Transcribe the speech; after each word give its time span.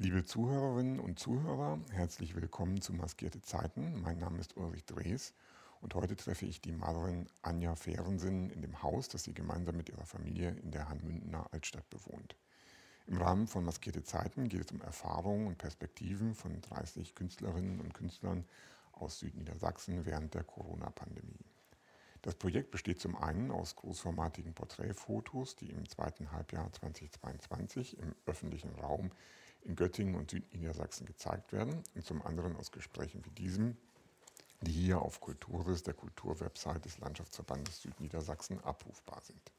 Liebe 0.00 0.24
Zuhörerinnen 0.24 1.00
und 1.00 1.18
Zuhörer, 1.18 1.80
herzlich 1.90 2.36
willkommen 2.36 2.80
zu 2.80 2.92
Maskierte 2.92 3.42
Zeiten. 3.42 4.00
Mein 4.00 4.20
Name 4.20 4.38
ist 4.38 4.56
Ulrich 4.56 4.84
Drees 4.84 5.34
und 5.80 5.92
heute 5.96 6.14
treffe 6.14 6.46
ich 6.46 6.60
die 6.60 6.70
Malerin 6.70 7.26
Anja 7.42 7.74
Fehrensen 7.74 8.48
in 8.50 8.62
dem 8.62 8.80
Haus, 8.80 9.08
das 9.08 9.24
sie 9.24 9.34
gemeinsam 9.34 9.76
mit 9.76 9.88
ihrer 9.88 10.06
Familie 10.06 10.50
in 10.62 10.70
der 10.70 10.88
Hanmündener 10.88 11.48
Altstadt 11.50 11.90
bewohnt. 11.90 12.36
Im 13.08 13.16
Rahmen 13.16 13.48
von 13.48 13.64
Maskierte 13.64 14.04
Zeiten 14.04 14.48
geht 14.48 14.66
es 14.66 14.70
um 14.70 14.80
Erfahrungen 14.82 15.48
und 15.48 15.58
Perspektiven 15.58 16.36
von 16.36 16.60
30 16.60 17.16
Künstlerinnen 17.16 17.80
und 17.80 17.92
Künstlern 17.92 18.44
aus 18.92 19.18
Südniedersachsen 19.18 20.06
während 20.06 20.32
der 20.32 20.44
Corona-Pandemie. 20.44 21.44
Das 22.22 22.36
Projekt 22.36 22.70
besteht 22.70 23.00
zum 23.00 23.16
einen 23.16 23.50
aus 23.50 23.74
großformatigen 23.74 24.54
Porträtfotos, 24.54 25.56
die 25.56 25.70
im 25.70 25.88
zweiten 25.88 26.30
Halbjahr 26.30 26.72
2022 26.72 27.98
im 27.98 28.14
öffentlichen 28.26 28.76
Raum 28.76 29.10
in 29.68 29.76
Göttingen 29.76 30.14
und 30.14 30.30
Südniedersachsen 30.30 31.06
gezeigt 31.06 31.52
werden 31.52 31.84
und 31.94 32.04
zum 32.04 32.22
anderen 32.22 32.56
aus 32.56 32.72
Gesprächen 32.72 33.24
wie 33.24 33.30
diesem, 33.30 33.76
die 34.62 34.72
hier 34.72 35.00
auf 35.00 35.20
Kulturis, 35.20 35.82
der 35.82 35.94
Kulturwebsite 35.94 36.80
des 36.80 36.98
Landschaftsverbandes 36.98 37.82
Südniedersachsen, 37.82 38.58
abrufbar 38.64 39.20
sind. 39.20 39.52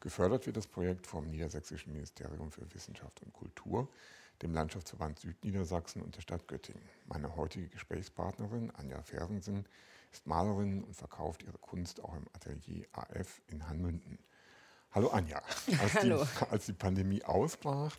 Gefördert 0.00 0.46
wird 0.46 0.56
das 0.56 0.66
Projekt 0.66 1.06
vom 1.06 1.26
Niedersächsischen 1.28 1.92
Ministerium 1.92 2.50
für 2.50 2.62
Wissenschaft 2.74 3.22
und 3.22 3.32
Kultur, 3.32 3.88
dem 4.42 4.52
Landschaftsverband 4.52 5.20
Südniedersachsen 5.20 6.02
und 6.02 6.16
der 6.16 6.22
Stadt 6.22 6.48
Göttingen. 6.48 6.82
Meine 7.06 7.36
heutige 7.36 7.68
Gesprächspartnerin 7.68 8.72
Anja 8.72 9.02
Fersensen 9.02 9.66
ist 10.12 10.26
Malerin 10.26 10.82
und 10.82 10.94
verkauft 10.94 11.42
ihre 11.42 11.58
Kunst 11.58 12.02
auch 12.02 12.16
im 12.16 12.26
Atelier 12.32 12.86
AF 12.92 13.40
in 13.46 13.68
Hanmünden. 13.68 14.18
Hallo 14.92 15.08
Anja. 15.10 15.40
Als, 15.80 15.94
Hallo. 15.94 16.24
Die, 16.24 16.46
als 16.50 16.66
die 16.66 16.72
Pandemie 16.72 17.22
ausbrach, 17.22 17.96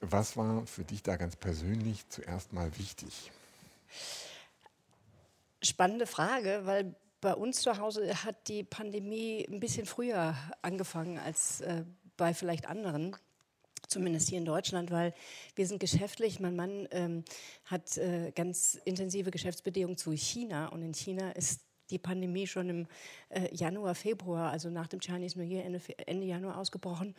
was 0.00 0.36
war 0.36 0.66
für 0.66 0.84
dich 0.84 1.02
da 1.02 1.16
ganz 1.16 1.36
persönlich 1.36 2.08
zuerst 2.08 2.52
mal 2.52 2.70
wichtig? 2.78 3.30
Spannende 5.62 6.06
Frage, 6.06 6.62
weil 6.64 6.94
bei 7.20 7.34
uns 7.34 7.60
zu 7.60 7.78
Hause 7.78 8.24
hat 8.24 8.48
die 8.48 8.62
Pandemie 8.62 9.46
ein 9.50 9.60
bisschen 9.60 9.86
früher 9.86 10.34
angefangen 10.62 11.18
als 11.18 11.60
äh, 11.60 11.84
bei 12.16 12.32
vielleicht 12.32 12.66
anderen 12.66 13.16
zumindest 13.88 14.28
hier 14.28 14.38
in 14.38 14.44
Deutschland, 14.44 14.90
weil 14.90 15.14
wir 15.56 15.66
sind 15.66 15.80
geschäftlich. 15.80 16.40
Mein 16.40 16.56
Mann 16.56 16.88
ähm, 16.92 17.24
hat 17.64 17.98
äh, 17.98 18.32
ganz 18.34 18.78
intensive 18.84 19.30
Geschäftsbedingungen 19.30 19.96
zu 19.96 20.12
China 20.12 20.68
und 20.68 20.82
in 20.82 20.94
China 20.94 21.32
ist 21.32 21.62
die 21.90 21.98
Pandemie 21.98 22.46
schon 22.46 22.68
im 22.68 22.86
äh, 23.30 23.54
Januar, 23.54 23.94
Februar, 23.94 24.50
also 24.52 24.70
nach 24.70 24.86
dem 24.86 25.00
Chinese 25.00 25.38
New 25.38 25.44
Year 25.44 25.64
Ende, 25.64 25.80
Ende 26.06 26.26
Januar 26.26 26.56
ausgebrochen. 26.56 27.16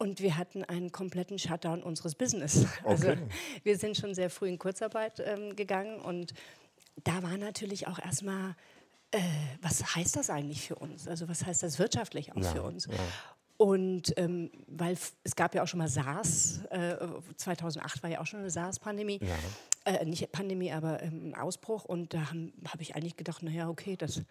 Und 0.00 0.22
wir 0.22 0.38
hatten 0.38 0.64
einen 0.64 0.92
kompletten 0.92 1.38
Shutdown 1.38 1.82
unseres 1.82 2.14
Business. 2.14 2.64
Also 2.84 3.10
okay. 3.10 3.18
wir 3.64 3.76
sind 3.76 3.98
schon 3.98 4.14
sehr 4.14 4.30
früh 4.30 4.48
in 4.48 4.58
Kurzarbeit 4.58 5.20
ähm, 5.20 5.54
gegangen 5.54 6.00
und 6.00 6.32
da 7.04 7.22
war 7.22 7.36
natürlich 7.36 7.86
auch 7.86 7.98
erstmal, 7.98 8.56
äh, 9.10 9.20
was 9.60 9.94
heißt 9.94 10.16
das 10.16 10.30
eigentlich 10.30 10.62
für 10.62 10.76
uns? 10.76 11.06
Also 11.06 11.28
was 11.28 11.44
heißt 11.44 11.62
das 11.62 11.78
wirtschaftlich 11.78 12.32
auch 12.32 12.42
ja, 12.42 12.50
für 12.50 12.62
uns? 12.62 12.86
Ja. 12.86 12.94
Und 13.58 14.14
ähm, 14.16 14.50
weil 14.68 14.96
es 15.22 15.36
gab 15.36 15.54
ja 15.54 15.62
auch 15.62 15.68
schon 15.68 15.78
mal 15.78 15.88
SARS, 15.88 16.62
äh, 16.70 16.96
2008 17.36 18.02
war 18.02 18.08
ja 18.08 18.20
auch 18.22 18.26
schon 18.26 18.40
eine 18.40 18.50
SARS-Pandemie, 18.50 19.20
ja. 19.22 19.36
äh, 19.84 20.06
nicht 20.06 20.32
Pandemie, 20.32 20.72
aber 20.72 21.02
ähm, 21.02 21.34
Ausbruch. 21.34 21.84
Und 21.84 22.14
da 22.14 22.30
habe 22.30 22.52
hab 22.66 22.80
ich 22.80 22.96
eigentlich 22.96 23.16
gedacht, 23.16 23.42
naja, 23.42 23.68
okay, 23.68 23.96
das 23.96 24.22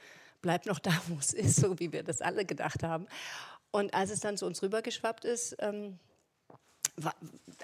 bleibt 0.42 0.66
noch 0.66 0.80
da, 0.80 0.92
wo 1.09 1.20
es 1.20 1.33
ist, 1.33 1.58
so 1.58 1.80
wie 1.80 1.92
wir 1.92 2.02
das 2.02 2.22
alle 2.22 2.44
gedacht 2.44 2.81
haben. 2.81 3.06
Und 3.72 3.94
als 3.94 4.12
es 4.12 4.20
dann 4.20 4.38
zu 4.38 4.45
uns 4.45 4.62
rübergeschwappt 4.62 5.25
ist, 5.25 5.56
ähm, 5.59 6.00
war, 6.95 7.16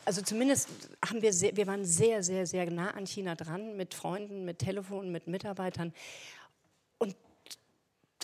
also 0.05 0.21
zumindest 0.21 0.69
haben 1.03 1.21
wir, 1.21 1.33
sehr, 1.33 1.55
wir 1.57 1.67
waren 1.67 1.85
sehr, 1.85 2.23
sehr, 2.23 2.45
sehr 2.45 2.69
nah 2.71 2.91
an 2.91 3.05
China 3.05 3.35
dran, 3.35 3.75
mit 3.75 3.93
Freunden, 3.93 4.45
mit 4.45 4.59
Telefonen, 4.59 5.11
mit 5.11 5.27
Mitarbeitern 5.27 5.93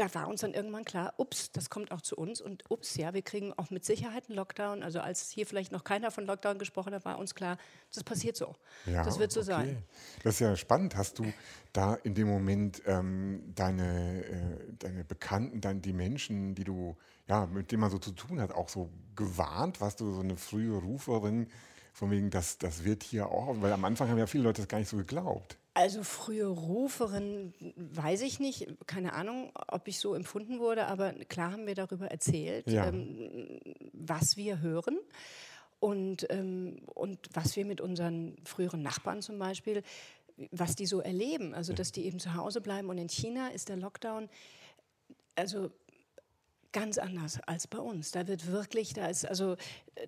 da 0.01 0.13
war 0.15 0.27
uns 0.27 0.41
dann 0.41 0.53
irgendwann 0.53 0.85
klar, 0.85 1.13
ups, 1.17 1.51
das 1.51 1.69
kommt 1.69 1.91
auch 1.91 2.01
zu 2.01 2.15
uns 2.15 2.39
und 2.39 2.63
ups, 2.69 2.95
ja, 2.95 3.13
wir 3.13 3.21
kriegen 3.21 3.53
auch 3.53 3.69
mit 3.69 3.83
Sicherheit 3.83 4.29
einen 4.29 4.37
Lockdown. 4.37 4.83
Also 4.83 4.99
als 4.99 5.29
hier 5.29 5.45
vielleicht 5.45 5.71
noch 5.71 5.83
keiner 5.83 6.11
von 6.11 6.25
Lockdown 6.25 6.57
gesprochen 6.59 6.93
hat, 6.93 7.03
war 7.03 7.19
uns 7.19 7.35
klar, 7.35 7.57
das 7.93 8.03
passiert 8.03 8.37
so. 8.37 8.55
Ja, 8.85 9.03
das 9.03 9.19
wird 9.19 9.31
so 9.31 9.41
okay. 9.41 9.49
sein. 9.49 9.83
Das 10.23 10.35
ist 10.35 10.39
ja 10.39 10.55
spannend. 10.55 10.95
Hast 10.95 11.19
du 11.19 11.31
da 11.73 11.95
in 11.95 12.15
dem 12.15 12.27
Moment 12.27 12.81
ähm, 12.85 13.51
deine, 13.53 14.25
äh, 14.25 14.73
deine 14.79 15.03
Bekannten, 15.03 15.59
dann 15.59 15.81
die 15.81 15.93
Menschen, 15.93 16.55
die 16.55 16.63
du, 16.63 16.95
ja, 17.27 17.45
mit 17.45 17.71
denen 17.71 17.81
man 17.81 17.91
so 17.91 17.97
zu 17.97 18.11
tun 18.11 18.39
hat, 18.39 18.51
auch 18.51 18.69
so 18.69 18.89
gewarnt? 19.15 19.81
Warst 19.81 19.99
du 19.99 20.11
so 20.11 20.21
eine 20.21 20.37
frühe 20.37 20.77
Ruferin? 20.77 21.47
Von 21.93 22.09
wegen, 22.09 22.29
das, 22.29 22.57
das 22.57 22.85
wird 22.85 23.03
hier 23.03 23.27
auch, 23.27 23.61
weil 23.61 23.73
am 23.73 23.83
Anfang 23.83 24.09
haben 24.09 24.17
ja 24.17 24.27
viele 24.27 24.43
Leute 24.43 24.61
das 24.61 24.69
gar 24.69 24.77
nicht 24.77 24.87
so 24.87 24.97
geglaubt. 24.97 25.57
Also 25.73 26.03
frühe 26.03 26.47
Ruferin 26.47 27.53
weiß 27.75 28.21
ich 28.21 28.39
nicht, 28.39 28.67
keine 28.87 29.13
Ahnung, 29.13 29.51
ob 29.67 29.87
ich 29.87 29.99
so 29.99 30.15
empfunden 30.15 30.59
wurde, 30.59 30.87
aber 30.87 31.13
klar 31.13 31.53
haben 31.53 31.65
wir 31.65 31.75
darüber 31.75 32.07
erzählt, 32.07 32.67
ja. 32.69 32.87
ähm, 32.87 33.59
was 33.93 34.35
wir 34.35 34.59
hören 34.59 34.99
und, 35.79 36.27
ähm, 36.29 36.81
und 36.93 37.19
was 37.33 37.55
wir 37.55 37.65
mit 37.65 37.79
unseren 37.79 38.35
früheren 38.43 38.81
Nachbarn 38.81 39.21
zum 39.21 39.39
Beispiel, 39.39 39.81
was 40.51 40.75
die 40.75 40.85
so 40.85 40.99
erleben. 40.99 41.53
Also 41.53 41.71
dass 41.71 41.93
die 41.93 42.05
eben 42.05 42.19
zu 42.19 42.35
Hause 42.35 42.59
bleiben 42.59 42.89
und 42.89 42.97
in 42.97 43.09
China 43.09 43.47
ist 43.47 43.69
der 43.69 43.77
Lockdown, 43.77 44.29
also 45.35 45.71
ganz 46.71 46.97
anders 46.97 47.39
als 47.45 47.67
bei 47.67 47.79
uns. 47.79 48.11
Da 48.11 48.27
wird 48.27 48.47
wirklich, 48.47 48.93
da 48.93 49.07
ist 49.07 49.25
also, 49.25 49.55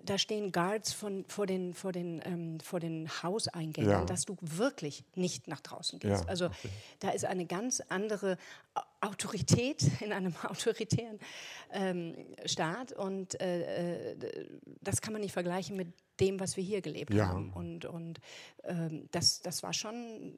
da 0.04 0.18
stehen 0.18 0.52
Guards 0.52 0.92
von, 0.92 1.24
vor 1.28 1.46
den, 1.46 1.74
vor 1.74 1.92
den, 1.92 2.22
ähm, 2.24 2.60
vor 2.60 2.80
den 2.80 3.08
Hauseingängen, 3.22 3.90
ja. 3.90 4.04
dass 4.04 4.24
du 4.24 4.36
wirklich 4.40 5.04
nicht 5.14 5.48
nach 5.48 5.60
draußen 5.60 5.98
gehst. 5.98 6.24
Ja, 6.24 6.28
also 6.28 6.46
okay. 6.46 6.68
da 7.00 7.10
ist 7.10 7.24
eine 7.24 7.46
ganz 7.46 7.80
andere 7.88 8.38
Autorität 9.00 9.82
in 10.00 10.12
einem 10.12 10.34
autoritären 10.42 11.18
ähm, 11.72 12.14
Staat 12.46 12.92
und 12.92 13.40
äh, 13.40 14.12
äh, 14.12 14.46
das 14.80 15.00
kann 15.00 15.12
man 15.12 15.22
nicht 15.22 15.32
vergleichen 15.32 15.76
mit 15.76 15.88
dem, 16.20 16.40
was 16.40 16.56
wir 16.56 16.64
hier 16.64 16.80
gelebt 16.80 17.12
ja. 17.12 17.28
haben. 17.28 17.52
Und, 17.52 17.84
und 17.84 18.20
ähm, 18.64 19.08
das, 19.10 19.40
das 19.40 19.62
war 19.62 19.72
schon, 19.72 20.34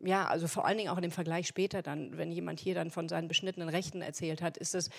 ja, 0.00 0.26
also 0.26 0.48
vor 0.48 0.66
allen 0.66 0.78
Dingen 0.78 0.90
auch 0.90 0.96
in 0.96 1.02
dem 1.02 1.10
Vergleich 1.10 1.48
später 1.48 1.82
dann, 1.82 2.16
wenn 2.16 2.30
jemand 2.30 2.60
hier 2.60 2.74
dann 2.74 2.90
von 2.90 3.08
seinen 3.08 3.28
beschnittenen 3.28 3.68
Rechten 3.68 4.02
erzählt 4.02 4.42
hat, 4.42 4.56
ist 4.56 4.74
es, 4.74 4.90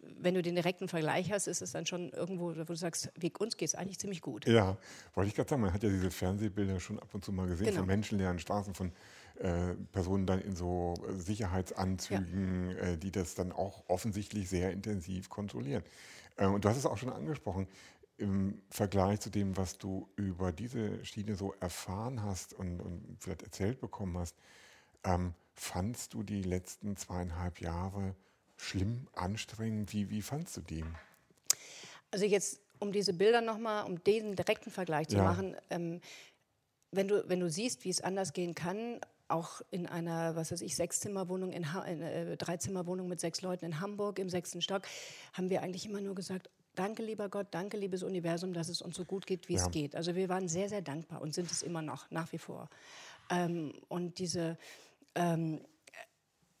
wenn 0.00 0.34
du 0.34 0.42
den 0.42 0.54
direkten 0.54 0.88
Vergleich 0.88 1.32
hast, 1.32 1.46
ist 1.46 1.62
es 1.62 1.72
dann 1.72 1.86
schon 1.86 2.10
irgendwo, 2.10 2.56
wo 2.56 2.64
du 2.64 2.74
sagst, 2.74 3.10
wie, 3.18 3.32
uns 3.38 3.56
geht 3.56 3.68
es 3.68 3.74
eigentlich 3.74 3.98
ziemlich 3.98 4.20
gut. 4.20 4.46
Ja, 4.46 4.76
wollte 5.14 5.28
ich 5.28 5.34
gerade 5.34 5.48
sagen, 5.48 5.62
man 5.62 5.72
hat 5.72 5.82
ja 5.82 5.88
diese 5.88 6.10
Fernsehbilder 6.10 6.80
schon 6.80 6.98
ab 6.98 7.08
und 7.14 7.24
zu 7.24 7.32
mal 7.32 7.46
gesehen 7.46 7.66
genau. 7.66 7.78
von 7.78 7.86
menschenleeren 7.86 8.38
Straßen, 8.38 8.74
von 8.74 8.92
äh, 9.38 9.74
Personen 9.92 10.26
dann 10.26 10.40
in 10.40 10.54
so 10.56 10.94
Sicherheitsanzügen, 11.16 12.70
ja. 12.70 12.76
äh, 12.76 12.98
die 12.98 13.10
das 13.10 13.34
dann 13.34 13.52
auch 13.52 13.84
offensichtlich 13.88 14.48
sehr 14.48 14.72
intensiv 14.72 15.28
kontrollieren. 15.28 15.82
Äh, 16.36 16.46
und 16.46 16.64
du 16.64 16.68
hast 16.68 16.76
es 16.76 16.86
auch 16.86 16.98
schon 16.98 17.10
angesprochen, 17.10 17.66
im 18.22 18.62
Vergleich 18.70 19.20
zu 19.20 19.30
dem, 19.30 19.56
was 19.56 19.78
du 19.78 20.08
über 20.14 20.52
diese 20.52 21.04
Schiene 21.04 21.34
so 21.34 21.54
erfahren 21.60 22.22
hast 22.22 22.54
und, 22.54 22.80
und 22.80 23.16
vielleicht 23.18 23.42
erzählt 23.42 23.80
bekommen 23.80 24.16
hast, 24.16 24.36
ähm, 25.02 25.34
fandst 25.54 26.14
du 26.14 26.22
die 26.22 26.42
letzten 26.42 26.96
zweieinhalb 26.96 27.60
Jahre 27.60 28.14
schlimm, 28.56 29.08
anstrengend? 29.12 29.92
Wie, 29.92 30.08
wie 30.08 30.22
fandst 30.22 30.56
du 30.56 30.60
die? 30.60 30.84
Also 32.12 32.24
jetzt, 32.24 32.60
um 32.78 32.92
diese 32.92 33.12
Bilder 33.12 33.40
nochmal, 33.40 33.86
um 33.86 34.02
den 34.04 34.36
direkten 34.36 34.70
Vergleich 34.70 35.08
zu 35.08 35.16
ja. 35.16 35.24
machen, 35.24 35.56
ähm, 35.70 36.00
wenn, 36.92 37.08
du, 37.08 37.28
wenn 37.28 37.40
du 37.40 37.50
siehst, 37.50 37.84
wie 37.84 37.90
es 37.90 38.00
anders 38.00 38.32
gehen 38.32 38.54
kann, 38.54 39.00
auch 39.26 39.62
in 39.70 39.86
einer, 39.86 40.36
was 40.36 40.52
weiß 40.52 40.60
ich, 40.60 40.76
Sechszimmerwohnung, 40.76 41.50
in, 41.50 41.66
in 41.88 42.02
äh, 42.02 42.36
Dreizimmerwohnung 42.36 43.08
mit 43.08 43.18
sechs 43.18 43.42
Leuten 43.42 43.64
in 43.64 43.80
Hamburg 43.80 44.20
im 44.20 44.28
sechsten 44.28 44.62
Stock, 44.62 44.82
haben 45.32 45.50
wir 45.50 45.62
eigentlich 45.62 45.86
immer 45.86 46.00
nur 46.00 46.14
gesagt, 46.14 46.50
danke 46.74 47.02
lieber 47.02 47.28
Gott, 47.28 47.48
danke 47.50 47.76
liebes 47.76 48.02
Universum, 48.02 48.52
dass 48.52 48.68
es 48.68 48.82
uns 48.82 48.96
so 48.96 49.04
gut 49.04 49.26
geht, 49.26 49.48
wie 49.48 49.54
ja. 49.54 49.62
es 49.62 49.70
geht. 49.70 49.94
Also 49.94 50.14
wir 50.14 50.28
waren 50.28 50.48
sehr, 50.48 50.68
sehr 50.68 50.82
dankbar 50.82 51.20
und 51.20 51.34
sind 51.34 51.50
es 51.50 51.62
immer 51.62 51.82
noch, 51.82 52.10
nach 52.10 52.32
wie 52.32 52.38
vor. 52.38 52.68
Ähm, 53.30 53.72
und 53.88 54.18
diese, 54.18 54.58
ähm, 55.14 55.60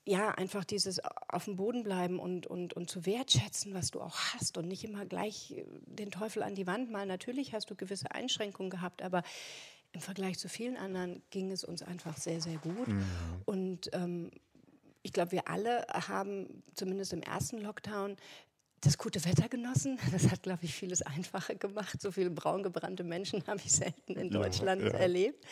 ja, 0.04 0.30
einfach 0.30 0.64
dieses 0.64 1.00
auf 1.28 1.44
dem 1.44 1.56
Boden 1.56 1.84
bleiben 1.84 2.18
und, 2.18 2.46
und, 2.46 2.72
und 2.74 2.90
zu 2.90 3.06
wertschätzen, 3.06 3.72
was 3.74 3.90
du 3.90 4.00
auch 4.00 4.16
hast 4.34 4.58
und 4.58 4.66
nicht 4.66 4.84
immer 4.84 5.06
gleich 5.06 5.62
den 5.86 6.10
Teufel 6.10 6.42
an 6.42 6.54
die 6.54 6.66
Wand 6.66 6.90
malen. 6.90 7.08
Natürlich 7.08 7.54
hast 7.54 7.70
du 7.70 7.76
gewisse 7.76 8.10
Einschränkungen 8.10 8.70
gehabt, 8.70 9.02
aber 9.02 9.22
im 9.92 10.00
Vergleich 10.00 10.38
zu 10.38 10.48
vielen 10.48 10.76
anderen 10.76 11.22
ging 11.30 11.50
es 11.52 11.64
uns 11.64 11.82
einfach 11.82 12.16
sehr, 12.16 12.40
sehr 12.40 12.56
gut. 12.58 12.88
Mhm. 12.88 13.04
Und 13.44 13.90
ähm, 13.92 14.30
ich 15.02 15.12
glaube, 15.12 15.32
wir 15.32 15.48
alle 15.48 15.86
haben 15.88 16.62
zumindest 16.74 17.12
im 17.12 17.22
ersten 17.22 17.58
Lockdown 17.58 18.16
das 18.82 18.98
gute 18.98 19.24
Wetter 19.24 19.48
genossen. 19.48 19.98
Das 20.12 20.30
hat, 20.30 20.42
glaube 20.42 20.64
ich, 20.64 20.74
vieles 20.74 21.02
einfacher 21.02 21.54
gemacht. 21.54 22.02
So 22.02 22.12
viele 22.12 22.30
braungebrannte 22.30 23.04
Menschen 23.04 23.44
habe 23.46 23.60
ich 23.64 23.72
selten 23.72 24.16
in 24.16 24.30
Deutschland 24.30 24.82
ja, 24.82 24.88
ja. 24.88 24.94
erlebt. 24.94 25.44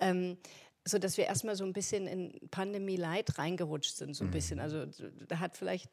Ähm, 0.00 0.38
so 0.84 0.98
dass 0.98 1.18
wir 1.18 1.26
erstmal 1.26 1.56
so 1.56 1.64
ein 1.64 1.72
bisschen 1.74 2.06
in 2.06 2.48
Pandemie-Leid 2.50 3.36
reingerutscht 3.36 3.96
sind, 3.96 4.14
so 4.14 4.24
ein 4.24 4.28
mhm. 4.28 4.32
bisschen. 4.32 4.60
Also 4.60 4.86
da 5.26 5.38
hat 5.38 5.56
vielleicht 5.56 5.90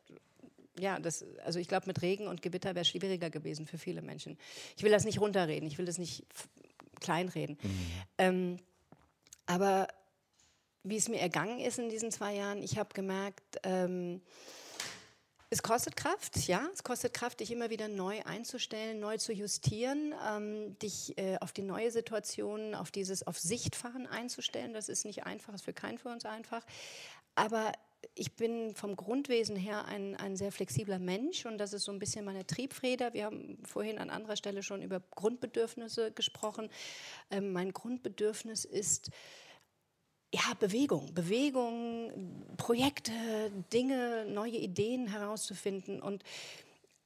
ja, 0.79 0.99
das, 0.99 1.25
also 1.43 1.59
ich 1.59 1.67
glaube, 1.67 1.87
mit 1.87 2.01
Regen 2.01 2.27
und 2.27 2.41
Gewitter 2.41 2.69
wäre 2.69 2.81
es 2.81 2.89
schwieriger 2.89 3.29
gewesen 3.29 3.65
für 3.65 3.77
viele 3.77 4.01
Menschen. 4.01 4.37
Ich 4.75 4.83
will 4.83 4.91
das 4.91 5.05
nicht 5.05 5.21
runterreden, 5.21 5.67
ich 5.67 5.77
will 5.77 5.85
das 5.85 5.97
nicht 5.97 6.25
kleinreden. 6.99 7.57
Mhm. 7.61 7.79
Ähm, 8.17 8.57
aber 9.45 9.87
wie 10.83 10.97
es 10.97 11.07
mir 11.07 11.19
ergangen 11.19 11.59
ist 11.59 11.79
in 11.79 11.89
diesen 11.89 12.11
zwei 12.11 12.35
Jahren, 12.35 12.61
ich 12.61 12.77
habe 12.77 12.93
gemerkt, 12.93 13.57
ähm, 13.63 14.21
es 15.49 15.61
kostet 15.61 15.95
Kraft, 15.95 16.47
ja, 16.47 16.67
es 16.73 16.83
kostet 16.83 17.13
Kraft, 17.13 17.39
dich 17.39 17.51
immer 17.51 17.69
wieder 17.69 17.87
neu 17.87 18.21
einzustellen, 18.23 18.99
neu 18.99 19.17
zu 19.17 19.31
justieren, 19.31 20.13
ähm, 20.27 20.77
dich 20.79 21.17
äh, 21.17 21.37
auf 21.39 21.53
die 21.53 21.61
neue 21.61 21.91
Situation, 21.91 22.73
auf 22.73 22.91
dieses 22.91 23.25
auf 23.25 23.37
Sichtfahren 23.37 24.07
einzustellen. 24.07 24.73
Das 24.73 24.89
ist 24.89 25.05
nicht 25.05 25.25
einfach, 25.25 25.53
ist 25.53 25.65
für 25.65 25.73
keinen 25.73 25.97
von 25.97 26.13
uns 26.13 26.25
einfach. 26.25 26.65
Aber 27.35 27.71
ich 28.13 28.35
bin 28.35 28.75
vom 28.75 28.95
Grundwesen 28.95 29.55
her 29.55 29.85
ein, 29.85 30.15
ein 30.15 30.35
sehr 30.35 30.51
flexibler 30.51 30.99
Mensch 30.99 31.45
und 31.45 31.57
das 31.57 31.73
ist 31.73 31.83
so 31.83 31.91
ein 31.91 31.99
bisschen 31.99 32.25
meine 32.25 32.45
Triebfeder. 32.45 33.13
Wir 33.13 33.25
haben 33.25 33.57
vorhin 33.65 33.97
an 33.97 34.09
anderer 34.09 34.35
Stelle 34.35 34.63
schon 34.63 34.81
über 34.81 35.01
Grundbedürfnisse 35.15 36.11
gesprochen. 36.11 36.69
Ähm, 37.31 37.51
mein 37.51 37.73
Grundbedürfnis 37.73 38.65
ist, 38.65 39.11
ja, 40.35 40.53
Bewegung, 40.59 41.13
Bewegung, 41.13 42.11
Projekte, 42.57 43.13
Dinge, 43.71 44.25
neue 44.27 44.57
Ideen 44.57 45.07
herauszufinden. 45.07 46.01
Und 46.01 46.23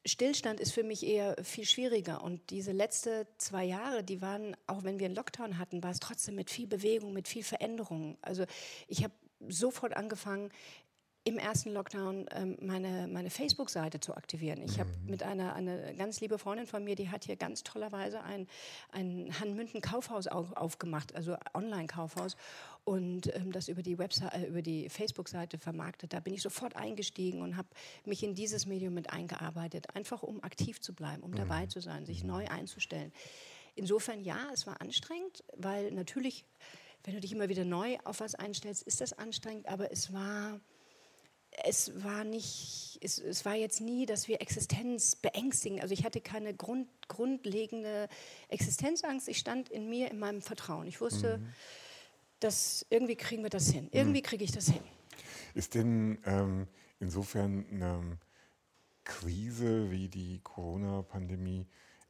Stillstand 0.03 0.59
ist 0.59 0.71
für 0.71 0.83
mich 0.83 1.05
eher 1.05 1.35
viel 1.43 1.65
schwieriger. 1.65 2.23
Und 2.23 2.49
diese 2.49 2.71
letzten 2.71 3.27
zwei 3.37 3.65
Jahre, 3.65 4.03
die 4.03 4.21
waren, 4.21 4.57
auch 4.65 4.83
wenn 4.83 4.97
wir 4.97 5.05
einen 5.05 5.15
Lockdown 5.15 5.59
hatten, 5.59 5.83
war 5.83 5.91
es 5.91 5.99
trotzdem 5.99 6.35
mit 6.35 6.49
viel 6.49 6.65
Bewegung, 6.65 7.13
mit 7.13 7.27
viel 7.27 7.43
Veränderung. 7.43 8.17
Also 8.21 8.45
ich 8.87 9.03
habe 9.03 9.13
sofort 9.47 9.95
angefangen, 9.95 10.49
im 11.29 11.37
ersten 11.37 11.69
Lockdown 11.71 12.25
ähm, 12.31 12.57
meine, 12.59 13.07
meine 13.07 13.29
Facebook-Seite 13.29 13.99
zu 13.99 14.15
aktivieren. 14.15 14.63
Ich 14.63 14.79
habe 14.79 14.89
mhm. 14.89 15.11
mit 15.11 15.23
einer 15.23 15.53
eine 15.53 15.93
ganz 15.95 16.19
liebe 16.21 16.39
Freundin 16.39 16.65
von 16.65 16.83
mir, 16.83 16.95
die 16.95 17.09
hat 17.09 17.25
hier 17.25 17.35
ganz 17.35 17.63
tollerweise 17.63 18.23
ein, 18.23 18.47
ein 18.91 19.29
Hanmünden-Kaufhaus 19.39 20.27
auf, 20.27 20.53
aufgemacht, 20.53 21.15
also 21.15 21.37
Online-Kaufhaus 21.53 22.35
und 22.83 23.33
ähm, 23.35 23.51
das 23.51 23.67
über 23.67 23.83
die 23.83 23.99
Website, 23.99 24.33
äh, 24.33 24.47
über 24.47 24.63
die 24.63 24.89
Facebook-Seite 24.89 25.59
vermarktet. 25.59 26.13
Da 26.13 26.19
bin 26.19 26.33
ich 26.33 26.41
sofort 26.41 26.75
eingestiegen 26.75 27.43
und 27.43 27.57
habe 27.57 27.69
mich 28.05 28.23
in 28.23 28.33
dieses 28.33 28.65
Medium 28.65 28.95
mit 28.95 29.11
eingearbeitet, 29.11 29.95
einfach 29.95 30.23
um 30.23 30.43
aktiv 30.43 30.81
zu 30.81 30.95
bleiben, 30.95 31.21
um 31.21 31.29
mhm. 31.29 31.35
dabei 31.35 31.67
zu 31.67 31.79
sein, 31.79 32.07
sich 32.07 32.23
mhm. 32.23 32.29
neu 32.29 32.47
einzustellen. 32.47 33.13
Insofern 33.75 34.23
ja, 34.23 34.47
es 34.51 34.65
war 34.65 34.81
anstrengend, 34.81 35.43
weil 35.55 35.91
natürlich, 35.91 36.43
wenn 37.03 37.13
du 37.13 37.19
dich 37.19 37.31
immer 37.31 37.49
wieder 37.49 37.65
neu 37.65 37.97
auf 38.03 38.19
was 38.19 38.33
einstellst, 38.33 38.81
ist 38.81 38.99
das 38.99 39.13
anstrengend, 39.13 39.67
aber 39.67 39.91
es 39.91 40.11
war 40.11 40.59
es 41.63 42.03
war 42.03 42.23
nicht, 42.23 42.99
es, 43.01 43.19
es, 43.19 43.45
war 43.45 43.55
jetzt 43.55 43.81
nie, 43.81 44.05
dass 44.05 44.27
wir 44.27 44.41
Existenz 44.41 45.15
beängstigen. 45.15 45.81
Also 45.81 45.93
ich 45.93 46.03
hatte 46.03 46.21
keine 46.21 46.53
Grund, 46.53 46.87
grundlegende 47.07 48.07
Existenzangst. 48.49 49.27
Ich 49.27 49.37
stand 49.37 49.69
in 49.69 49.89
mir, 49.89 50.11
in 50.11 50.19
meinem 50.19 50.41
Vertrauen. 50.41 50.87
Ich 50.87 51.01
wusste, 51.01 51.37
mhm. 51.37 51.47
dass 52.39 52.85
irgendwie 52.89 53.15
kriegen 53.15 53.43
wir 53.43 53.49
das 53.49 53.69
hin. 53.69 53.85
Mhm. 53.85 53.89
Irgendwie 53.91 54.21
kriege 54.21 54.43
ich 54.43 54.51
das 54.51 54.67
hin. 54.67 54.83
Ist 55.53 55.75
denn 55.75 56.19
ähm, 56.25 56.67
insofern 56.99 57.65
eine 57.71 58.17
Krise 59.03 59.89
wie 59.91 60.07
die 60.07 60.39
Corona-Pandemie 60.43 61.65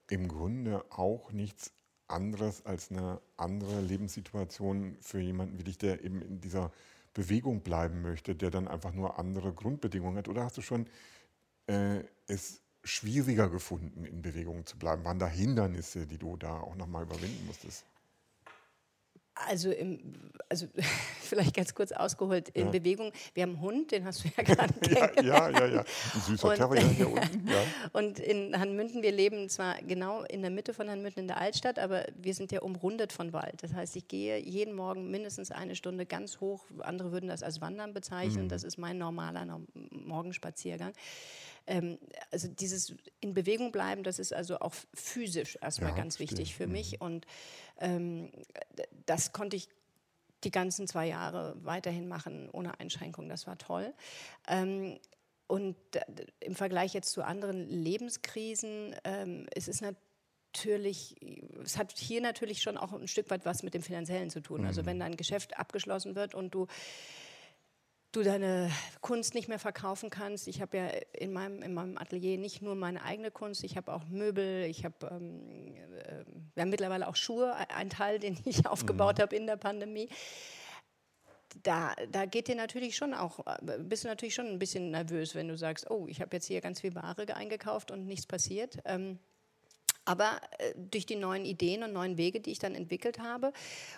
im 0.10 0.28
Grunde 0.28 0.84
auch 0.90 1.32
nichts 1.32 1.72
anderes 2.08 2.66
als 2.66 2.92
eine 2.92 3.22
andere 3.38 3.82
Lebenssituation 3.82 4.98
für 5.02 5.20
jemanden 5.20 5.60
wie 5.60 5.64
dich, 5.64 5.78
der 5.78 6.04
eben 6.04 6.22
in 6.22 6.42
dieser 6.42 6.72
Bewegung 7.14 7.62
bleiben 7.62 8.02
möchte, 8.02 8.36
der 8.36 8.52
dann 8.52 8.68
einfach 8.68 8.94
nur 8.94 9.20
andere 9.20 9.54
Grundbedingungen 9.54 10.18
hat? 10.18 10.28
Oder 10.28 10.44
hast 10.44 10.58
du 10.58 10.62
schon 10.62 10.88
äh, 11.68 12.04
es 12.28 12.62
schwieriger 12.84 13.50
gefunden, 13.50 14.06
in 14.06 14.22
Bewegung 14.22 14.66
zu 14.66 14.78
bleiben? 14.78 15.04
Waren 15.06 15.20
da 15.20 15.28
Hindernisse, 15.28 16.08
die 16.08 16.18
du 16.18 16.38
da 16.38 16.60
auch 16.60 16.76
nochmal 16.76 17.04
überwinden 17.04 17.46
musstest? 17.46 17.86
Also, 19.48 19.72
im, 19.72 20.00
also 20.50 20.68
vielleicht 21.22 21.56
ganz 21.56 21.74
kurz 21.74 21.92
ausgeholt, 21.92 22.50
in 22.50 22.66
ja. 22.66 22.72
Bewegung. 22.72 23.12
Wir 23.34 23.44
haben 23.44 23.52
einen 23.52 23.62
Hund, 23.62 23.92
den 23.92 24.06
hast 24.06 24.24
du 24.24 24.30
ja 24.36 24.44
gerade 24.44 24.74
kennengelernt. 24.74 25.22
ja, 25.24 25.50
ja, 25.50 25.74
ja, 25.76 25.80
ein 26.14 26.22
süßer 26.22 26.56
Terrier 26.56 26.88
hier 26.88 27.10
unten. 27.10 27.40
Ja. 27.50 27.64
Und 27.94 28.20
in 28.20 28.60
Hanmünden, 28.60 29.02
wir 29.02 29.12
leben 29.12 29.50
zwar 29.50 29.82
genau 29.82 30.24
in 30.24 30.42
der 30.42 30.52
Mitte 30.52 30.74
von 30.74 30.90
Hanmünden 30.90 31.22
in 31.22 31.28
der 31.28 31.38
Altstadt, 31.38 31.80
aber 31.80 32.06
wir 32.16 32.34
sind 32.34 32.52
ja 32.52 32.62
umrundet 32.62 33.12
von 33.12 33.34
Wald. 33.34 33.64
Das 33.64 33.74
heißt, 33.74 33.96
ich 33.96 34.08
gehe 34.08 34.38
jeden 34.38 34.76
Morgen 34.76 35.10
mindestens 35.10 35.52
eine 35.52 35.76
Stunde 35.76 36.06
ganz 36.06 36.40
hoch. 36.42 36.66
Andere 36.80 37.12
würden 37.12 37.28
das 37.28 37.42
als 37.42 37.62
Wandern 37.62 37.94
bezeichnen. 37.94 38.46
Mhm. 38.46 38.50
Das 38.50 38.64
ist 38.64 38.78
mein 38.78 38.98
normaler 38.98 39.60
Morgenspaziergang 39.74 40.94
ähm, 41.70 42.00
also 42.32 42.48
dieses 42.48 42.94
in 43.22 43.34
Bewegung 43.34 43.72
bleiben, 43.72 44.04
das 44.04 44.20
ist 44.20 44.34
also 44.34 44.60
auch 44.60 44.74
physisch 44.94 45.58
erstmal 45.62 45.92
ja, 45.92 45.98
ganz 45.98 46.16
stimmt. 46.16 46.32
wichtig 46.32 46.56
für 46.56 46.68
mich. 46.68 46.94
Mhm. 46.94 47.06
Und 47.06 47.26
ähm, 47.80 48.32
das 49.06 49.32
konnte 49.32 49.56
ich 49.56 49.70
die 50.44 50.52
ganzen 50.52 50.88
zwei 50.88 51.08
Jahre 51.08 51.56
weiterhin 51.64 52.08
machen, 52.08 52.50
ohne 52.52 52.80
Einschränkung. 52.80 53.30
Das 53.30 53.46
war 53.46 53.58
toll. 53.58 53.94
Ähm, 54.48 55.00
und 55.48 55.76
im 56.40 56.56
Vergleich 56.56 56.94
jetzt 56.94 57.12
zu 57.12 57.24
anderen 57.24 57.68
Lebenskrisen, 57.70 58.96
ähm, 59.04 59.48
es 59.54 59.68
ist 59.68 59.82
natürlich, 59.82 61.16
es 61.64 61.78
hat 61.78 61.98
hier 61.98 62.22
natürlich 62.22 62.62
schon 62.62 62.78
auch 62.78 62.94
ein 62.94 63.08
Stück 63.08 63.30
weit 63.30 63.46
was 63.46 63.64
mit 63.64 63.74
dem 63.74 63.82
Finanziellen 63.82 64.30
zu 64.30 64.42
tun. 64.42 64.66
Also 64.66 64.82
mhm. 64.82 64.86
wenn 64.88 65.00
dein 65.00 65.18
Geschäft 65.18 65.58
abgeschlossen 65.58 66.16
wird 66.16 66.36
und 66.36 66.54
du 66.54 66.68
du 68.12 68.24
deine 68.24 68.72
Kunst 69.02 69.36
nicht 69.36 69.48
mehr 69.48 69.60
verkaufen 69.60 70.10
kannst. 70.10 70.48
Ich 70.48 70.62
habe 70.62 70.78
ja 70.78 70.88
in 71.14 71.32
meinem, 71.32 71.62
in 71.62 71.74
meinem 71.74 71.98
Atelier 71.98 72.38
nicht 72.38 72.62
nur 72.62 72.76
meine 72.76 73.04
eigene 73.04 73.32
Kunst, 73.32 73.64
ich 73.64 73.78
habe 73.78 73.94
auch 73.94 74.06
Möbel, 74.06 74.66
ich 74.66 74.84
habe 74.84 75.08
ähm, 75.12 75.76
äh, 75.76 76.24
wir 76.56 76.64
haben 76.64 76.70
mittlerweile 76.70 77.08
auch 77.08 77.16
Schuhe, 77.16 77.56
ein 77.70 77.90
Teil, 77.90 78.20
den 78.20 78.38
ich 78.46 78.66
aufgebaut 78.66 79.18
mhm. 79.18 79.22
habe 79.22 79.36
in 79.36 79.48
der 79.48 79.58
Pandemie. 79.58 80.10
Da, 81.64 81.96
da 82.12 82.26
geht 82.26 82.48
dir 82.48 82.56
natürlich 82.56 82.96
schon 82.96 83.14
auch, 83.14 83.40
bist 83.80 84.04
du 84.04 84.08
natürlich 84.08 84.36
schon 84.36 84.48
ein 84.48 84.60
bisschen 84.60 84.92
nervös, 84.92 85.34
wenn 85.34 85.48
du 85.48 85.58
sagst, 85.58 85.90
oh, 85.90 86.06
ich 86.08 86.22
habe 86.22 86.36
jetzt 86.36 86.46
hier 86.46 86.62
ganz 86.62 86.82
viel 86.82 86.94
Ware 86.94 87.36
eingekauft 87.36 87.90
und 87.92 88.06
nichts 88.06 88.28
passiert. 88.28 88.78
Ähm, 88.86 89.18
aber 90.06 90.42
äh, 90.58 90.74
durch 90.76 91.06
die 91.06 91.16
neuen 91.16 91.46
Ideen 91.46 91.84
und 91.84 91.94
neuen 91.94 92.18
Wege, 92.18 92.40
die 92.40 92.52
ich 92.52 92.60
dann 92.60 92.76
entwickelt 92.76 93.20
habe 93.20 93.52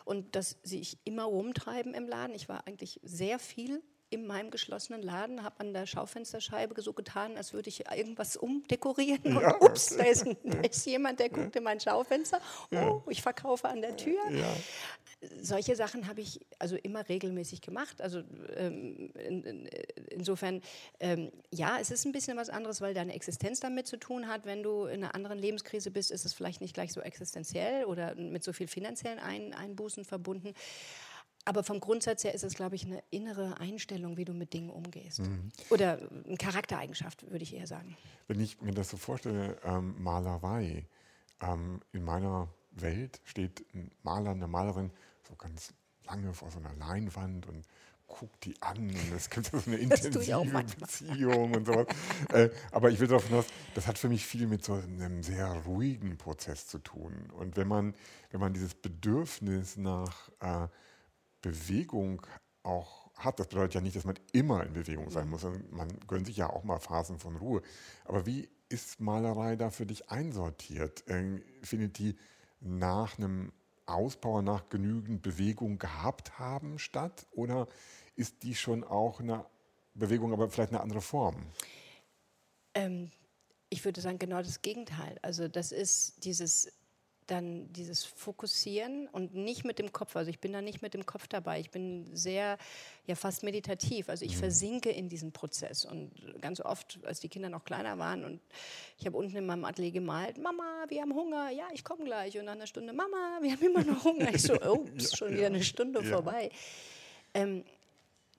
und 0.05 0.35
dass 0.35 0.57
sie 0.63 0.79
ich 0.79 0.97
immer 1.03 1.23
rumtreiben 1.23 1.93
im 1.93 2.07
Laden, 2.07 2.35
ich 2.35 2.47
war 2.47 2.67
eigentlich 2.67 2.99
sehr 3.03 3.37
viel 3.37 3.81
in 4.11 4.27
meinem 4.27 4.51
geschlossenen 4.51 5.01
Laden, 5.01 5.43
habe 5.43 5.59
an 5.59 5.73
der 5.73 5.85
Schaufensterscheibe 5.85 6.79
so 6.81 6.91
getan, 6.91 7.37
als 7.37 7.53
würde 7.53 7.69
ich 7.69 7.89
irgendwas 7.89 8.35
umdekorieren. 8.35 9.39
Ja, 9.39 9.55
und 9.55 9.71
ups, 9.71 9.95
da 9.95 10.03
ist, 10.03 10.25
da 10.43 10.59
ist, 10.59 10.85
jemand, 10.85 11.19
der 11.19 11.29
guckt 11.29 11.55
in 11.55 11.63
mein 11.63 11.79
Schaufenster. 11.79 12.41
Oh, 12.71 13.01
ich 13.09 13.21
verkaufe 13.21 13.69
an 13.69 13.81
der 13.81 13.95
Tür. 13.95 14.19
Ja. 14.29 14.53
Solche 15.41 15.75
Sachen 15.75 16.07
habe 16.07 16.19
ich 16.21 16.41
also 16.59 16.75
immer 16.75 17.07
regelmäßig 17.07 17.61
gemacht. 17.61 18.01
Also 18.01 18.21
ähm, 18.55 19.11
in, 19.13 19.43
in, 19.43 19.69
insofern, 20.09 20.61
ähm, 20.99 21.31
ja, 21.51 21.77
es 21.79 21.89
ist 21.89 22.05
ein 22.05 22.11
bisschen 22.11 22.37
was 22.37 22.49
anderes, 22.49 22.81
weil 22.81 22.93
deine 22.93 23.13
Existenz 23.13 23.61
damit 23.61 23.87
zu 23.87 23.97
tun 23.97 24.27
hat. 24.27 24.45
Wenn 24.45 24.61
du 24.61 24.85
in 24.85 25.03
einer 25.03 25.15
anderen 25.15 25.39
Lebenskrise 25.39 25.89
bist, 25.89 26.11
ist 26.11 26.25
es 26.25 26.33
vielleicht 26.33 26.59
nicht 26.59 26.73
gleich 26.73 26.91
so 26.91 26.99
existenziell 26.99 27.85
oder 27.85 28.15
mit 28.15 28.43
so 28.43 28.51
viel 28.51 28.67
finanziellen 28.67 29.19
Ein 29.19 29.53
Einbußen 29.53 30.03
verbunden. 30.03 30.53
Aber 31.45 31.63
vom 31.63 31.79
Grundsatz 31.79 32.23
her 32.23 32.33
ist 32.33 32.43
es, 32.43 32.53
glaube 32.53 32.75
ich, 32.75 32.85
eine 32.85 33.01
innere 33.09 33.59
Einstellung, 33.59 34.17
wie 34.17 34.25
du 34.25 34.33
mit 34.33 34.53
Dingen 34.53 34.69
umgehst. 34.69 35.19
Mhm. 35.19 35.51
Oder 35.69 35.99
eine 36.25 36.37
Charaktereigenschaft, 36.37 37.29
würde 37.31 37.43
ich 37.43 37.55
eher 37.55 37.67
sagen. 37.67 37.97
Wenn 38.27 38.39
ich 38.39 38.61
mir 38.61 38.73
das 38.73 38.89
so 38.89 38.97
vorstelle, 38.97 39.57
ähm, 39.63 39.95
Malerei, 40.01 40.85
ähm, 41.41 41.81
in 41.93 42.03
meiner 42.03 42.47
Welt 42.71 43.19
steht 43.23 43.65
ein 43.73 43.91
Maler, 44.03 44.31
eine 44.31 44.47
Malerin 44.47 44.91
so 45.27 45.35
ganz 45.35 45.73
lange 46.05 46.33
vor 46.33 46.51
so 46.51 46.59
einer 46.59 46.73
Leinwand 46.75 47.47
und 47.47 47.65
guckt 48.07 48.43
die 48.45 48.61
an 48.61 48.77
und 48.77 49.13
es 49.15 49.29
gibt 49.29 49.47
so 49.47 49.57
eine 49.65 49.77
intensive 49.77 50.11
Beziehung 50.79 51.53
und 51.53 51.65
sowas. 51.65 51.87
äh, 52.33 52.49
aber 52.71 52.91
ich 52.91 52.99
will 52.99 53.07
darauf 53.07 53.25
hinaus, 53.27 53.45
das 53.73 53.87
hat 53.87 53.97
für 53.97 54.09
mich 54.09 54.25
viel 54.25 54.47
mit 54.47 54.63
so 54.63 54.73
einem 54.73 55.23
sehr 55.23 55.47
ruhigen 55.65 56.17
Prozess 56.17 56.67
zu 56.67 56.79
tun. 56.79 57.13
Und 57.37 57.55
wenn 57.55 57.67
man, 57.67 57.95
wenn 58.31 58.39
man 58.41 58.53
dieses 58.53 58.75
Bedürfnis 58.75 59.77
nach 59.77 60.29
äh, 60.41 60.67
Bewegung 61.41 62.25
auch 62.63 63.11
hat. 63.15 63.39
Das 63.39 63.47
bedeutet 63.47 63.75
ja 63.75 63.81
nicht, 63.81 63.95
dass 63.95 64.05
man 64.05 64.19
immer 64.33 64.65
in 64.65 64.73
Bewegung 64.73 65.09
sein 65.09 65.29
muss. 65.29 65.43
Man 65.71 65.99
gönnt 66.07 66.27
sich 66.27 66.37
ja 66.37 66.49
auch 66.49 66.63
mal 66.63 66.79
Phasen 66.79 67.19
von 67.19 67.35
Ruhe. 67.35 67.61
Aber 68.05 68.25
wie 68.25 68.49
ist 68.69 68.99
Malerei 68.99 69.55
da 69.55 69.69
für 69.69 69.85
dich 69.85 70.09
einsortiert? 70.09 71.03
Ähm, 71.07 71.43
findet 71.61 71.97
die 71.97 72.15
nach 72.59 73.17
einem 73.17 73.51
Ausbau, 73.85 74.41
nach 74.41 74.69
genügend 74.69 75.21
Bewegung 75.21 75.77
gehabt 75.77 76.39
haben 76.39 76.79
statt? 76.79 77.27
Oder 77.31 77.67
ist 78.15 78.43
die 78.43 78.55
schon 78.55 78.83
auch 78.83 79.19
eine 79.19 79.45
Bewegung, 79.93 80.31
aber 80.33 80.49
vielleicht 80.49 80.71
eine 80.71 80.81
andere 80.81 81.01
Form? 81.01 81.35
Ähm, 82.73 83.11
ich 83.69 83.83
würde 83.83 84.01
sagen, 84.01 84.19
genau 84.19 84.41
das 84.41 84.61
Gegenteil. 84.61 85.17
Also 85.21 85.47
das 85.47 85.71
ist 85.71 86.23
dieses 86.23 86.71
dann 87.27 87.71
dieses 87.71 88.03
Fokussieren 88.03 89.07
und 89.07 89.33
nicht 89.33 89.63
mit 89.63 89.79
dem 89.79 89.91
Kopf. 89.91 90.15
Also 90.15 90.29
ich 90.29 90.39
bin 90.39 90.53
da 90.53 90.61
nicht 90.61 90.81
mit 90.81 90.93
dem 90.93 91.05
Kopf 91.05 91.27
dabei. 91.27 91.59
Ich 91.59 91.71
bin 91.71 92.09
sehr, 92.15 92.57
ja 93.05 93.15
fast 93.15 93.43
meditativ. 93.43 94.09
Also 94.09 94.25
ich 94.25 94.35
mhm. 94.35 94.39
versinke 94.39 94.89
in 94.89 95.07
diesem 95.07 95.31
Prozess. 95.31 95.85
Und 95.85 96.11
ganz 96.41 96.59
oft, 96.59 96.99
als 97.03 97.19
die 97.19 97.29
Kinder 97.29 97.49
noch 97.49 97.63
kleiner 97.63 97.97
waren 97.97 98.25
und 98.25 98.41
ich 98.97 99.05
habe 99.05 99.17
unten 99.17 99.35
in 99.37 99.45
meinem 99.45 99.65
Atelier 99.65 99.91
gemalt, 99.91 100.37
Mama, 100.37 100.85
wir 100.89 101.01
haben 101.01 101.13
Hunger, 101.13 101.49
ja, 101.51 101.67
ich 101.73 101.83
komme 101.83 102.03
gleich. 102.03 102.37
Und 102.37 102.45
nach 102.45 102.53
einer 102.53 102.67
Stunde, 102.67 102.93
Mama, 102.93 103.39
wir 103.41 103.51
haben 103.51 103.65
immer 103.65 103.83
noch 103.83 104.03
Hunger. 104.03 104.33
Ich 104.33 104.41
so, 104.41 104.55
ist 104.95 105.17
schon 105.17 105.33
wieder 105.33 105.47
eine 105.47 105.63
Stunde 105.63 106.03
ja. 106.03 106.09
vorbei. 106.09 106.49
Ähm, 107.33 107.63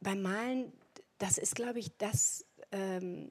beim 0.00 0.20
Malen, 0.22 0.72
das 1.18 1.38
ist, 1.38 1.54
glaube 1.54 1.78
ich, 1.78 1.96
das... 1.96 2.44
Ähm, 2.72 3.30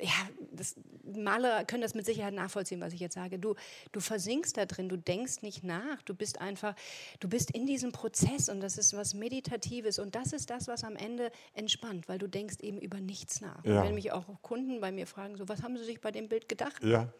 ja, 0.00 0.28
das, 0.52 0.76
Maler 1.04 1.64
können 1.64 1.82
das 1.82 1.94
mit 1.94 2.06
Sicherheit 2.06 2.34
nachvollziehen, 2.34 2.80
was 2.80 2.92
ich 2.92 3.00
jetzt 3.00 3.14
sage. 3.14 3.38
Du, 3.38 3.54
du 3.92 4.00
versinkst 4.00 4.56
da 4.56 4.66
drin, 4.66 4.88
du 4.88 4.96
denkst 4.96 5.42
nicht 5.42 5.64
nach, 5.64 6.02
du 6.02 6.14
bist 6.14 6.40
einfach, 6.40 6.74
du 7.20 7.28
bist 7.28 7.50
in 7.50 7.66
diesem 7.66 7.92
Prozess 7.92 8.48
und 8.48 8.60
das 8.60 8.78
ist 8.78 8.96
was 8.96 9.14
Meditatives 9.14 9.98
und 9.98 10.14
das 10.14 10.32
ist 10.32 10.50
das, 10.50 10.68
was 10.68 10.84
am 10.84 10.96
Ende 10.96 11.30
entspannt, 11.54 12.08
weil 12.08 12.18
du 12.18 12.28
denkst 12.28 12.56
eben 12.60 12.80
über 12.80 13.00
nichts 13.00 13.40
nach. 13.40 13.64
Ja. 13.64 13.84
Wenn 13.84 13.94
mich 13.94 14.12
auch 14.12 14.24
Kunden 14.42 14.80
bei 14.80 14.92
mir 14.92 15.06
fragen, 15.06 15.36
so, 15.36 15.48
was 15.48 15.62
haben 15.62 15.76
sie 15.76 15.84
sich 15.84 16.00
bei 16.00 16.10
dem 16.10 16.28
Bild 16.28 16.48
gedacht? 16.48 16.82
Ja. 16.82 17.12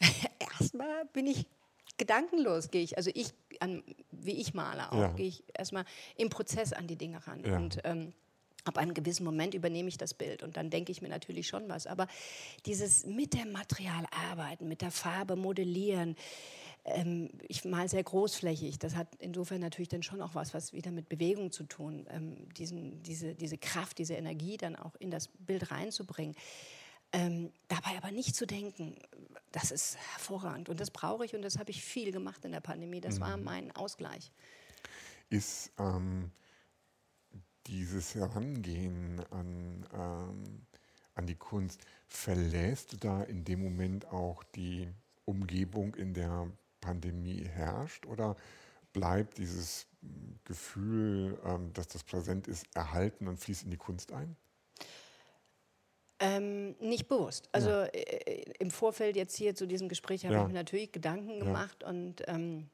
Erstmal 0.60 1.04
bin 1.12 1.26
ich 1.26 1.46
gedankenlos, 1.98 2.70
gehe 2.70 2.82
ich, 2.82 2.96
also 2.96 3.10
ich, 3.14 3.32
an, 3.60 3.82
wie 4.10 4.40
ich 4.40 4.54
male 4.54 4.90
auch, 4.90 4.98
ja. 4.98 5.08
gehe 5.12 5.26
ich 5.26 5.44
erstmal 5.54 5.84
im 6.16 6.30
Prozess 6.30 6.72
an 6.72 6.86
die 6.86 6.96
Dinge 6.96 7.24
ran. 7.26 7.44
Ja. 7.44 7.56
Und 7.56 7.78
ähm, 7.84 8.12
ab 8.64 8.78
einem 8.78 8.94
gewissen 8.94 9.24
Moment 9.24 9.54
übernehme 9.54 9.88
ich 9.88 9.98
das 9.98 10.14
Bild 10.14 10.42
und 10.42 10.56
dann 10.56 10.70
denke 10.70 10.92
ich 10.92 11.02
mir 11.02 11.08
natürlich 11.08 11.48
schon 11.48 11.68
was. 11.68 11.86
Aber 11.86 12.06
dieses 12.66 13.04
mit 13.06 13.34
dem 13.34 13.52
Material 13.52 14.04
arbeiten, 14.30 14.68
mit 14.68 14.82
der 14.82 14.90
Farbe 14.90 15.36
modellieren, 15.36 16.16
ähm, 16.84 17.30
ich 17.48 17.64
mal 17.64 17.88
sehr 17.88 18.02
großflächig. 18.02 18.78
Das 18.78 18.96
hat 18.96 19.08
insofern 19.18 19.60
natürlich 19.60 19.88
dann 19.88 20.02
schon 20.02 20.20
auch 20.20 20.34
was, 20.34 20.52
was 20.54 20.72
wieder 20.72 20.90
mit 20.90 21.08
Bewegung 21.08 21.52
zu 21.52 21.64
tun, 21.64 22.06
ähm, 22.10 22.48
diesen, 22.54 23.02
diese, 23.02 23.34
diese 23.34 23.58
Kraft, 23.58 23.98
diese 23.98 24.14
Energie 24.14 24.56
dann 24.56 24.76
auch 24.76 24.94
in 24.96 25.10
das 25.10 25.28
Bild 25.28 25.70
reinzubringen. 25.70 26.34
Ähm, 27.12 27.52
dabei 27.68 27.96
aber 27.98 28.10
nicht 28.10 28.34
zu 28.34 28.46
denken, 28.46 28.96
das 29.52 29.70
ist 29.70 29.98
hervorragend 30.14 30.70
und 30.70 30.80
das 30.80 30.90
brauche 30.90 31.24
ich 31.26 31.34
und 31.34 31.42
das 31.42 31.58
habe 31.58 31.70
ich 31.70 31.82
viel 31.82 32.10
gemacht 32.10 32.44
in 32.44 32.52
der 32.52 32.60
Pandemie. 32.60 33.00
Das 33.00 33.16
mhm. 33.16 33.20
war 33.20 33.36
mein 33.36 33.76
Ausgleich. 33.76 34.32
Ist 35.28 35.72
ähm, 35.78 36.30
dieses 37.66 38.14
Herangehen 38.14 39.20
an, 39.30 39.86
ähm, 39.94 40.66
an 41.14 41.26
die 41.26 41.36
Kunst, 41.36 41.80
verlässt 42.08 42.92
du 42.92 42.96
da 42.96 43.22
in 43.22 43.44
dem 43.44 43.62
Moment 43.62 44.06
auch 44.08 44.42
die 44.54 44.88
Umgebung, 45.24 45.94
in 45.94 46.14
der 46.14 46.48
Pandemie 46.80 47.44
herrscht? 47.44 48.06
Oder 48.06 48.36
bleibt 48.92 49.38
dieses 49.38 49.86
Gefühl, 50.44 51.38
ähm, 51.44 51.72
dass 51.72 51.88
das 51.88 52.02
präsent 52.04 52.48
ist, 52.48 52.66
erhalten 52.74 53.28
und 53.28 53.38
fließt 53.38 53.64
in 53.64 53.70
die 53.70 53.76
Kunst 53.76 54.12
ein? 54.12 54.36
Ähm, 56.18 56.76
nicht 56.78 57.08
bewusst. 57.08 57.48
Also 57.52 57.70
ja. 57.70 57.84
äh, 57.86 58.44
im 58.58 58.70
Vorfeld 58.70 59.16
jetzt 59.16 59.36
hier 59.36 59.54
zu 59.54 59.66
diesem 59.66 59.88
Gespräch 59.88 60.24
habe 60.24 60.34
ja. 60.34 60.42
ich 60.42 60.46
mir 60.46 60.54
natürlich 60.54 60.92
Gedanken 60.92 61.40
gemacht 61.40 61.78
ja. 61.82 61.88
und 61.88 62.22
ähm, 62.28 62.68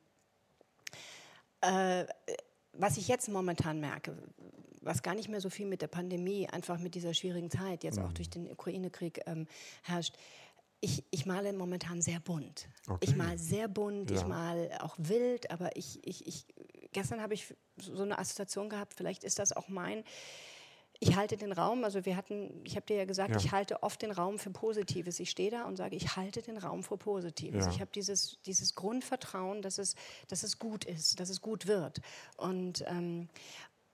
äh, 1.63 2.05
was 2.73 2.97
ich 2.97 3.09
jetzt 3.09 3.29
momentan 3.29 3.81
merke, 3.81 4.17
was 4.81 5.03
gar 5.03 5.15
nicht 5.15 5.29
mehr 5.29 5.41
so 5.41 5.51
viel 5.51 5.67
mit 5.67 5.83
der 5.83 5.89
Pandemie, 5.89 6.49
einfach 6.49 6.79
mit 6.79 6.95
dieser 6.95 7.15
schwierigen 7.15 7.51
Zeit, 7.51 7.85
jetzt 7.85 7.99
mhm. 7.99 8.07
auch 8.07 8.13
durch 8.13 8.31
den 8.31 8.51
Ukraine-Krieg 8.51 9.23
ähm, 9.27 9.47
herrscht. 9.83 10.17
Ich, 10.81 11.05
ich, 11.11 11.27
male 11.27 11.53
momentan 11.53 12.01
sehr 12.03 12.21
bunt. 12.21 12.69
Okay. 12.87 12.99
Ich 13.01 13.17
male 13.17 13.37
sehr 13.37 13.67
bunt, 13.67 14.11
ja. 14.11 14.17
ich 14.17 14.27
male 14.27 14.83
auch 14.83 14.95
wild, 14.97 15.51
aber 15.51 15.77
ich, 15.77 15.99
ich, 16.07 16.25
ich 16.27 16.47
gestern 16.93 17.21
habe 17.21 17.35
ich 17.35 17.55
so 17.77 18.03
eine 18.03 18.19
Assoziation 18.19 18.69
gehabt, 18.69 18.95
vielleicht 18.95 19.25
ist 19.25 19.41
das 19.41 19.53
auch 19.53 19.69
mein, 19.69 20.05
ich 21.01 21.17
halte 21.17 21.37
den 21.37 21.53
Raum, 21.53 21.85
also 21.85 22.05
wir 22.05 22.17
hatten, 22.17 22.61
ich 22.65 22.75
habe 22.75 22.85
dir 22.87 22.97
ja 22.97 23.05
gesagt, 23.05 23.31
ja. 23.31 23.37
ich 23.37 23.53
halte 23.53 23.83
oft 23.83 24.03
den 24.03 24.11
Raum 24.11 24.39
für 24.39 24.51
Positives. 24.51 25.21
Ich 25.21 25.31
stehe 25.31 25.51
da 25.51 25.65
und 25.65 25.77
sage, 25.77 25.95
ich 25.95 26.17
halte 26.17 26.43
den 26.43 26.57
Raum 26.57 26.83
für 26.83 26.97
Positives. 26.97 27.67
Ja. 27.67 27.71
Ich 27.71 27.81
habe 27.81 27.91
dieses, 27.95 28.39
dieses 28.47 28.75
Grundvertrauen, 28.75 29.63
dass 29.63 29.79
es, 29.79 29.95
dass 30.27 30.43
es 30.43 30.59
gut 30.59 30.85
ist, 30.85 31.21
dass 31.21 31.31
es 31.31 31.41
gut 31.41 31.67
wird. 31.67 32.01
Und, 32.37 32.85
ähm, 32.89 33.29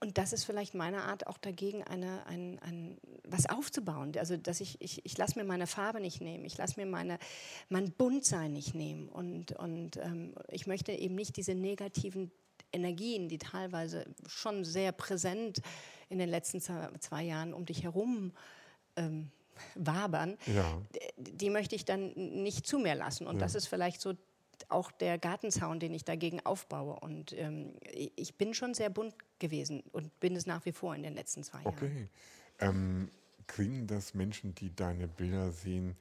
und 0.05 0.19
das 0.19 0.33
ist 0.33 0.43
vielleicht 0.43 0.75
meine 0.75 1.01
Art, 1.01 1.25
auch 1.25 1.39
dagegen 1.39 1.81
eine, 1.81 2.23
ein, 2.27 2.59
ein, 2.59 2.99
was 3.23 3.49
aufzubauen. 3.49 4.11
Also, 4.19 4.37
dass 4.37 4.61
ich, 4.61 4.79
ich, 4.79 5.03
ich 5.03 5.17
lasse 5.17 5.39
mir 5.39 5.45
meine 5.45 5.65
Farbe 5.65 5.99
nicht 5.99 6.21
nehmen, 6.21 6.45
ich 6.45 6.55
lasse 6.59 6.79
mir 6.79 6.85
meine, 6.85 7.17
mein 7.69 7.91
Buntsein 7.91 8.53
nicht 8.53 8.75
nehmen. 8.75 9.09
Und, 9.09 9.53
und 9.53 9.97
ähm, 9.97 10.35
ich 10.51 10.67
möchte 10.67 10.91
eben 10.91 11.15
nicht 11.15 11.37
diese 11.37 11.55
negativen 11.55 12.31
Energien, 12.71 13.29
die 13.29 13.39
teilweise 13.39 14.05
schon 14.27 14.63
sehr 14.63 14.91
präsent 14.91 15.63
in 16.09 16.19
den 16.19 16.29
letzten 16.29 16.61
zwei 16.61 17.23
Jahren 17.23 17.55
um 17.55 17.65
dich 17.65 17.81
herum 17.81 18.31
ähm, 18.97 19.31
wabern, 19.73 20.37
ja. 20.45 20.83
die, 21.17 21.35
die, 21.35 21.49
möchte 21.49 21.75
ich 21.75 21.83
dann 21.83 22.13
nicht 22.13 22.67
zu 22.67 22.77
mir 22.77 22.93
lassen. 22.93 23.25
Und 23.25 23.37
ja. 23.37 23.39
das 23.39 23.55
ist 23.55 23.65
vielleicht 23.65 24.01
so 24.01 24.13
auch 24.69 24.91
der 24.91 25.17
Gartenzaun, 25.17 25.79
den 25.79 25.93
ich 25.93 26.03
dagegen 26.03 26.45
aufbaue. 26.45 26.99
Und 26.99 27.33
ähm, 27.33 27.73
ich 28.15 28.35
bin 28.35 28.53
schon 28.53 28.73
sehr 28.73 28.89
bunt 28.89 29.15
gewesen 29.39 29.83
und 29.91 30.19
bin 30.19 30.35
es 30.35 30.45
nach 30.45 30.65
wie 30.65 30.71
vor 30.71 30.95
in 30.95 31.03
den 31.03 31.13
letzten 31.13 31.43
zwei 31.43 31.59
Jahren. 31.59 31.73
Okay. 31.73 32.07
Ähm, 32.59 33.09
kriegen 33.47 33.87
das 33.87 34.13
Menschen, 34.13 34.55
die 34.55 34.75
deine 34.75 35.07
Bilder 35.07 35.51
sehen, 35.51 35.95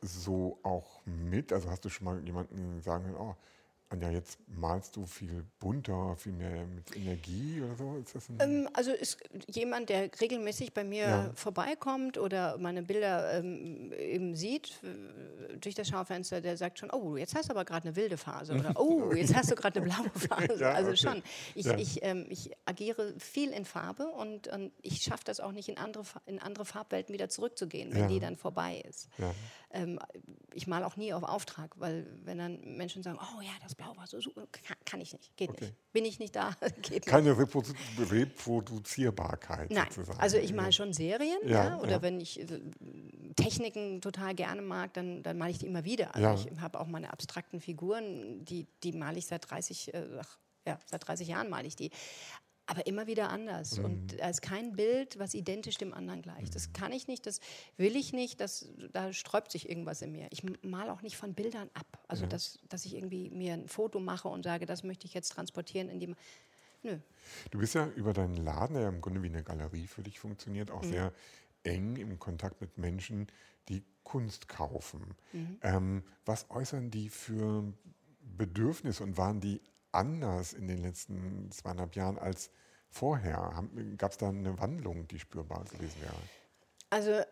so 0.00 0.58
auch 0.62 1.04
mit? 1.06 1.52
Also 1.52 1.70
hast 1.70 1.84
du 1.84 1.88
schon 1.88 2.04
mal 2.04 2.24
jemanden 2.24 2.80
sagen 2.82 3.04
können, 3.04 3.16
oh, 3.16 3.36
Anja, 3.90 4.10
jetzt 4.10 4.38
malst 4.48 4.96
du 4.96 5.06
viel 5.06 5.44
bunter, 5.60 6.16
viel 6.16 6.32
mehr 6.32 6.66
mit 6.66 6.96
Energie 6.96 7.62
oder 7.62 7.76
so? 7.76 8.04
Ähm, 8.40 8.68
also 8.72 8.90
ist 8.90 9.18
jemand, 9.46 9.88
der 9.88 10.10
regelmäßig 10.20 10.72
bei 10.72 10.84
mir 10.84 11.02
ja. 11.02 11.30
vorbeikommt 11.34 12.18
oder 12.18 12.58
meine 12.58 12.82
Bilder 12.82 13.38
ähm, 13.38 13.92
eben 13.92 14.34
sieht 14.34 14.80
äh, 14.82 15.56
durch 15.58 15.74
das 15.74 15.88
Schaufenster, 15.88 16.40
der 16.40 16.56
sagt 16.56 16.78
schon, 16.78 16.90
oh, 16.90 17.16
jetzt 17.16 17.34
hast 17.34 17.50
du 17.50 17.52
aber 17.52 17.64
gerade 17.64 17.88
eine 17.88 17.96
wilde 17.96 18.16
Phase 18.16 18.54
oder 18.54 18.72
oh, 18.80 19.12
jetzt 19.12 19.34
hast 19.34 19.50
du 19.50 19.54
gerade 19.54 19.80
eine 19.80 19.90
blaue 19.90 20.10
Phase. 20.14 20.60
ja, 20.60 20.72
also 20.72 20.90
okay. 20.90 20.96
schon. 20.96 21.22
Ich, 21.54 21.66
ja. 21.66 21.78
ich, 21.78 22.02
ähm, 22.02 22.26
ich 22.30 22.50
agiere 22.64 23.14
viel 23.18 23.50
in 23.50 23.64
Farbe 23.64 24.08
und, 24.08 24.48
und 24.48 24.72
ich 24.82 25.02
schaffe 25.02 25.24
das 25.24 25.40
auch 25.40 25.52
nicht, 25.52 25.68
in 25.68 25.78
andere, 25.78 26.04
in 26.26 26.40
andere 26.40 26.64
Farbwelten 26.64 27.12
wieder 27.12 27.28
zurückzugehen, 27.28 27.94
wenn 27.94 28.08
die 28.08 28.18
dann 28.18 28.36
vorbei 28.36 28.82
ist. 28.88 29.08
Ähm, 29.74 29.98
ich 30.54 30.66
male 30.66 30.86
auch 30.86 30.96
nie 30.96 31.12
auf 31.12 31.24
Auftrag, 31.24 31.74
weil 31.78 32.06
wenn 32.24 32.38
dann 32.38 32.76
Menschen 32.76 33.02
sagen, 33.02 33.18
oh 33.20 33.40
ja, 33.40 33.50
das 33.62 33.73
Blau 33.74 33.96
war 33.96 34.06
so 34.06 34.20
super, 34.20 34.46
kann, 34.50 34.76
kann 34.84 35.00
ich 35.00 35.12
nicht, 35.12 35.36
geht 35.36 35.50
okay. 35.50 35.64
nicht. 35.66 35.92
Bin 35.92 36.04
ich 36.04 36.18
nicht 36.18 36.34
da, 36.36 36.54
geht 36.82 37.06
Keine 37.06 37.34
nicht. 37.36 38.10
Reproduzierbarkeit 38.10 39.70
Nein, 39.70 39.86
sozusagen. 39.90 40.20
also 40.20 40.36
ich 40.36 40.52
male 40.52 40.72
schon 40.72 40.92
Serien, 40.92 41.38
ja, 41.44 41.64
ja 41.64 41.78
oder 41.78 41.92
ja. 41.92 42.02
wenn 42.02 42.20
ich 42.20 42.40
äh, 42.40 42.60
Techniken 43.36 44.00
total 44.00 44.34
gerne 44.34 44.62
mag, 44.62 44.94
dann, 44.94 45.22
dann 45.22 45.38
male 45.38 45.50
ich 45.50 45.58
die 45.58 45.66
immer 45.66 45.84
wieder. 45.84 46.14
Also 46.14 46.48
ich 46.48 46.60
habe 46.60 46.80
auch 46.80 46.86
meine 46.86 47.12
abstrakten 47.12 47.60
Figuren, 47.60 48.44
die, 48.44 48.66
die 48.82 48.92
male 48.92 49.18
ich 49.18 49.26
seit 49.26 49.50
30, 49.50 49.94
äh, 49.94 50.06
ja, 50.66 50.78
seit 50.86 51.06
30 51.06 51.28
Jahren 51.28 51.50
male 51.50 51.66
ich 51.66 51.76
die 51.76 51.90
aber 52.66 52.86
immer 52.86 53.06
wieder 53.06 53.28
anders. 53.28 53.78
Mhm. 53.78 53.84
Und 53.84 54.20
da 54.20 54.28
ist 54.28 54.42
kein 54.42 54.72
Bild, 54.72 55.18
was 55.18 55.34
identisch 55.34 55.76
dem 55.76 55.92
anderen 55.92 56.22
gleicht. 56.22 56.54
Das 56.54 56.68
mhm. 56.68 56.72
kann 56.72 56.92
ich 56.92 57.08
nicht, 57.08 57.26
das 57.26 57.40
will 57.76 57.96
ich 57.96 58.12
nicht, 58.12 58.40
das, 58.40 58.68
da 58.92 59.12
sträubt 59.12 59.52
sich 59.52 59.68
irgendwas 59.68 60.02
in 60.02 60.12
mir. 60.12 60.28
Ich 60.30 60.42
male 60.62 60.92
auch 60.92 61.02
nicht 61.02 61.16
von 61.16 61.34
Bildern 61.34 61.70
ab. 61.74 62.04
Also, 62.08 62.24
ja. 62.24 62.28
dass, 62.28 62.58
dass 62.68 62.84
ich 62.84 62.94
irgendwie 62.94 63.30
mir 63.30 63.54
ein 63.54 63.68
Foto 63.68 64.00
mache 64.00 64.28
und 64.28 64.44
sage, 64.44 64.66
das 64.66 64.82
möchte 64.82 65.06
ich 65.06 65.14
jetzt 65.14 65.30
transportieren 65.30 65.88
in 65.88 66.00
die. 66.00 66.14
Nö. 66.82 66.98
Du 67.50 67.58
bist 67.58 67.74
ja 67.74 67.86
über 67.88 68.12
deinen 68.12 68.36
Laden, 68.36 68.76
der 68.76 68.88
im 68.88 69.00
Grunde 69.00 69.22
wie 69.22 69.28
eine 69.28 69.42
Galerie 69.42 69.86
für 69.86 70.02
dich 70.02 70.18
funktioniert, 70.18 70.70
auch 70.70 70.82
mhm. 70.82 70.88
sehr 70.88 71.12
eng 71.64 71.96
im 71.96 72.18
Kontakt 72.18 72.60
mit 72.60 72.78
Menschen, 72.78 73.26
die 73.68 73.82
Kunst 74.02 74.48
kaufen. 74.48 75.14
Mhm. 75.32 75.58
Ähm, 75.62 76.02
was 76.24 76.50
äußern 76.50 76.90
die 76.90 77.08
für 77.08 77.72
Bedürfnisse 78.36 79.02
und 79.02 79.16
waren 79.16 79.40
die 79.40 79.60
anders 79.94 80.52
in 80.52 80.68
den 80.68 80.82
letzten 80.82 81.50
zweieinhalb 81.50 81.96
Jahren 81.96 82.18
als 82.18 82.50
vorher? 82.88 83.64
Gab 83.96 84.12
es 84.12 84.18
da 84.18 84.28
eine 84.28 84.58
Wandlung, 84.58 85.08
die 85.08 85.18
spürbar 85.18 85.64
gewesen 85.64 86.00
wäre? 86.00 86.14
Also 86.90 87.10
äh, 87.10 87.24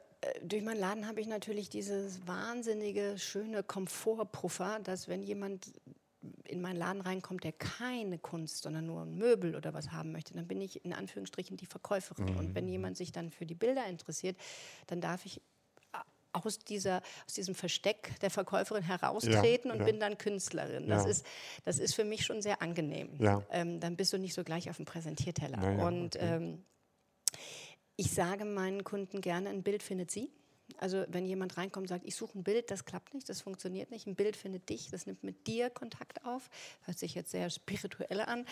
durch 0.42 0.62
meinen 0.62 0.80
Laden 0.80 1.06
habe 1.06 1.20
ich 1.20 1.26
natürlich 1.26 1.68
dieses 1.68 2.26
wahnsinnige, 2.26 3.18
schöne 3.18 3.62
Komfortpuffer, 3.62 4.80
dass 4.82 5.08
wenn 5.08 5.22
jemand 5.22 5.72
in 6.44 6.60
meinen 6.60 6.76
Laden 6.76 7.00
reinkommt, 7.00 7.42
der 7.44 7.52
keine 7.52 8.18
Kunst, 8.18 8.62
sondern 8.62 8.86
nur 8.86 9.02
ein 9.02 9.16
Möbel 9.16 9.56
oder 9.56 9.74
was 9.74 9.90
haben 9.90 10.12
möchte, 10.12 10.34
dann 10.34 10.46
bin 10.46 10.60
ich 10.60 10.84
in 10.84 10.92
Anführungsstrichen 10.92 11.56
die 11.56 11.66
Verkäuferin. 11.66 12.32
Mhm. 12.32 12.36
Und 12.36 12.54
wenn 12.54 12.68
jemand 12.68 12.96
sich 12.96 13.12
dann 13.12 13.30
für 13.30 13.46
die 13.46 13.54
Bilder 13.54 13.86
interessiert, 13.86 14.36
dann 14.86 15.00
darf 15.00 15.26
ich 15.26 15.40
aus, 16.32 16.58
dieser, 16.58 17.02
aus 17.26 17.34
diesem 17.34 17.54
Versteck 17.54 18.18
der 18.20 18.30
Verkäuferin 18.30 18.82
heraustreten 18.82 19.68
ja, 19.68 19.74
und 19.74 19.80
ja. 19.80 19.84
bin 19.86 20.00
dann 20.00 20.18
Künstlerin. 20.18 20.88
Das, 20.88 21.04
ja. 21.04 21.10
ist, 21.10 21.26
das 21.64 21.78
ist 21.78 21.94
für 21.94 22.04
mich 22.04 22.24
schon 22.24 22.42
sehr 22.42 22.62
angenehm. 22.62 23.10
Ähm, 23.50 23.80
dann 23.80 23.96
bist 23.96 24.12
du 24.12 24.18
nicht 24.18 24.34
so 24.34 24.44
gleich 24.44 24.70
auf 24.70 24.76
dem 24.76 24.86
Präsentierteller. 24.86 25.86
und 25.86 26.16
okay. 26.16 26.36
ähm, 26.36 26.64
ich 27.96 28.10
sage 28.12 28.44
meinen 28.44 28.84
Kunden 28.84 29.20
gerne, 29.20 29.50
ein 29.50 29.62
Bild 29.62 29.82
findet 29.82 30.10
sie. 30.10 30.30
Also 30.78 31.04
wenn 31.08 31.26
jemand 31.26 31.56
reinkommt 31.58 31.84
und 31.84 31.88
sagt, 31.88 32.04
ich 32.06 32.16
suche 32.16 32.38
ein 32.38 32.44
Bild, 32.44 32.70
das 32.70 32.84
klappt 32.84 33.14
nicht, 33.14 33.28
das 33.28 33.40
funktioniert 33.40 33.90
nicht. 33.90 34.06
Ein 34.06 34.14
Bild 34.14 34.36
findet 34.36 34.68
dich, 34.68 34.90
das 34.90 35.06
nimmt 35.06 35.22
mit 35.22 35.46
dir 35.46 35.70
Kontakt 35.70 36.24
auf. 36.24 36.48
Hört 36.84 36.98
sich 36.98 37.14
jetzt 37.14 37.30
sehr 37.30 37.50
spirituell 37.50 38.20
an, 38.20 38.46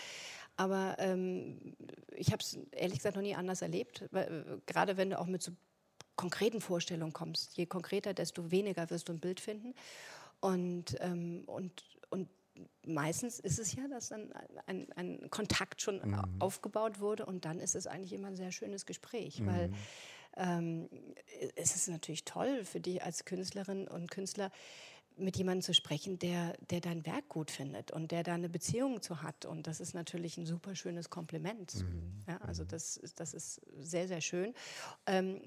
aber 0.55 0.95
ähm, 0.99 1.75
ich 2.15 2.31
habe 2.31 2.41
es 2.41 2.59
ehrlich 2.71 2.99
gesagt 2.99 3.15
noch 3.15 3.23
nie 3.23 3.35
anders 3.35 3.61
erlebt. 3.61 4.07
Weil, 4.11 4.27
äh, 4.27 4.57
gerade 4.65 4.97
wenn 4.97 5.09
du 5.09 5.19
auch 5.19 5.25
mit 5.25 5.41
so 5.41 5.51
konkreten 6.15 6.61
Vorstellungen 6.61 7.13
kommst, 7.13 7.57
je 7.57 7.65
konkreter, 7.65 8.13
desto 8.13 8.51
weniger 8.51 8.89
wirst 8.89 9.09
du 9.09 9.13
ein 9.13 9.19
Bild 9.19 9.39
finden. 9.39 9.73
Und, 10.39 10.97
ähm, 10.99 11.43
und, 11.45 11.83
und 12.09 12.27
meistens 12.85 13.39
ist 13.39 13.59
es 13.59 13.73
ja, 13.75 13.87
dass 13.87 14.09
dann 14.09 14.31
ein, 14.65 14.91
ein 14.93 15.29
Kontakt 15.29 15.81
schon 15.81 16.01
mhm. 16.03 16.21
aufgebaut 16.39 16.99
wurde 16.99 17.25
und 17.25 17.45
dann 17.45 17.59
ist 17.59 17.75
es 17.75 17.87
eigentlich 17.87 18.13
immer 18.13 18.27
ein 18.27 18.35
sehr 18.35 18.51
schönes 18.51 18.85
Gespräch, 18.85 19.39
mhm. 19.39 19.45
weil 19.47 19.73
ähm, 20.37 20.89
es 21.55 21.75
ist 21.75 21.89
natürlich 21.89 22.25
toll 22.25 22.63
für 22.63 22.79
dich 22.79 23.03
als 23.03 23.25
Künstlerin 23.25 23.87
und 23.87 24.09
Künstler, 24.09 24.51
mit 25.17 25.37
jemandem 25.37 25.61
zu 25.61 25.73
sprechen, 25.73 26.19
der, 26.19 26.55
der 26.69 26.81
dein 26.81 27.05
Werk 27.05 27.27
gut 27.29 27.51
findet 27.51 27.91
und 27.91 28.11
der 28.11 28.23
da 28.23 28.33
eine 28.33 28.49
Beziehung 28.49 29.01
zu 29.01 29.21
hat. 29.21 29.45
Und 29.45 29.67
das 29.67 29.79
ist 29.79 29.93
natürlich 29.93 30.37
ein 30.37 30.45
super 30.45 30.75
schönes 30.75 31.09
Kompliment. 31.09 31.75
Mhm. 31.75 32.23
Ja, 32.27 32.37
also 32.37 32.63
mhm. 32.63 32.69
das, 32.69 32.99
das 33.15 33.33
ist 33.33 33.61
sehr, 33.77 34.07
sehr 34.07 34.21
schön. 34.21 34.53
Ähm, 35.05 35.41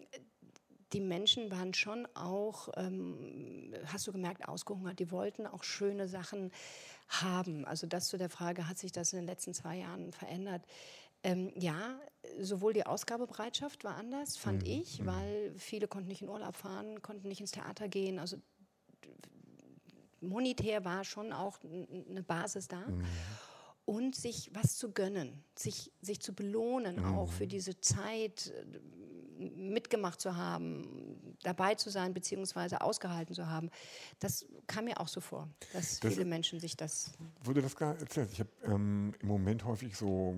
die 0.92 1.00
Menschen 1.00 1.50
waren 1.50 1.74
schon 1.74 2.06
auch, 2.14 2.68
ähm, 2.76 3.74
hast 3.86 4.06
du 4.06 4.12
gemerkt, 4.12 4.48
ausgehungert. 4.48 4.98
Die 4.98 5.10
wollten 5.10 5.46
auch 5.46 5.64
schöne 5.64 6.08
Sachen 6.08 6.50
haben. 7.08 7.64
Also 7.64 7.86
das 7.86 8.08
zu 8.08 8.16
der 8.16 8.30
Frage, 8.30 8.68
hat 8.68 8.78
sich 8.78 8.92
das 8.92 9.12
in 9.12 9.20
den 9.20 9.26
letzten 9.26 9.54
zwei 9.54 9.78
Jahren 9.78 10.12
verändert? 10.12 10.62
Ähm, 11.22 11.52
ja, 11.56 11.98
sowohl 12.40 12.74
die 12.74 12.84
Ausgabebereitschaft 12.84 13.82
war 13.84 13.96
anders, 13.96 14.36
fand 14.36 14.62
mhm. 14.62 14.70
ich, 14.70 15.00
mhm. 15.00 15.06
weil 15.06 15.54
viele 15.56 15.88
konnten 15.88 16.08
nicht 16.08 16.20
in 16.22 16.28
Urlaub 16.28 16.54
fahren, 16.54 17.00
konnten 17.00 17.28
nicht 17.28 17.40
ins 17.40 17.52
Theater 17.52 17.88
gehen. 17.88 18.18
Also 18.18 18.36
monetär 20.20 20.84
war 20.84 21.04
schon 21.04 21.32
auch 21.32 21.58
eine 21.62 22.22
Basis 22.22 22.68
da. 22.68 22.80
Mhm. 22.80 23.04
Und 23.86 24.16
sich 24.16 24.50
was 24.54 24.76
zu 24.78 24.92
gönnen, 24.92 25.44
sich, 25.54 25.92
sich 26.00 26.20
zu 26.20 26.34
belohnen 26.34 26.96
mhm. 26.96 27.04
auch 27.04 27.30
für 27.30 27.46
diese 27.46 27.80
Zeit 27.80 28.52
mitgemacht 29.54 30.20
zu 30.20 30.36
haben, 30.36 31.36
dabei 31.42 31.74
zu 31.74 31.90
sein, 31.90 32.14
beziehungsweise 32.14 32.80
ausgehalten 32.80 33.34
zu 33.34 33.48
haben. 33.48 33.70
Das 34.20 34.46
kam 34.66 34.86
mir 34.86 35.00
auch 35.00 35.08
so 35.08 35.20
vor, 35.20 35.48
dass 35.72 36.00
das 36.00 36.12
viele 36.12 36.24
Menschen 36.24 36.60
sich 36.60 36.76
das. 36.76 37.12
Wurde 37.42 37.62
das 37.62 37.76
gar 37.76 37.98
erzählt? 37.98 38.30
Ich 38.32 38.40
habe 38.40 38.50
ähm, 38.64 39.14
im 39.20 39.28
Moment 39.28 39.64
häufig 39.64 39.96
so 39.96 40.36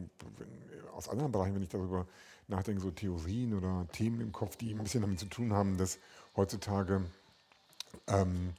aus 0.94 1.08
anderen 1.08 1.32
Bereichen, 1.32 1.54
wenn 1.54 1.62
ich 1.62 1.68
darüber 1.68 2.06
nachdenke, 2.48 2.80
so 2.80 2.90
Theorien 2.90 3.54
oder 3.54 3.86
Themen 3.92 4.20
im 4.20 4.32
Kopf, 4.32 4.56
die 4.56 4.72
ein 4.72 4.82
bisschen 4.82 5.02
damit 5.02 5.18
zu 5.18 5.26
tun 5.26 5.52
haben, 5.52 5.76
dass 5.76 5.98
heutzutage 6.36 7.04
ähm, 8.06 8.54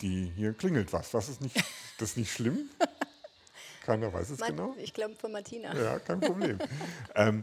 die 0.00 0.32
hier 0.36 0.52
klingelt 0.52 0.92
was. 0.92 1.12
Was 1.14 1.28
ist 1.28 1.40
nicht, 1.40 1.56
das 1.98 2.10
ist 2.10 2.16
nicht 2.16 2.32
schlimm? 2.32 2.70
Keiner 3.88 4.12
weiß 4.12 4.28
es 4.28 4.38
Man, 4.40 4.50
genau. 4.50 4.74
Ich 4.76 4.92
glaube 4.92 5.14
von 5.14 5.32
Martina. 5.32 5.74
Ja, 5.74 5.98
kein 5.98 6.20
Problem. 6.20 6.58
ähm, 7.14 7.42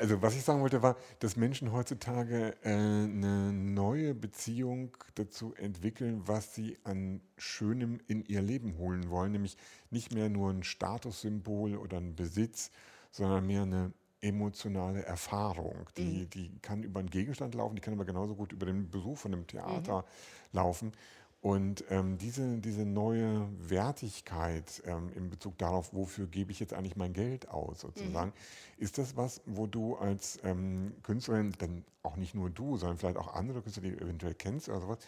also 0.00 0.20
was 0.20 0.34
ich 0.34 0.42
sagen 0.42 0.60
wollte 0.60 0.82
war, 0.82 0.96
dass 1.20 1.36
Menschen 1.36 1.70
heutzutage 1.70 2.56
äh, 2.64 2.70
eine 2.72 3.52
neue 3.52 4.12
Beziehung 4.12 4.96
dazu 5.14 5.54
entwickeln, 5.54 6.22
was 6.26 6.52
sie 6.52 6.78
an 6.82 7.20
Schönem 7.36 8.00
in 8.08 8.24
ihr 8.24 8.42
Leben 8.42 8.76
holen 8.76 9.08
wollen. 9.08 9.30
Nämlich 9.30 9.56
nicht 9.90 10.12
mehr 10.12 10.28
nur 10.28 10.50
ein 10.50 10.64
Statussymbol 10.64 11.76
oder 11.76 11.98
ein 11.98 12.16
Besitz, 12.16 12.72
sondern 13.12 13.46
mehr 13.46 13.62
eine 13.62 13.92
emotionale 14.20 15.04
Erfahrung. 15.04 15.88
Die, 15.96 16.22
mhm. 16.22 16.30
die 16.30 16.58
kann 16.58 16.82
über 16.82 16.98
einen 16.98 17.10
Gegenstand 17.10 17.54
laufen, 17.54 17.76
die 17.76 17.80
kann 17.80 17.94
aber 17.94 18.04
genauso 18.04 18.34
gut 18.34 18.50
über 18.50 18.66
den 18.66 18.90
Besuch 18.90 19.16
von 19.16 19.32
einem 19.32 19.46
Theater 19.46 19.98
mhm. 19.98 20.58
laufen. 20.58 20.92
Und 21.40 21.84
ähm, 21.90 22.18
diese, 22.18 22.58
diese 22.58 22.84
neue 22.84 23.48
Wertigkeit 23.60 24.82
ähm, 24.86 25.10
in 25.14 25.30
Bezug 25.30 25.56
darauf, 25.56 25.94
wofür 25.94 26.26
gebe 26.26 26.50
ich 26.50 26.58
jetzt 26.58 26.74
eigentlich 26.74 26.96
mein 26.96 27.12
Geld 27.12 27.48
aus, 27.48 27.80
sozusagen, 27.80 28.30
mhm. 28.30 28.82
ist 28.82 28.98
das 28.98 29.16
was, 29.16 29.40
wo 29.46 29.68
du 29.68 29.94
als 29.96 30.40
ähm, 30.42 30.94
Künstlerin, 31.04 31.54
dann 31.58 31.84
auch 32.02 32.16
nicht 32.16 32.34
nur 32.34 32.50
du, 32.50 32.76
sondern 32.76 32.98
vielleicht 32.98 33.18
auch 33.18 33.34
andere 33.34 33.62
Künstler, 33.62 33.84
die 33.84 33.92
du 33.92 34.04
eventuell 34.04 34.34
kennst 34.34 34.68
oder 34.68 34.80
sowas, 34.80 34.98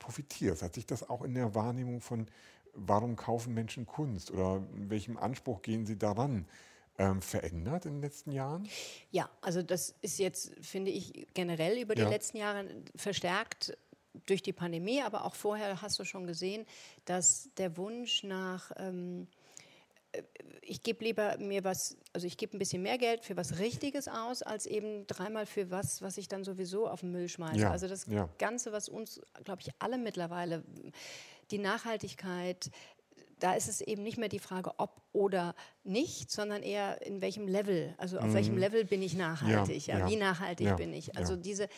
profitierst? 0.00 0.62
Hat 0.62 0.74
sich 0.74 0.86
das 0.86 1.08
auch 1.08 1.22
in 1.22 1.34
der 1.34 1.54
Wahrnehmung 1.54 2.00
von, 2.00 2.26
warum 2.74 3.14
kaufen 3.14 3.54
Menschen 3.54 3.86
Kunst 3.86 4.32
oder 4.32 4.62
welchem 4.74 5.16
Anspruch 5.16 5.62
gehen 5.62 5.86
sie 5.86 5.98
daran? 5.98 6.46
Ähm, 6.98 7.20
verändert 7.20 7.84
in 7.84 7.96
den 7.96 8.00
letzten 8.00 8.32
Jahren? 8.32 8.66
Ja, 9.10 9.28
also 9.42 9.62
das 9.62 9.94
ist 10.00 10.18
jetzt, 10.18 10.52
finde 10.62 10.90
ich, 10.90 11.26
generell 11.34 11.78
über 11.78 11.94
die 11.94 12.00
ja. 12.00 12.08
letzten 12.08 12.38
Jahre 12.38 12.66
verstärkt 12.94 13.76
durch 14.26 14.42
die 14.42 14.52
Pandemie, 14.52 15.02
aber 15.02 15.24
auch 15.24 15.34
vorher 15.34 15.82
hast 15.82 15.98
du 15.98 16.04
schon 16.04 16.26
gesehen, 16.26 16.66
dass 17.04 17.50
der 17.56 17.76
Wunsch 17.76 18.22
nach 18.22 18.72
ähm, 18.76 19.26
äh, 20.12 20.22
ich 20.62 20.82
gebe 20.82 21.04
lieber 21.04 21.38
mir 21.38 21.62
was, 21.62 21.96
also 22.12 22.26
ich 22.26 22.36
gebe 22.36 22.56
ein 22.56 22.58
bisschen 22.58 22.82
mehr 22.82 22.98
Geld 22.98 23.24
für 23.24 23.36
was 23.36 23.58
Richtiges 23.58 24.08
aus, 24.08 24.42
als 24.42 24.66
eben 24.66 25.06
dreimal 25.06 25.46
für 25.46 25.70
was, 25.70 26.02
was 26.02 26.18
ich 26.18 26.26
dann 26.26 26.42
sowieso 26.42 26.88
auf 26.88 27.00
den 27.00 27.12
Müll 27.12 27.28
schmeiße. 27.28 27.60
Ja, 27.60 27.70
also 27.70 27.86
das 27.86 28.06
ja. 28.06 28.28
Ganze, 28.38 28.72
was 28.72 28.88
uns, 28.88 29.20
glaube 29.44 29.62
ich, 29.62 29.70
alle 29.78 29.96
mittlerweile, 29.96 30.64
die 31.52 31.58
Nachhaltigkeit, 31.58 32.70
da 33.38 33.54
ist 33.54 33.68
es 33.68 33.80
eben 33.80 34.02
nicht 34.02 34.18
mehr 34.18 34.28
die 34.28 34.38
Frage, 34.38 34.72
ob 34.78 35.02
oder 35.12 35.54
nicht, 35.82 36.30
sondern 36.30 36.62
eher 36.62 37.00
in 37.06 37.22
welchem 37.22 37.48
Level, 37.48 37.94
also 37.96 38.18
auf 38.18 38.26
mhm. 38.26 38.34
welchem 38.34 38.58
Level 38.58 38.84
bin 38.84 39.00
ich 39.02 39.14
nachhaltig, 39.14 39.86
ja, 39.86 40.00
ja, 40.00 40.08
wie 40.08 40.16
nachhaltig 40.16 40.66
ja, 40.66 40.76
bin 40.76 40.92
ich. 40.92 41.16
Also 41.16 41.36
diese, 41.36 41.68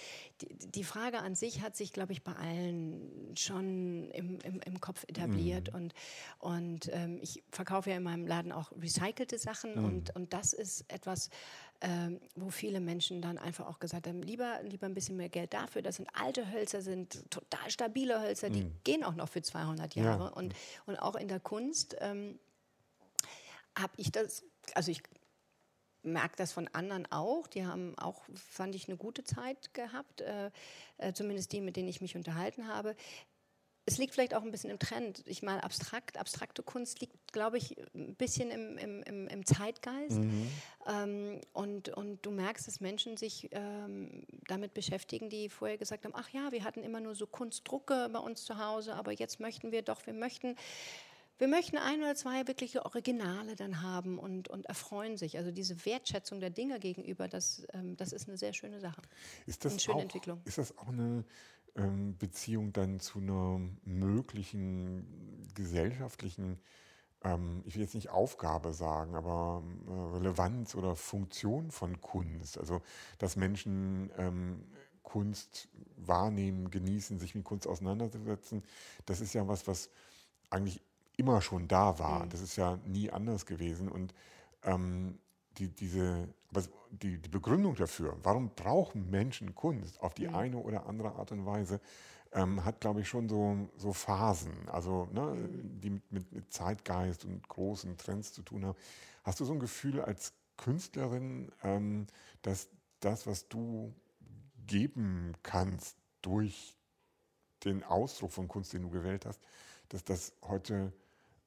die, 0.40 0.70
die, 0.70 0.82
Frage 0.82 1.18
an 1.20 1.36
sich 1.36 1.62
hat 1.62 1.76
sich, 1.76 1.92
glaube 1.92 2.12
ich, 2.12 2.24
bei 2.24 2.32
allen 2.32 3.32
schon 3.36 4.10
im, 4.10 4.40
im, 4.40 4.60
im 4.60 4.80
Kopf 4.80 5.04
etabliert 5.04 5.72
mhm. 5.72 5.76
und, 5.78 5.94
und 6.38 6.90
ähm, 6.92 7.18
ich 7.22 7.44
verkaufe 7.50 7.90
ja 7.90 7.96
in 7.96 8.02
meinem 8.02 8.26
Laden 8.26 8.50
auch 8.50 8.72
recycelte 8.72 9.38
Sachen 9.38 9.78
mhm. 9.78 9.84
und, 9.84 10.16
und 10.16 10.32
das 10.32 10.52
ist 10.52 10.84
etwas, 10.88 11.30
ähm, 11.80 12.20
wo 12.34 12.50
viele 12.50 12.80
Menschen 12.80 13.22
dann 13.22 13.38
einfach 13.38 13.66
auch 13.66 13.78
gesagt 13.78 14.06
haben, 14.06 14.22
lieber, 14.22 14.60
lieber 14.62 14.86
ein 14.86 14.94
bisschen 14.94 15.16
mehr 15.16 15.28
Geld 15.28 15.54
dafür. 15.54 15.82
Das 15.82 15.96
sind 15.96 16.08
alte 16.12 16.50
Hölzer, 16.50 16.82
sind 16.82 17.30
total 17.30 17.70
stabile 17.70 18.20
Hölzer, 18.20 18.50
die 18.50 18.64
mhm. 18.64 18.76
gehen 18.84 19.04
auch 19.04 19.14
noch 19.14 19.28
für 19.28 19.42
200 19.42 19.94
Jahre. 19.94 20.24
Ja. 20.24 20.30
Und, 20.30 20.54
und 20.86 20.96
auch 20.96 21.14
in 21.14 21.28
der 21.28 21.40
Kunst 21.40 21.96
ähm, 22.00 22.38
habe 23.78 23.92
ich 23.96 24.10
das, 24.10 24.42
also 24.74 24.90
ich 24.90 25.02
merke 26.02 26.36
das 26.36 26.52
von 26.52 26.68
anderen 26.68 27.06
auch. 27.12 27.46
Die 27.46 27.64
haben 27.64 27.96
auch, 27.98 28.22
fand 28.34 28.74
ich, 28.74 28.88
eine 28.88 28.96
gute 28.96 29.24
Zeit 29.24 29.72
gehabt, 29.74 30.20
äh, 30.20 30.50
äh, 30.96 31.12
zumindest 31.12 31.52
die, 31.52 31.60
mit 31.60 31.76
denen 31.76 31.88
ich 31.88 32.00
mich 32.00 32.16
unterhalten 32.16 32.66
habe 32.66 32.96
es 33.88 33.96
liegt 33.96 34.12
vielleicht 34.12 34.34
auch 34.34 34.42
ein 34.42 34.50
bisschen 34.50 34.68
im 34.68 34.78
Trend. 34.78 35.22
Ich 35.26 35.42
meine, 35.42 35.64
abstrakt, 35.64 36.18
abstrakte 36.18 36.62
Kunst 36.62 37.00
liegt, 37.00 37.32
glaube 37.32 37.56
ich, 37.56 37.74
ein 37.94 38.14
bisschen 38.16 38.50
im, 38.50 38.76
im, 38.76 39.28
im 39.28 39.46
Zeitgeist. 39.46 40.18
Mhm. 40.18 40.50
Ähm, 40.86 41.40
und, 41.54 41.88
und 41.88 42.24
du 42.24 42.30
merkst, 42.30 42.66
dass 42.66 42.80
Menschen 42.80 43.16
sich 43.16 43.48
ähm, 43.52 44.26
damit 44.46 44.74
beschäftigen, 44.74 45.30
die 45.30 45.48
vorher 45.48 45.78
gesagt 45.78 46.04
haben, 46.04 46.12
ach 46.14 46.28
ja, 46.28 46.52
wir 46.52 46.64
hatten 46.64 46.82
immer 46.82 47.00
nur 47.00 47.14
so 47.14 47.26
Kunstdrucke 47.26 48.10
bei 48.12 48.18
uns 48.18 48.44
zu 48.44 48.58
Hause, 48.58 48.94
aber 48.94 49.12
jetzt 49.12 49.40
möchten 49.40 49.72
wir 49.72 49.80
doch, 49.80 50.06
wir 50.06 50.14
möchten 50.14 50.54
wir 51.38 51.46
möchten 51.46 51.78
ein 51.78 52.00
oder 52.00 52.16
zwei 52.16 52.48
wirkliche 52.48 52.84
Originale 52.84 53.54
dann 53.54 53.80
haben 53.80 54.18
und, 54.18 54.48
und 54.48 54.66
erfreuen 54.66 55.16
sich. 55.16 55.38
Also 55.38 55.52
diese 55.52 55.86
Wertschätzung 55.86 56.40
der 56.40 56.50
Dinge 56.50 56.80
gegenüber, 56.80 57.28
das, 57.28 57.64
ähm, 57.72 57.96
das 57.96 58.12
ist 58.12 58.28
eine 58.28 58.36
sehr 58.36 58.52
schöne 58.52 58.80
Sache. 58.80 59.02
Ist 59.46 59.64
das, 59.64 59.72
eine 59.72 59.80
schöne 59.80 59.98
auch, 59.98 60.02
Entwicklung. 60.02 60.40
Ist 60.44 60.58
das 60.58 60.76
auch 60.76 60.88
eine 60.88 61.24
Beziehung 62.18 62.72
dann 62.72 63.00
zu 63.00 63.18
einer 63.20 63.60
möglichen 63.84 65.48
gesellschaftlichen, 65.54 66.58
ähm, 67.22 67.62
ich 67.66 67.74
will 67.74 67.82
jetzt 67.82 67.94
nicht 67.94 68.10
Aufgabe 68.10 68.72
sagen, 68.72 69.14
aber 69.14 69.62
äh, 69.86 70.16
Relevanz 70.16 70.74
oder 70.74 70.96
Funktion 70.96 71.70
von 71.70 72.00
Kunst. 72.00 72.58
Also, 72.58 72.82
dass 73.18 73.36
Menschen 73.36 74.10
ähm, 74.18 74.64
Kunst 75.02 75.68
wahrnehmen, 75.96 76.70
genießen, 76.70 77.18
sich 77.18 77.34
mit 77.34 77.44
Kunst 77.44 77.66
auseinandersetzen, 77.66 78.62
das 79.06 79.20
ist 79.20 79.32
ja 79.32 79.48
was, 79.48 79.66
was 79.66 79.90
eigentlich 80.50 80.82
immer 81.16 81.40
schon 81.40 81.68
da 81.68 81.98
war. 81.98 82.24
Mhm. 82.24 82.30
Das 82.30 82.40
ist 82.40 82.56
ja 82.56 82.78
nie 82.86 83.10
anders 83.10 83.46
gewesen. 83.46 83.88
Und 83.88 84.14
ähm, 84.62 85.18
die, 85.58 85.68
diese, 85.68 86.28
die, 86.90 87.18
die 87.18 87.28
Begründung 87.28 87.74
dafür, 87.74 88.16
warum 88.22 88.50
brauchen 88.54 89.10
Menschen 89.10 89.54
Kunst 89.54 90.00
auf 90.00 90.14
die 90.14 90.28
mhm. 90.28 90.34
eine 90.34 90.58
oder 90.58 90.86
andere 90.86 91.14
Art 91.14 91.32
und 91.32 91.46
Weise, 91.46 91.80
ähm, 92.32 92.64
hat, 92.64 92.80
glaube 92.80 93.00
ich, 93.00 93.08
schon 93.08 93.28
so, 93.28 93.68
so 93.76 93.92
Phasen, 93.92 94.68
also 94.68 95.08
ne, 95.12 95.22
mhm. 95.22 95.80
die 95.80 95.90
mit, 95.90 96.12
mit, 96.12 96.32
mit, 96.32 96.52
Zeitgeist 96.52 97.24
und 97.24 97.46
großen 97.48 97.96
Trends 97.96 98.32
zu 98.32 98.42
tun 98.42 98.64
haben. 98.64 98.78
Hast 99.24 99.40
du 99.40 99.44
so 99.44 99.52
ein 99.52 99.60
Gefühl 99.60 100.00
als 100.00 100.32
Künstlerin, 100.56 101.50
ähm, 101.62 102.06
dass 102.42 102.68
das, 103.00 103.26
was 103.26 103.48
du 103.48 103.94
geben 104.66 105.34
kannst 105.42 105.96
durch 106.20 106.76
den 107.64 107.82
Ausdruck 107.82 108.32
von 108.32 108.48
Kunst, 108.48 108.72
den 108.72 108.82
du 108.82 108.90
gewählt 108.90 109.24
hast, 109.24 109.40
dass 109.88 110.04
das 110.04 110.32
heute 110.42 110.92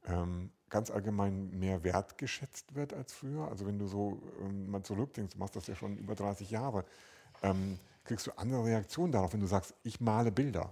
ähm, 0.05 0.51
ganz 0.71 0.89
allgemein 0.89 1.51
mehr 1.51 1.83
wertgeschätzt 1.83 2.73
wird 2.73 2.93
als 2.93 3.13
früher. 3.13 3.47
Also 3.47 3.67
wenn 3.67 3.77
du 3.77 3.85
so 3.85 4.19
ähm, 4.41 4.71
mal 4.71 4.81
zurückdenkst, 4.81 5.33
du 5.33 5.39
machst 5.39 5.55
das 5.55 5.67
ja 5.67 5.75
schon 5.75 5.97
über 5.97 6.15
30 6.15 6.49
Jahre, 6.49 6.85
ähm, 7.43 7.77
kriegst 8.05 8.25
du 8.25 8.31
andere 8.37 8.65
Reaktionen 8.65 9.11
darauf, 9.11 9.33
wenn 9.33 9.41
du 9.41 9.47
sagst, 9.47 9.75
ich 9.83 10.01
male 10.01 10.31
Bilder? 10.31 10.71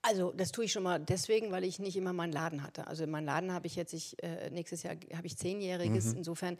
Also 0.00 0.32
das 0.32 0.52
tue 0.52 0.64
ich 0.64 0.72
schon 0.72 0.84
mal 0.84 1.00
deswegen, 1.00 1.50
weil 1.50 1.64
ich 1.64 1.80
nicht 1.80 1.96
immer 1.96 2.12
meinen 2.12 2.32
Laden 2.32 2.62
hatte. 2.62 2.86
Also 2.86 3.06
meinen 3.06 3.26
Laden 3.26 3.52
habe 3.52 3.66
ich 3.66 3.74
jetzt, 3.74 3.92
ich, 3.92 4.22
äh, 4.22 4.48
nächstes 4.50 4.84
Jahr 4.84 4.94
habe 5.14 5.26
ich 5.26 5.36
zehnjähriges. 5.36 6.06
Mhm. 6.06 6.18
Insofern 6.18 6.56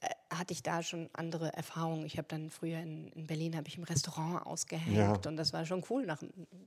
äh, 0.00 0.08
hatte 0.34 0.52
ich 0.52 0.62
da 0.62 0.82
schon 0.82 1.08
andere 1.12 1.52
Erfahrungen. 1.54 2.04
Ich 2.04 2.18
habe 2.18 2.26
dann 2.28 2.50
früher 2.50 2.78
in, 2.80 3.08
in 3.12 3.26
Berlin 3.26 3.56
habe 3.56 3.68
ich 3.68 3.78
im 3.78 3.84
Restaurant 3.84 4.44
ausgehängt 4.44 4.96
ja. 4.96 5.12
und 5.12 5.36
das 5.36 5.52
war 5.52 5.64
schon 5.64 5.84
cool. 5.88 6.04
Nach, 6.04 6.20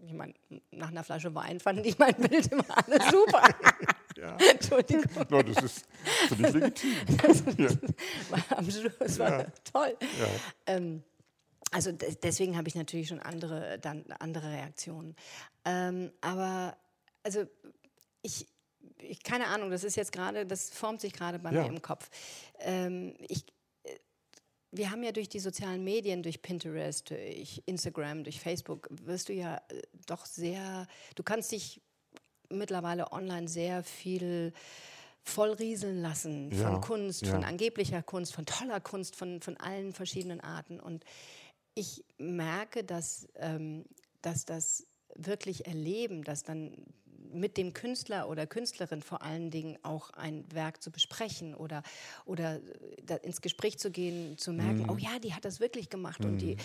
ich 0.06 0.14
mein, 0.14 0.34
nach 0.72 0.90
einer 0.90 1.04
Flasche 1.04 1.36
Wein 1.36 1.60
fanden 1.60 1.84
die 1.84 1.94
mein 2.00 2.16
Bild 2.16 2.48
immer 2.52 2.66
alle 2.70 3.00
super. 3.12 3.44
Ja. 4.24 4.38
Entschuldigung. 4.52 5.26
No, 5.30 5.42
das 5.42 5.64
ist 5.64 5.86
völlig 6.30 6.54
legitim. 6.54 6.96
Das, 7.22 7.44
ja. 7.58 7.70
war 8.30 8.58
am 8.58 8.72
Schluss 8.72 9.20
war 9.20 9.40
ja. 9.40 9.46
toll. 9.72 9.98
Ja. 10.00 10.28
Ähm, 10.68 11.04
also 11.72 11.92
deswegen 11.92 12.56
habe 12.56 12.68
ich 12.68 12.76
natürlich 12.76 13.08
schon 13.08 13.20
andere, 13.20 13.80
dann 13.80 14.06
andere 14.20 14.50
Reaktionen. 14.50 15.16
Ähm, 15.66 16.12
aber 16.22 16.78
also 17.24 17.46
ich, 18.22 18.48
ich, 19.00 19.24
keine 19.24 19.48
Ahnung, 19.48 19.72
das 19.72 19.84
ist 19.84 19.96
jetzt 19.96 20.12
gerade, 20.12 20.46
das 20.46 20.70
formt 20.70 21.02
sich 21.02 21.14
gerade 21.14 21.40
bei 21.40 21.52
ja. 21.52 21.64
mir 21.64 21.70
im 21.70 21.82
Kopf. 21.82 22.10
Ähm, 22.60 23.16
ich, 23.28 23.46
äh, 23.84 23.98
wir 24.72 24.92
haben 24.92 25.04
ja 25.04 25.12
durch 25.12 25.30
die 25.30 25.40
sozialen 25.40 25.84
Medien, 25.84 26.24
durch 26.24 26.42
Pinterest, 26.42 27.10
durch 27.10 27.62
Instagram, 27.66 28.24
durch 28.24 28.40
Facebook, 28.40 28.88
wirst 28.90 29.30
du 29.30 29.34
ja 29.34 29.58
äh, 29.70 29.82
doch 30.06 30.26
sehr, 30.26 30.88
du 31.16 31.24
kannst 31.24 31.52
dich 31.52 31.82
mittlerweile 32.54 33.12
online 33.12 33.48
sehr 33.48 33.84
viel 33.84 34.54
vollrieseln 35.24 36.02
lassen 36.02 36.52
ja, 36.52 36.70
von 36.70 36.82
Kunst, 36.82 37.22
ja. 37.22 37.32
von 37.32 37.44
angeblicher 37.44 38.04
Kunst, 38.04 38.34
von 38.34 38.46
toller 38.46 38.80
Kunst, 38.80 39.16
von, 39.16 39.42
von 39.42 39.58
allen 39.58 39.94
verschiedenen 39.94 40.42
Arten. 40.42 40.80
Und 40.80 41.06
ich 41.76 42.04
merke, 42.18 42.84
dass, 42.84 43.28
ähm, 43.36 43.86
dass 44.22 44.46
das 44.46 44.86
wirklich 45.16 45.66
erleben, 45.66 46.24
dass 46.24 46.44
dann 46.44 46.76
mit 47.32 47.58
dem 47.58 47.74
Künstler 47.74 48.30
oder 48.30 48.46
Künstlerin 48.46 49.02
vor 49.02 49.24
allen 49.24 49.50
Dingen 49.50 49.78
auch 49.82 50.12
ein 50.12 50.46
Werk 50.54 50.84
zu 50.84 50.92
besprechen 50.92 51.56
oder, 51.56 51.82
oder 52.26 52.60
ins 53.24 53.42
Gespräch 53.42 53.80
zu 53.80 53.92
gehen, 53.92 54.38
zu 54.38 54.54
merken, 54.54 54.84
mhm. 54.84 54.90
oh 54.90 54.98
ja, 54.98 55.18
die 55.20 55.34
hat 55.34 55.46
das 55.46 55.60
wirklich 55.60 55.90
gemacht 55.90 56.20
mhm. 56.20 56.30
und 56.30 56.38
die 56.40 56.56
mhm. 56.56 56.60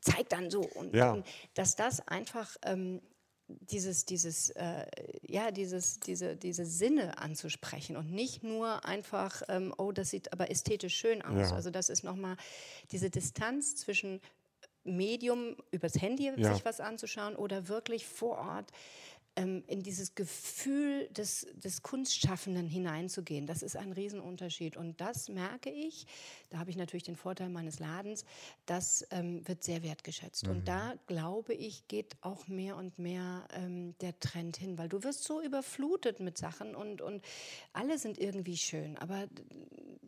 zeigt 0.00 0.32
dann 0.32 0.50
so. 0.50 0.60
Und, 0.62 0.94
ja. 0.94 1.22
dass 1.54 1.76
das 1.76 2.06
einfach 2.08 2.56
ähm, 2.62 3.00
dieses, 3.48 4.04
dieses, 4.04 4.50
äh, 4.50 4.86
ja, 5.22 5.50
dieses, 5.50 6.00
diese, 6.00 6.36
diese 6.36 6.66
Sinne 6.66 7.18
anzusprechen 7.18 7.96
und 7.96 8.12
nicht 8.12 8.42
nur 8.42 8.84
einfach, 8.84 9.42
ähm, 9.48 9.74
oh, 9.78 9.92
das 9.92 10.10
sieht 10.10 10.32
aber 10.32 10.50
ästhetisch 10.50 10.96
schön 10.96 11.22
aus. 11.22 11.50
Ja. 11.50 11.56
Also 11.56 11.70
das 11.70 11.88
ist 11.88 12.04
nochmal 12.04 12.36
diese 12.92 13.10
Distanz 13.10 13.76
zwischen 13.76 14.20
Medium 14.84 15.56
übers 15.70 16.00
Handy 16.00 16.32
ja. 16.36 16.54
sich 16.54 16.64
was 16.64 16.80
anzuschauen 16.80 17.36
oder 17.36 17.68
wirklich 17.68 18.06
vor 18.06 18.38
Ort 18.38 18.70
ähm, 19.38 19.62
in 19.68 19.82
dieses 19.82 20.14
Gefühl 20.16 21.08
des, 21.10 21.46
des 21.54 21.82
Kunstschaffenden 21.82 22.66
hineinzugehen. 22.66 23.46
Das 23.46 23.62
ist 23.62 23.76
ein 23.76 23.92
Riesenunterschied. 23.92 24.76
Und 24.76 25.00
das 25.00 25.28
merke 25.28 25.70
ich, 25.70 26.06
da 26.50 26.58
habe 26.58 26.70
ich 26.70 26.76
natürlich 26.76 27.04
den 27.04 27.14
Vorteil 27.14 27.48
meines 27.48 27.78
Ladens, 27.78 28.24
das 28.66 29.06
ähm, 29.10 29.46
wird 29.46 29.62
sehr 29.62 29.82
wertgeschätzt. 29.84 30.46
Mhm. 30.46 30.50
Und 30.50 30.68
da, 30.68 30.94
glaube 31.06 31.54
ich, 31.54 31.86
geht 31.86 32.16
auch 32.20 32.48
mehr 32.48 32.76
und 32.76 32.98
mehr 32.98 33.46
ähm, 33.52 33.94
der 34.00 34.18
Trend 34.18 34.56
hin, 34.56 34.76
weil 34.76 34.88
du 34.88 35.04
wirst 35.04 35.22
so 35.22 35.40
überflutet 35.40 36.18
mit 36.18 36.36
Sachen 36.36 36.74
und, 36.74 37.00
und 37.00 37.24
alle 37.72 37.98
sind 37.98 38.18
irgendwie 38.18 38.56
schön. 38.56 38.98
Aber 38.98 39.28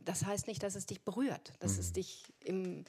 das 0.05 0.27
heißt 0.27 0.49
nicht, 0.49 0.63
dass 0.63 0.75
es 0.75 0.87
dich 0.87 1.03
berührt, 1.03 1.53
dass 1.61 1.75
mhm. 1.75 1.81
es 1.81 1.93
dich 1.93 2.25
im 2.41 2.85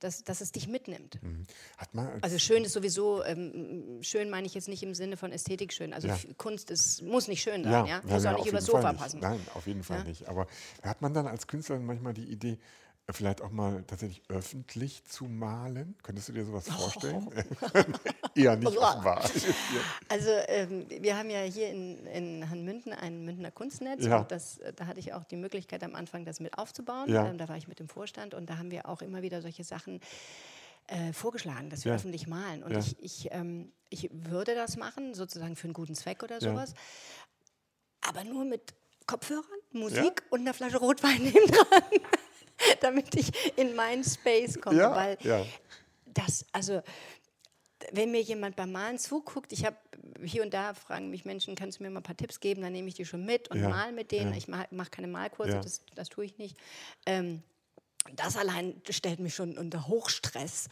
dass, 0.00 0.24
dass 0.24 0.40
es 0.40 0.52
dich 0.52 0.68
mitnimmt. 0.68 1.22
Mhm. 1.22 1.44
Als 1.76 2.22
also 2.22 2.38
schön 2.38 2.64
ist 2.64 2.72
sowieso, 2.72 3.24
ähm, 3.24 3.98
schön 4.02 4.30
meine 4.30 4.46
ich 4.46 4.54
jetzt 4.54 4.68
nicht 4.68 4.82
im 4.82 4.94
Sinne 4.94 5.16
von 5.16 5.32
Ästhetik 5.32 5.72
schön. 5.72 5.92
Also 5.92 6.08
ja. 6.08 6.16
Kunst 6.36 6.70
ist, 6.70 7.02
muss 7.02 7.28
nicht 7.28 7.42
schön 7.42 7.64
sein, 7.64 7.72
ja, 7.72 7.86
ja? 7.86 8.02
muss 8.04 8.24
ja, 8.24 8.34
auch 8.34 8.38
nicht 8.38 8.48
übers 8.48 8.66
Sofa 8.66 8.92
passen. 8.92 9.20
Nein, 9.20 9.40
auf 9.54 9.66
jeden 9.66 9.82
Fall 9.82 10.04
nicht. 10.04 10.28
Aber 10.28 10.46
hat 10.82 11.02
man 11.02 11.14
dann 11.14 11.26
als 11.26 11.46
Künstler 11.46 11.78
manchmal 11.78 12.14
die 12.14 12.24
Idee, 12.24 12.58
vielleicht 13.10 13.40
auch 13.40 13.50
mal 13.50 13.84
tatsächlich 13.86 14.22
öffentlich 14.28 15.04
zu 15.04 15.24
malen? 15.24 15.96
Könntest 16.02 16.28
du 16.28 16.32
dir 16.32 16.44
sowas 16.44 16.68
vorstellen? 16.68 17.26
Oh. 17.26 17.78
Eher 18.34 18.56
nicht 18.56 18.76
offenbar. 18.76 19.28
Also 20.08 20.30
ähm, 20.46 20.86
wir 20.88 21.16
haben 21.16 21.30
ja 21.30 21.40
hier 21.40 21.68
in, 21.70 22.06
in 22.06 22.50
Hanmünden 22.50 22.92
ein 22.92 23.24
Münchner 23.24 23.50
Kunstnetz 23.50 24.04
ja. 24.04 24.18
und 24.20 24.30
das, 24.30 24.60
da 24.76 24.86
hatte 24.86 25.00
ich 25.00 25.12
auch 25.12 25.24
die 25.24 25.36
Möglichkeit 25.36 25.82
am 25.84 25.94
Anfang, 25.94 26.24
das 26.24 26.40
mit 26.40 26.56
aufzubauen. 26.56 27.10
Ja. 27.10 27.26
Ähm, 27.26 27.38
da 27.38 27.48
war 27.48 27.56
ich 27.56 27.68
mit 27.68 27.78
dem 27.78 27.88
Vorstand 27.88 28.34
und 28.34 28.48
da 28.48 28.58
haben 28.58 28.70
wir 28.70 28.88
auch 28.88 29.02
immer 29.02 29.22
wieder 29.22 29.42
solche 29.42 29.64
Sachen 29.64 30.00
äh, 30.86 31.12
vorgeschlagen, 31.12 31.70
dass 31.70 31.84
wir 31.84 31.92
ja. 31.92 31.96
öffentlich 31.96 32.26
malen. 32.26 32.62
Und 32.62 32.76
ich, 32.76 32.96
ich, 33.02 33.28
ähm, 33.32 33.72
ich 33.90 34.08
würde 34.12 34.54
das 34.54 34.76
machen, 34.76 35.14
sozusagen 35.14 35.56
für 35.56 35.64
einen 35.64 35.74
guten 35.74 35.94
Zweck 35.94 36.22
oder 36.22 36.40
sowas, 36.40 36.74
aber 38.00 38.24
nur 38.24 38.44
mit 38.44 38.74
Kopfhörern, 39.06 39.44
Musik 39.72 40.22
und 40.30 40.40
einer 40.40 40.54
Flasche 40.54 40.78
Rotwein 40.78 41.18
neben 41.22 41.46
dran. 41.50 41.82
damit 42.80 43.14
ich 43.14 43.30
in 43.56 43.74
meinen 43.74 44.04
Space 44.04 44.60
komme. 44.60 44.78
Ja, 44.78 44.94
weil 44.94 45.18
ja. 45.22 45.44
das, 46.06 46.44
also 46.52 46.82
wenn 47.92 48.10
mir 48.10 48.20
jemand 48.22 48.56
beim 48.56 48.72
Malen 48.72 48.98
zuguckt, 48.98 49.52
ich 49.52 49.64
habe 49.64 49.76
hier 50.22 50.42
und 50.42 50.52
da 50.52 50.74
fragen 50.74 51.10
mich 51.10 51.24
Menschen, 51.24 51.54
kannst 51.54 51.78
du 51.78 51.84
mir 51.84 51.90
mal 51.90 52.00
ein 52.00 52.02
paar 52.02 52.16
Tipps 52.16 52.40
geben, 52.40 52.62
dann 52.62 52.72
nehme 52.72 52.88
ich 52.88 52.94
die 52.94 53.04
schon 53.04 53.24
mit 53.24 53.48
und 53.48 53.60
ja, 53.60 53.68
mal 53.68 53.92
mit 53.92 54.10
denen. 54.10 54.32
Ja. 54.32 54.36
Ich 54.36 54.48
mache 54.48 54.66
mach 54.70 54.90
keine 54.90 55.06
Malkurse, 55.06 55.52
ja. 55.52 55.60
das, 55.60 55.82
das 55.94 56.08
tue 56.08 56.24
ich 56.24 56.38
nicht. 56.38 56.56
Ähm, 57.06 57.42
das 58.16 58.36
allein 58.36 58.80
stellt 58.88 59.20
mich 59.20 59.34
schon 59.34 59.58
unter 59.58 59.86
Hochstress. 59.86 60.68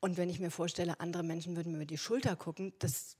Und 0.00 0.16
wenn 0.16 0.30
ich 0.30 0.40
mir 0.40 0.50
vorstelle, 0.50 0.98
andere 0.98 1.22
Menschen 1.22 1.56
würden 1.56 1.72
mir 1.72 1.78
über 1.78 1.86
die 1.86 1.98
Schulter 1.98 2.34
gucken, 2.34 2.72
das. 2.78 3.16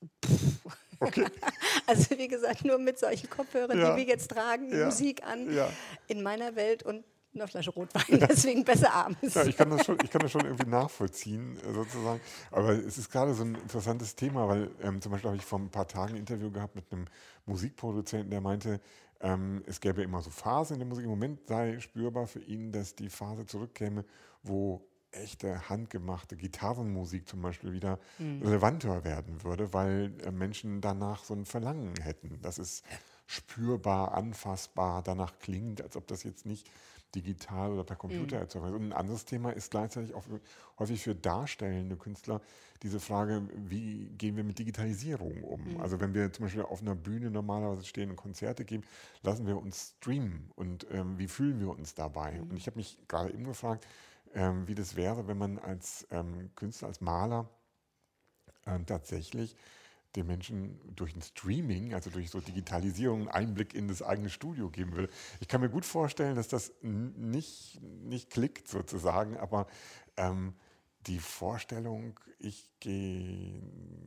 Okay. 0.99 1.27
also 1.87 2.19
wie 2.19 2.29
gesagt, 2.29 2.65
nur 2.65 2.79
mit 2.79 2.99
solchen 2.99 3.29
Kopfhörern, 3.29 3.77
die 3.79 3.97
wir 3.97 4.05
jetzt 4.05 4.31
tragen, 4.31 4.85
Musik 4.85 5.23
an 5.23 5.49
in 6.09 6.23
meiner 6.23 6.57
Welt 6.57 6.83
und 6.83 7.05
eine 7.35 7.47
Flasche 7.47 7.71
Rotwein, 7.71 8.19
deswegen 8.29 8.65
besser 8.65 8.93
abends. 8.93 9.35
Ja, 9.35 9.45
ich 9.45 9.57
kann 9.57 9.71
das 9.71 9.85
schon, 9.85 9.99
ich 10.03 10.11
kann 10.11 10.23
das 10.23 10.33
schon 10.33 10.45
irgendwie 10.45 10.69
nachvollziehen, 10.69 11.57
äh, 11.59 11.73
sozusagen. 11.73 12.21
Aber 12.51 12.71
es 12.71 12.99
ist 12.99 13.11
gerade 13.11 13.35
so 13.35 13.45
ein 13.45 13.55
interessantes 13.55 14.17
Thema, 14.17 14.49
weil 14.49 14.71
ähm, 14.83 15.01
zum 15.01 15.13
Beispiel 15.13 15.31
habe 15.31 15.37
ich 15.39 15.45
vor 15.45 15.59
ein 15.59 15.71
paar 15.71 15.87
Tagen 15.87 16.15
ein 16.15 16.19
Interview 16.19 16.51
gehabt 16.51 16.75
mit 16.75 16.91
einem 16.93 17.07
Musikproduzenten, 17.47 18.31
der 18.31 18.41
meinte, 18.41 18.81
ähm, 19.21 19.63
es 19.67 19.81
gäbe 19.81 20.03
immer 20.03 20.23
so 20.23 20.31
Phasen 20.31 20.75
in 20.75 20.81
der 20.81 20.89
Musik. 20.89 21.05
Im 21.05 21.11
Moment 21.11 21.47
sei 21.47 21.79
spürbar 21.79 22.27
für 22.27 22.41
ihn, 22.41 22.73
dass 22.73 22.95
die 22.95 23.11
Phase 23.11 23.47
zurückkäme, 23.47 24.05
wo 24.43 24.87
echte 25.13 25.69
handgemachte 25.69 26.37
Gitarrenmusik 26.37 27.29
zum 27.29 27.43
Beispiel 27.43 27.73
wieder 27.73 27.99
mhm. 28.19 28.43
relevanter 28.43 29.05
werden 29.05 29.43
würde, 29.43 29.73
weil 29.73 30.13
äh, 30.25 30.31
Menschen 30.31 30.81
danach 30.81 31.25
so 31.25 31.35
ein 31.35 31.45
Verlangen 31.45 31.95
hätten. 32.01 32.39
Das 32.43 32.59
ist 32.59 32.85
spürbar, 33.27 34.15
anfassbar, 34.15 35.03
danach 35.03 35.39
klingt, 35.39 35.83
als 35.83 35.97
ob 35.97 36.07
das 36.07 36.23
jetzt 36.25 36.47
nicht 36.47 36.71
digital 37.15 37.73
oder 37.73 37.85
per 37.85 37.97
Computer 37.97 38.37
mhm. 38.37 38.43
erzeugt. 38.43 38.67
Und 38.67 38.89
ein 38.89 38.93
anderes 38.93 39.25
Thema 39.25 39.51
ist 39.51 39.71
gleichzeitig 39.71 40.15
auch 40.15 40.25
häufig 40.79 41.03
für 41.03 41.15
darstellende 41.15 41.97
Künstler 41.97 42.41
diese 42.83 42.99
Frage, 42.99 43.43
wie 43.55 44.09
gehen 44.17 44.37
wir 44.37 44.45
mit 44.45 44.59
Digitalisierung 44.59 45.43
um? 45.45 45.75
Mhm. 45.75 45.81
Also 45.81 46.01
wenn 46.01 46.15
wir 46.15 46.33
zum 46.33 46.47
Beispiel 46.47 46.63
auf 46.63 46.81
einer 46.81 46.95
Bühne 46.95 47.31
normalerweise 47.31 47.85
stehen 47.85 48.11
und 48.11 48.17
Konzerte 48.17 48.65
geben, 48.65 48.85
lassen 49.23 49.47
wir 49.47 49.59
uns 49.59 49.95
streamen 49.99 50.51
und 50.57 50.87
ähm, 50.91 51.19
wie 51.19 51.29
fühlen 51.29 51.61
wir 51.61 51.69
uns 51.69 51.95
dabei? 51.95 52.33
Mhm. 52.33 52.51
Und 52.51 52.57
ich 52.57 52.67
habe 52.67 52.79
mich 52.79 52.99
gerade 53.07 53.33
eben 53.33 53.45
gefragt, 53.45 53.87
ähm, 54.35 54.67
wie 54.67 54.75
das 54.75 54.97
wäre, 54.97 55.29
wenn 55.29 55.37
man 55.37 55.59
als 55.59 56.07
ähm, 56.11 56.51
Künstler, 56.57 56.89
als 56.89 57.01
Maler 57.01 57.49
ähm, 58.67 58.87
tatsächlich 58.87 59.57
den 60.17 60.27
Menschen 60.27 60.81
durch 60.97 61.15
ein 61.15 61.23
Streaming, 61.23 61.95
also 61.95 62.11
durch 62.11 62.31
so 62.31 62.41
Digitalisierung, 62.41 63.29
einen 63.29 63.49
Einblick 63.49 63.75
in 63.75 63.89
das 63.89 64.03
eigene 64.03 64.31
Studio 64.31 64.71
geben 64.71 64.97
will. 64.97 65.09
Ich 65.41 65.49
kann 65.49 65.61
mir 65.61 65.71
gut 65.71 65.85
vorstellen, 65.85 66.37
dass 66.37 66.49
das 66.49 66.73
nicht, 66.83 67.81
nicht 67.83 68.31
klickt 68.31 68.69
sozusagen, 68.69 69.37
aber 69.37 69.67
ähm, 70.17 70.55
die 71.07 71.19
Vorstellung, 71.19 72.19
ich 72.39 72.71
gehe 72.81 73.63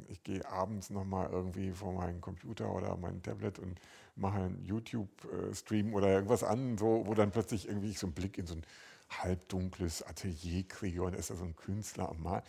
ich 0.07 0.23
geh 0.23 0.43
abends 0.43 0.89
nochmal 0.89 1.29
irgendwie 1.31 1.71
vor 1.71 1.93
meinen 1.93 2.21
Computer 2.21 2.71
oder 2.71 2.95
mein 2.97 3.23
Tablet 3.23 3.57
und 3.57 3.79
mache 4.15 4.37
einen 4.37 4.63
YouTube-Stream 4.63 5.93
oder 5.93 6.09
irgendwas 6.09 6.43
an, 6.43 6.77
so, 6.77 7.03
wo 7.07 7.13
dann 7.15 7.31
plötzlich 7.31 7.67
irgendwie 7.67 7.89
ich 7.89 7.99
so 7.99 8.07
einen 8.07 8.13
Blick 8.13 8.37
in 8.37 8.45
so 8.45 8.55
ein 8.55 8.65
halbdunkles 9.09 10.03
Atelier 10.03 10.67
kriege 10.67 11.01
und 11.01 11.15
ist 11.15 11.29
da 11.29 11.35
so 11.35 11.43
ein 11.43 11.55
Künstler 11.55 12.09
am 12.09 12.21
Mal 12.21 12.43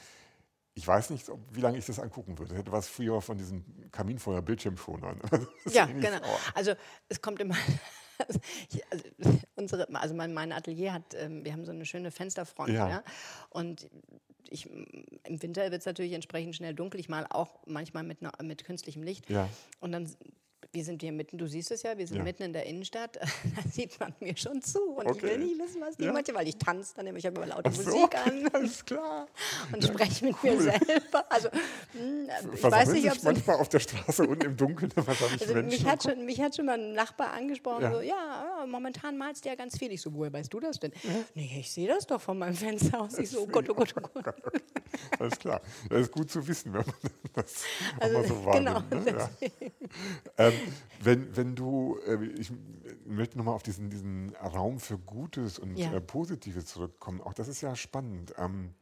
ich 0.74 0.87
weiß 0.87 1.10
nicht, 1.10 1.28
ob, 1.28 1.40
wie 1.52 1.60
lange 1.60 1.78
ich 1.78 1.87
das 1.87 2.00
angucken 2.00 2.38
würde. 2.38 2.56
Hätte 2.56 2.72
was 2.72 2.88
früher 2.88 3.20
von 3.20 3.38
diesen 3.38 3.90
Kaminfeuer-Bildschirmschonern. 3.92 5.20
ja, 5.70 5.87
genau. 5.87 6.20
Also 6.54 6.74
es 7.08 7.22
kommt 7.22 7.40
immer. 7.40 7.56
also, 8.18 8.40
unsere, 9.56 9.94
also 9.94 10.14
mein, 10.14 10.34
mein 10.34 10.52
Atelier 10.52 10.92
hat, 10.92 11.14
ähm, 11.14 11.44
wir 11.44 11.52
haben 11.52 11.64
so 11.64 11.72
eine 11.72 11.87
schöne 11.87 12.10
Fensterfront, 12.10 12.70
ja. 12.70 12.88
ja? 12.88 13.04
Und 13.50 13.88
ich, 14.50 14.68
im 14.70 15.42
Winter 15.42 15.62
wird 15.70 15.80
es 15.80 15.87
natürlich 15.87 16.12
entsprechend 16.12 16.56
schnell 16.56 16.74
dunkel. 16.74 17.00
Ich 17.00 17.08
male 17.08 17.30
auch 17.30 17.60
manchmal 17.66 18.02
mit, 18.02 18.18
mit 18.42 18.64
künstlichem 18.64 19.02
Licht. 19.02 19.30
Ja. 19.30 19.48
Und 19.80 19.92
dann 19.92 20.08
wir 20.74 20.84
sind 20.84 21.00
hier 21.02 21.12
mitten, 21.12 21.38
du 21.38 21.46
siehst 21.46 21.70
es 21.70 21.82
ja, 21.82 21.96
wir 21.96 22.06
sind 22.06 22.18
Ja. 22.18 22.22
mitten 22.24 22.42
in 22.42 22.52
der 22.52 22.66
Innenstadt, 22.66 23.16
da 23.56 23.70
sieht 23.70 23.98
man 24.00 24.12
mir 24.20 24.37
schon 24.37 24.60
zu. 24.60 24.80
Und 24.82 25.04
ich 25.06 25.12
Okay. 25.12 25.22
will 25.22 25.38
nicht 25.38 25.58
wissen, 25.58 25.80
was 25.80 25.96
die 25.96 26.04
Ja. 26.04 26.12
manche, 26.12 26.34
weil 26.34 26.48
ich 26.48 26.56
tanze 26.56 26.94
dann 26.96 27.06
immer, 27.06 27.18
ich 27.18 27.26
habe 27.26 27.37
immer 27.37 27.46
laute 27.46 27.70
so, 27.72 27.82
Musik 27.96 28.14
an 28.16 28.48
Alles 28.52 28.84
klar. 28.84 29.28
und 29.72 29.84
spreche 29.84 30.24
mit 30.26 30.42
mir 30.42 30.60
selber. 30.60 31.24
Also, 31.30 31.48
hm, 31.92 32.28
ich 32.28 32.42
weiß 32.42 32.58
Versammeln 32.58 33.02
nicht, 33.02 33.12
ob 33.12 33.22
manchmal 33.22 33.56
auf 33.60 33.68
der 33.68 33.78
Straße 33.80 34.26
und 34.26 34.42
im 34.44 34.56
Dunkeln 34.56 34.90
wahrscheinlich 34.96 35.40
also 35.42 35.54
Menschen. 35.54 35.68
mich 35.68 35.87
hat, 35.87 36.02
schon, 36.02 36.24
mich 36.26 36.40
hat 36.40 36.56
schon 36.56 36.66
mal 36.66 36.78
ein 36.78 36.92
Nachbar 36.92 37.32
angesprochen, 37.32 37.82
Ja. 37.82 37.92
so, 37.92 38.00
ja, 38.00 38.58
ja, 38.60 38.66
momentan 38.66 39.16
malst 39.16 39.44
du 39.44 39.48
ja 39.48 39.54
ganz 39.54 39.78
viel. 39.78 39.92
Ich 39.92 40.02
so, 40.02 40.12
woher 40.14 40.32
weißt 40.32 40.52
du 40.52 40.60
das 40.60 40.80
denn? 40.80 40.92
Nee, 41.34 41.56
ich 41.60 41.70
sehe 41.70 41.87
das 41.88 42.06
doch 42.06 42.20
von 42.20 42.38
meinem 42.38 42.54
Fenster 42.56 43.00
aus. 43.00 43.18
Ich 43.18 43.30
so, 43.30 43.42
oh 43.42 43.46
Gott, 43.46 43.68
oh 43.70 43.74
Gott, 43.74 43.94
oh 43.96 44.20
Gott. 44.22 44.34
Alles 45.18 45.38
klar. 45.38 45.61
Das 45.88 46.00
ist 46.02 46.12
gut 46.12 46.30
zu 46.30 46.46
wissen, 46.46 46.72
wenn 46.72 46.85
man 46.87 46.94
das 47.35 47.64
Also, 48.00 48.18
mal 48.18 48.26
so 48.28 48.44
wahrnimmt. 48.44 48.90
genau, 48.90 49.02
ne? 49.02 49.18
ja. 49.18 49.30
ähm, 50.38 50.52
wenn, 51.02 51.37
wenn 51.37 51.54
du, 51.54 51.98
äh, 52.07 52.24
ich 52.38 52.52
möchte 53.07 53.38
nochmal 53.38 53.54
auf 53.54 53.62
diesen, 53.62 53.90
diesen 53.90 54.35
Raum 54.37 54.80
für 54.80 54.98
Gutes 54.98 55.59
und 55.59 55.76
Ja. 55.76 55.92
äh, 55.92 56.00
Positives 56.00 56.66
zurückkommen. 56.66 57.20
Auch 57.20 57.35
das 57.35 57.48
ist 57.48 57.61
ja 57.61 57.74
spannend. 57.76 58.35
Ähm, 58.38 58.74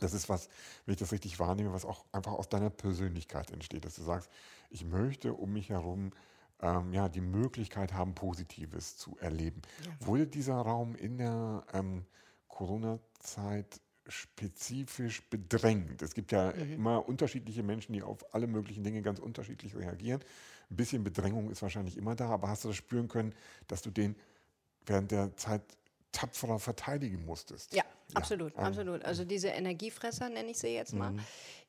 das 0.00 0.12
ist 0.14 0.28
was, 0.28 0.48
wenn 0.86 0.92
ich 0.94 1.00
das 1.00 1.10
richtig 1.12 1.40
wahrnehme, 1.40 1.72
was 1.72 1.84
auch 1.84 2.04
einfach 2.12 2.32
aus 2.32 2.48
deiner 2.48 2.70
Persönlichkeit 2.70 3.50
entsteht, 3.50 3.84
dass 3.84 3.96
du 3.96 4.02
sagst, 4.02 4.30
ich 4.70 4.84
möchte 4.84 5.32
um 5.34 5.52
mich 5.52 5.70
herum 5.70 6.12
ähm, 6.60 6.92
ja, 6.92 7.08
die 7.08 7.20
Möglichkeit 7.20 7.92
haben, 7.94 8.14
Positives 8.14 8.96
zu 8.96 9.16
erleben. 9.18 9.60
Wurde 10.00 10.26
dieser 10.28 10.54
Raum 10.56 10.94
in 10.94 11.18
der 11.18 11.64
ähm, 11.72 12.04
Corona-Zeit 12.48 13.80
spezifisch 14.08 15.22
bedrängt? 15.28 16.02
Es 16.02 16.14
gibt 16.14 16.32
ja 16.32 16.50
immer 16.50 17.08
unterschiedliche 17.08 17.62
Menschen, 17.62 17.92
die 17.92 18.02
auf 18.02 18.34
alle 18.34 18.46
möglichen 18.46 18.82
Dinge 18.84 19.02
ganz 19.02 19.18
unterschiedlich 19.18 19.74
reagieren. 19.76 20.20
Ein 20.70 20.76
bisschen 20.76 21.04
Bedrängung 21.04 21.50
ist 21.50 21.62
wahrscheinlich 21.62 21.96
immer 21.96 22.14
da, 22.14 22.28
aber 22.30 22.48
hast 22.48 22.64
du 22.64 22.68
das 22.68 22.76
spüren 22.76 23.08
können, 23.08 23.34
dass 23.68 23.82
du 23.82 23.90
den 23.90 24.16
während 24.86 25.10
der 25.10 25.36
Zeit 25.36 25.62
tapferer 26.12 26.58
verteidigen 26.58 27.24
musstest? 27.24 27.74
Ja, 27.74 27.84
absolut, 28.14 28.52
ähm, 28.54 28.60
absolut. 28.60 29.04
Also 29.04 29.24
diese 29.24 29.48
Energiefresser, 29.48 30.28
nenne 30.28 30.50
ich 30.50 30.58
sie 30.58 30.68
jetzt 30.68 30.94
mal, 30.94 31.12
Mhm. 31.12 31.20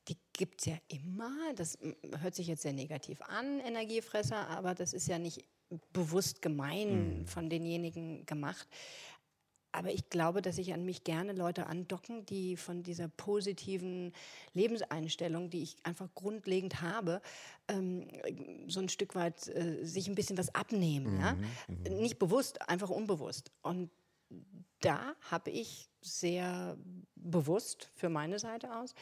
die 0.08 0.18
gibt 0.34 0.62
es 0.62 0.68
ja 0.68 0.78
immer. 0.88 1.32
Das 1.56 1.78
mm, 1.82 2.22
hört 2.22 2.36
sich 2.36 2.48
jetzt 2.48 2.62
sehr 2.62 2.74
negativ 2.74 3.22
an, 3.24 3.60
Energiefresser, 3.60 4.48
aber 4.48 4.74
das 4.76 4.94
ist 4.94 5.08
ja 5.08 5.20
nicht 5.20 5.44
bewusst 5.94 6.38
Mhm. 6.38 6.42
gemein 6.42 7.26
von 7.28 7.50
denjenigen 7.50 8.26
gemacht. 8.26 8.68
Aber 9.72 9.92
ich 9.92 10.10
glaube, 10.10 10.42
dass 10.42 10.56
sich 10.56 10.74
an 10.74 10.84
mich 10.86 11.04
gerne 11.04 11.34
Leute 11.34 11.68
andocken, 11.68 12.26
die 12.26 12.58
von 12.58 12.82
dieser 12.84 13.08
positiven 13.08 14.14
Lebenseinstellung, 14.54 15.50
die 15.50 15.62
ich 15.64 15.78
einfach 15.84 16.10
grundlegend 16.16 16.82
habe, 16.82 17.22
ähm, 17.68 18.08
so 18.68 18.80
ein 18.80 18.90
Stück 18.90 19.16
weit 19.16 19.48
äh, 19.48 19.84
sich 19.86 20.08
ein 20.08 20.16
bisschen 20.16 20.38
was 20.38 20.54
abnehmen. 20.56 21.20
Ja? 21.20 21.36
Mhm, 21.68 21.98
Nicht 22.00 22.20
bewusst, 22.20 22.68
einfach 22.70 22.90
unbewusst. 22.90 23.52
Und 23.62 23.92
da 24.82 25.14
habe 25.30 25.50
ich 25.52 25.90
sehr 26.02 26.78
bewusst 27.16 27.90
für 27.96 28.10
meine 28.10 28.40
Seite 28.40 28.74
aus 28.78 28.94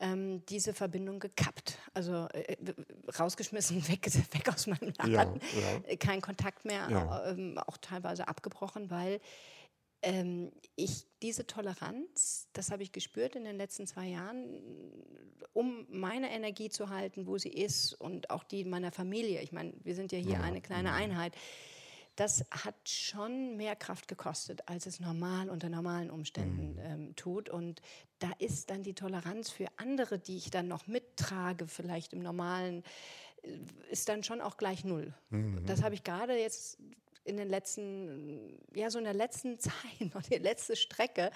ähm, 0.00 0.44
diese 0.46 0.72
Verbindung 0.72 1.18
gekappt. 1.20 1.78
Also 1.92 2.26
äh, 2.32 2.56
rausgeschmissen, 3.18 3.86
weg, 3.88 4.06
weg 4.32 4.48
aus 4.48 4.66
meinem 4.66 4.92
Laden. 4.98 5.40
Ja, 5.54 5.60
ja. 5.60 5.80
Äh, 5.86 5.96
Kein 5.98 6.20
Kontakt 6.22 6.64
mehr, 6.64 6.88
Ja. 6.90 7.30
ähm, 7.30 7.58
auch 7.58 7.76
teilweise 7.76 8.26
abgebrochen, 8.28 8.90
weil 8.90 9.20
ähm, 10.06 10.52
ich 10.76 11.04
diese 11.20 11.46
Toleranz, 11.46 12.48
das 12.52 12.70
habe 12.70 12.84
ich 12.84 12.92
gespürt 12.92 13.34
in 13.34 13.42
den 13.42 13.56
letzten 13.56 13.88
zwei 13.88 14.06
Jahren, 14.06 14.60
um 15.52 15.84
meine 15.90 16.30
Energie 16.30 16.70
zu 16.70 16.90
halten, 16.90 17.26
wo 17.26 17.38
sie 17.38 17.48
ist 17.48 17.92
und 17.94 18.30
auch 18.30 18.44
die 18.44 18.64
meiner 18.64 18.92
Familie. 18.92 19.42
Ich 19.42 19.50
meine, 19.50 19.72
wir 19.82 19.96
sind 19.96 20.12
ja 20.12 20.18
hier 20.18 20.42
eine 20.42 20.60
kleine 20.60 20.92
Einheit. 20.92 21.34
Das 22.14 22.44
hat 22.50 22.76
schon 22.88 23.56
mehr 23.56 23.74
Kraft 23.74 24.06
gekostet, 24.06 24.68
als 24.68 24.86
es 24.86 25.00
normal 25.00 25.50
unter 25.50 25.68
normalen 25.68 26.10
Umständen 26.10 26.78
ähm, 26.80 27.16
tut. 27.16 27.50
Und 27.50 27.82
da 28.20 28.30
ist 28.38 28.70
dann 28.70 28.84
die 28.84 28.94
Toleranz 28.94 29.50
für 29.50 29.66
andere, 29.76 30.18
die 30.18 30.36
ich 30.36 30.50
dann 30.50 30.68
noch 30.68 30.86
mittrage, 30.86 31.66
vielleicht 31.66 32.12
im 32.12 32.20
normalen, 32.20 32.84
äh, 33.42 33.58
ist 33.90 34.08
dann 34.08 34.22
schon 34.22 34.40
auch 34.40 34.56
gleich 34.56 34.84
null. 34.84 35.12
Das 35.66 35.82
habe 35.82 35.94
ich 35.94 36.04
gerade 36.04 36.38
jetzt 36.38 36.78
in 37.26 37.36
den 37.36 37.48
letzten, 37.48 38.58
ja, 38.74 38.90
so 38.90 38.98
in 38.98 39.04
der 39.04 39.14
letzten 39.14 39.58
Zeit, 39.58 40.14
noch 40.14 40.22
die 40.22 40.36
letzte 40.36 40.76
Strecke, 40.76 41.30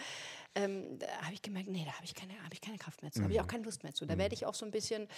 ähm, 0.54 0.98
da 0.98 1.06
habe 1.22 1.34
ich 1.34 1.42
gemerkt, 1.42 1.68
nee, 1.68 1.84
da 1.84 1.92
habe 1.92 2.04
ich, 2.04 2.14
keine, 2.14 2.32
habe 2.42 2.54
ich 2.54 2.60
keine 2.60 2.78
Kraft 2.78 3.02
mehr 3.02 3.12
zu, 3.12 3.22
habe 3.22 3.32
ich 3.32 3.40
auch 3.40 3.46
keine 3.46 3.64
Lust 3.64 3.82
mehr 3.82 3.94
zu. 3.94 4.06
Da 4.06 4.18
werde 4.18 4.34
ich 4.34 4.46
auch 4.46 4.54
so 4.54 4.64
ein 4.64 4.70
bisschen 4.72 5.08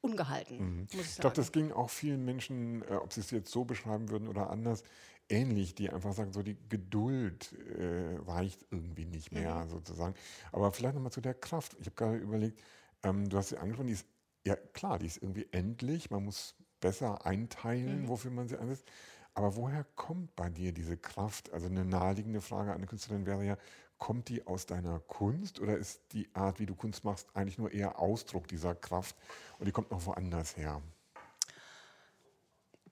ungehalten, 0.00 0.80
muss 0.82 0.92
ich 0.94 1.00
Ich 1.00 1.06
sagen. 1.10 1.20
glaube, 1.20 1.36
das 1.36 1.52
ging 1.52 1.72
auch 1.72 1.90
vielen 1.90 2.24
Menschen, 2.24 2.82
äh, 2.82 2.94
ob 2.94 3.12
sie 3.12 3.20
es 3.20 3.30
jetzt 3.30 3.50
so 3.50 3.64
beschreiben 3.64 4.08
würden 4.10 4.28
oder 4.28 4.50
anders, 4.50 4.82
ähnlich, 5.28 5.74
die 5.74 5.90
einfach 5.90 6.12
sagen, 6.12 6.32
so 6.32 6.42
die 6.42 6.56
Geduld 6.68 7.52
äh, 7.78 8.16
reicht 8.26 8.66
irgendwie 8.70 9.04
nicht 9.04 9.32
mehr 9.32 9.66
sozusagen. 9.68 10.14
Aber 10.50 10.72
vielleicht 10.72 10.94
nochmal 10.94 11.12
zu 11.12 11.20
der 11.20 11.34
Kraft. 11.34 11.76
Ich 11.80 11.86
habe 11.86 11.96
gerade 11.96 12.16
überlegt, 12.16 12.60
ähm, 13.02 13.28
du 13.28 13.36
hast 13.36 13.50
sie 13.50 13.56
angesprochen, 13.56 13.86
die 13.86 13.92
ist, 13.94 14.06
ja 14.44 14.56
klar, 14.56 14.98
die 14.98 15.06
ist 15.06 15.18
irgendwie 15.18 15.46
endlich, 15.52 16.10
man 16.10 16.24
muss 16.24 16.56
besser 16.80 17.24
einteilen, 17.24 18.08
wofür 18.08 18.32
man 18.32 18.48
sie 18.48 18.58
einsetzt. 18.58 18.84
Aber 19.34 19.56
woher 19.56 19.84
kommt 19.96 20.36
bei 20.36 20.50
dir 20.50 20.72
diese 20.72 20.96
Kraft? 20.96 21.52
Also 21.52 21.66
eine 21.66 21.84
naheliegende 21.84 22.40
Frage 22.40 22.70
an 22.70 22.78
eine 22.78 22.86
Künstlerin 22.86 23.26
wäre 23.26 23.44
ja, 23.44 23.56
kommt 23.98 24.28
die 24.28 24.46
aus 24.46 24.66
deiner 24.66 24.98
Kunst 25.00 25.60
oder 25.60 25.78
ist 25.78 26.00
die 26.12 26.28
Art, 26.34 26.58
wie 26.58 26.66
du 26.66 26.74
Kunst 26.74 27.04
machst, 27.04 27.28
eigentlich 27.34 27.56
nur 27.56 27.72
eher 27.72 27.98
Ausdruck 28.00 28.48
dieser 28.48 28.74
Kraft 28.74 29.16
und 29.58 29.66
die 29.66 29.72
kommt 29.72 29.90
noch 29.90 30.04
woanders 30.06 30.56
her? 30.56 30.82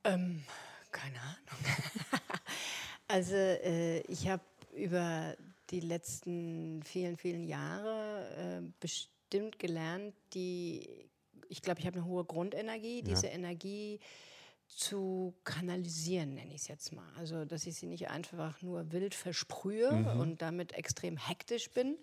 Ähm, 0.05 0.45
keine 0.93 1.21
Ahnung. 1.21 1.65
also 3.09 3.35
äh, 3.35 4.01
ich 4.03 4.29
habe 4.29 4.45
über 4.73 5.37
die 5.71 5.81
letzten 5.81 6.83
vielen, 6.85 7.17
vielen 7.17 7.45
Jahre 7.45 8.61
äh, 8.63 8.73
bestimmt 8.81 9.59
gelernt, 9.59 10.15
die, 10.33 11.09
ich 11.49 11.61
glaube, 11.61 11.81
ich 11.81 11.87
habe 11.87 11.99
eine 11.99 12.07
hohe 12.07 12.25
Grundenergie, 12.25 13.03
diese 13.03 13.27
Energie 13.27 14.01
zu 14.77 15.35
kanalisieren, 15.45 16.35
nenne 16.35 16.55
ich 16.55 16.63
es 16.63 16.69
jetzt 16.69 16.93
mal. 16.93 17.07
Also, 17.19 17.45
dass 17.45 17.67
ich 17.67 17.75
sie 17.77 17.87
nicht 17.87 18.09
einfach 18.09 18.63
nur 18.63 18.93
wild 18.93 19.15
versprühe 19.15 19.91
und 20.19 20.43
damit 20.43 20.73
extrem 20.73 21.17
hektisch 21.17 21.71
bin, 21.71 21.97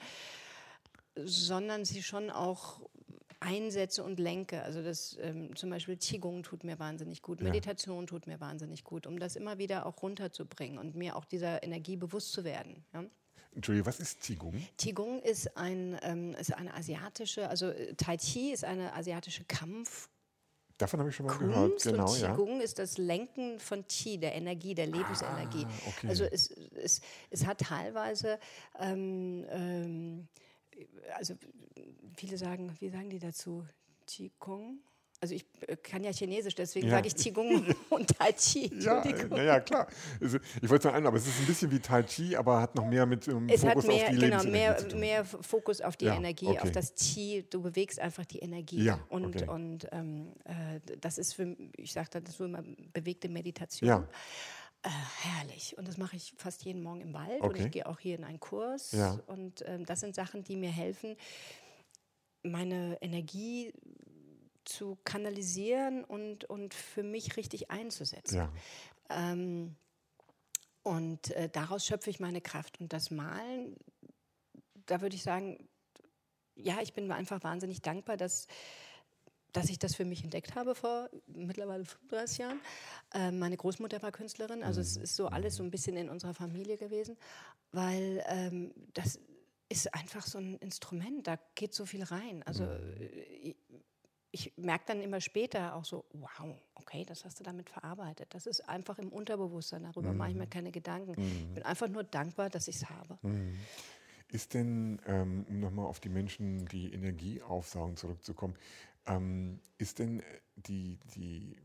sondern 1.15 1.85
sie 1.85 2.03
schon 2.03 2.29
auch 2.29 2.81
einsetze 3.39 4.03
und 4.03 4.19
lenke. 4.19 4.61
Also 4.63 4.81
das 4.81 5.17
ähm, 5.21 5.55
zum 5.55 5.69
Beispiel 5.69 5.97
Qigong 5.97 6.43
tut 6.43 6.63
mir 6.63 6.79
wahnsinnig 6.79 7.21
gut, 7.21 7.41
Meditation 7.41 8.07
tut 8.07 8.27
mir 8.27 8.39
wahnsinnig 8.39 8.83
gut, 8.83 9.05
um 9.05 9.19
das 9.19 9.35
immer 9.35 9.57
wieder 9.57 9.85
auch 9.85 10.01
runterzubringen 10.01 10.77
und 10.79 10.95
mir 10.95 11.15
auch 11.15 11.25
dieser 11.25 11.63
Energie 11.63 11.95
bewusst 11.95 12.31
zu 12.31 12.43
werden. 12.43 12.83
Ja? 12.93 13.03
Entschuldigung, 13.53 13.87
was 13.87 13.99
ist 13.99 14.21
Qigong? 14.21 14.67
Qigong 14.77 15.21
ist, 15.21 15.55
ein, 15.57 15.97
ähm, 16.01 16.33
ist 16.33 16.53
eine 16.53 16.73
asiatische, 16.73 17.47
also 17.47 17.69
äh, 17.69 17.93
Tai 17.95 18.17
Chi 18.17 18.51
ist 18.51 18.63
eine 18.63 18.93
asiatische 18.93 19.45
Kampfkunst 19.45 20.09
Davon 20.77 20.99
habe 20.99 21.09
ich 21.09 21.15
schon 21.15 21.25
mal 21.25 21.37
gehört. 21.37 21.81
Genau, 21.81 22.11
und 22.11 22.19
ja. 22.19 22.31
Qigong 22.31 22.61
ist 22.61 22.77
das 22.77 22.97
Lenken 22.97 23.59
von 23.59 23.87
Qi, 23.87 24.19
der 24.19 24.35
Energie, 24.35 24.75
der 24.75 24.85
Lebensenergie. 24.85 25.65
Ah, 25.65 25.87
okay. 25.87 26.07
Also 26.07 26.23
es, 26.25 26.51
es, 26.51 27.01
es 27.31 27.45
hat 27.45 27.59
teilweise, 27.59 28.39
ähm, 28.79 29.45
ähm, 29.49 30.27
also 31.15 31.33
viele 32.15 32.37
sagen, 32.37 32.75
wie 32.79 32.89
sagen 32.89 33.09
die 33.09 33.19
dazu? 33.19 33.65
Qigong? 34.05 34.79
Also 35.19 35.33
ich 35.33 35.45
äh, 35.67 35.75
kann 35.77 36.03
ja 36.03 36.11
Chinesisch, 36.11 36.53
deswegen 36.53 36.87
Ja. 36.87 36.95
sage 36.97 37.07
ich 37.07 37.15
Qigong 37.15 37.65
und 37.89 38.07
Tai 38.17 38.31
Chi. 38.33 38.71
Ja, 38.79 39.03
naja, 39.29 39.59
klar. 39.61 39.87
Ich 40.21 40.31
wollte 40.69 40.75
es 40.75 40.83
nur 40.83 40.93
ein, 40.93 41.05
aber 41.07 41.17
es 41.17 41.25
ist 41.27 41.39
ein 41.39 41.47
bisschen 41.47 41.71
wie 41.71 41.79
Tai 41.79 42.03
Chi, 42.03 42.35
aber 42.35 42.61
hat 42.61 42.75
noch 42.75 42.85
mehr 42.85 43.05
mit 43.07 43.27
ähm, 43.27 43.49
Es 43.49 43.61
Fokus 43.61 43.85
hat 43.85 43.87
mehr, 43.87 44.03
auf 44.03 44.09
die 44.11 44.17
genau, 44.17 44.43
mehr, 44.43 44.95
mehr 44.95 45.25
Fokus 45.25 45.81
auf 45.81 45.97
die 45.97 46.05
Ja, 46.05 46.15
Energie, 46.15 46.47
okay. 46.47 46.59
auf 46.59 46.71
das 46.71 46.93
Qi. 46.93 47.45
Du 47.49 47.61
bewegst 47.63 47.99
einfach 47.99 48.25
die 48.25 48.39
Energie. 48.39 48.83
Ja, 48.83 48.99
und 49.09 49.25
okay. 49.35 49.47
und 49.49 49.87
ähm, 49.91 50.33
äh, 50.45 50.79
das 51.01 51.17
ist 51.17 51.33
für, 51.33 51.55
ich 51.77 51.93
sage 51.93 52.21
das 52.21 52.37
so 52.37 52.45
immer, 52.45 52.63
bewegte 52.93 53.27
Meditation. 53.27 53.87
Ja. 53.87 54.07
Äh, 54.83 54.89
herrlich. 55.23 55.75
Und 55.79 55.87
das 55.87 55.97
mache 55.97 56.15
ich 56.15 56.35
fast 56.37 56.63
jeden 56.63 56.83
Morgen 56.83 57.01
im 57.01 57.13
Wald. 57.15 57.41
Und 57.41 57.49
Okay. 57.49 57.65
ich 57.65 57.71
gehe 57.71 57.87
auch 57.87 57.97
hier 57.99 58.15
in 58.15 58.23
einen 58.23 58.39
Kurs. 58.39 58.91
Ja. 58.91 59.19
Und 59.25 59.63
ähm, 59.65 59.83
das 59.83 60.01
sind 60.01 60.13
Sachen, 60.13 60.43
die 60.43 60.55
mir 60.55 60.69
helfen, 60.69 61.15
meine 62.43 62.97
Energie 63.01 63.73
zu 64.67 64.97
kanalisieren 65.03 66.03
und, 66.03 66.45
und 66.45 66.73
für 66.73 67.03
mich 67.03 67.37
richtig 67.37 67.71
einzusetzen. 67.71 68.35
Ja. 68.35 68.53
Ähm, 69.09 69.75
und 70.83 71.31
äh, 71.31 71.49
daraus 71.49 71.85
schöpfe 71.85 72.09
ich 72.09 72.19
meine 72.19 72.41
Kraft. 72.41 72.79
Und 72.79 72.93
das 72.93 73.11
Malen, 73.11 73.75
da 74.85 75.01
würde 75.01 75.15
ich 75.15 75.23
sagen, 75.23 75.67
ja, 76.55 76.81
ich 76.81 76.93
bin 76.93 77.11
einfach 77.11 77.43
wahnsinnig 77.43 77.81
dankbar, 77.81 78.17
dass, 78.17 78.47
dass 79.51 79.69
ich 79.69 79.79
das 79.79 79.95
für 79.95 80.05
mich 80.05 80.23
entdeckt 80.23 80.55
habe 80.55 80.75
vor 80.75 81.09
mittlerweile 81.27 81.85
35 81.85 82.37
Jahren. 82.37 82.61
Ähm, 83.13 83.39
meine 83.39 83.57
Großmutter 83.57 84.01
war 84.01 84.11
Künstlerin, 84.11 84.63
also 84.63 84.81
es 84.81 84.97
ist 84.97 85.15
so 85.15 85.27
alles 85.27 85.55
so 85.55 85.63
ein 85.63 85.71
bisschen 85.71 85.97
in 85.97 86.09
unserer 86.09 86.33
Familie 86.33 86.77
gewesen, 86.77 87.17
weil 87.71 88.23
ähm, 88.27 88.73
das 88.93 89.19
ist 89.69 89.93
einfach 89.93 90.25
so 90.25 90.37
ein 90.37 90.57
Instrument, 90.59 91.27
da 91.27 91.37
geht 91.55 91.73
so 91.73 91.85
viel 91.85 92.03
rein. 92.03 92.43
Also 92.43 92.63
äh, 92.63 93.55
ich 94.31 94.53
merke 94.57 94.85
dann 94.87 95.01
immer 95.01 95.21
später 95.21 95.75
auch 95.75 95.85
so, 95.85 96.05
wow, 96.13 96.55
okay, 96.75 97.05
das 97.05 97.25
hast 97.25 97.39
du 97.39 97.43
damit 97.43 97.69
verarbeitet. 97.69 98.33
Das 98.33 98.45
ist 98.45 98.67
einfach 98.67 98.99
im 98.99 99.09
Unterbewusstsein, 99.09 99.83
darüber 99.83 100.11
mhm. 100.11 100.17
mache 100.17 100.29
ich 100.31 100.35
mir 100.35 100.47
keine 100.47 100.71
Gedanken. 100.71 101.19
Mhm. 101.21 101.31
Ich 101.49 101.53
bin 101.53 101.63
einfach 101.63 101.87
nur 101.87 102.03
dankbar, 102.03 102.49
dass 102.49 102.67
ich 102.67 102.77
es 102.77 102.89
habe. 102.89 103.17
Mhm. 103.21 103.57
Ist 104.29 104.53
denn, 104.53 105.01
ähm, 105.05 105.45
um 105.47 105.59
nochmal 105.59 105.85
auf 105.85 106.01
die 106.01 106.09
Menschen, 106.09 106.65
die 106.65 106.91
Energie 106.91 107.41
aufsaugen, 107.41 107.95
zurückzukommen, 107.95 108.55
ähm, 109.05 109.61
ist 109.77 109.99
denn 109.99 110.21
die, 110.55 110.99
die, 111.15 111.55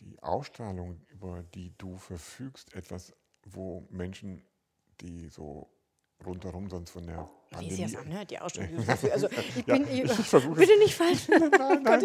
die 0.00 0.22
Ausstrahlung, 0.22 1.00
über 1.08 1.42
die 1.54 1.72
du 1.78 1.96
verfügst, 1.96 2.74
etwas, 2.74 3.14
wo 3.44 3.86
Menschen, 3.90 4.42
die 5.00 5.28
so 5.28 5.70
rundherum 6.26 6.68
sonst 6.68 6.90
von 6.90 7.06
der 7.06 7.28
Pandemie. 7.50 7.72
Wie 7.72 7.76
sie 7.76 7.92
das 7.92 7.96
anhört, 7.96 8.30
die 8.30 8.38
Ausstrahlung. 8.38 8.84
Also 9.12 9.28
ich 9.56 9.64
bin, 9.64 9.84
ja, 9.90 10.04
ich 10.04 10.30
bitte 10.30 10.78
nicht 10.78 10.94
falsch. 10.94 11.28
nein, 11.28 11.82
nein, 11.82 12.04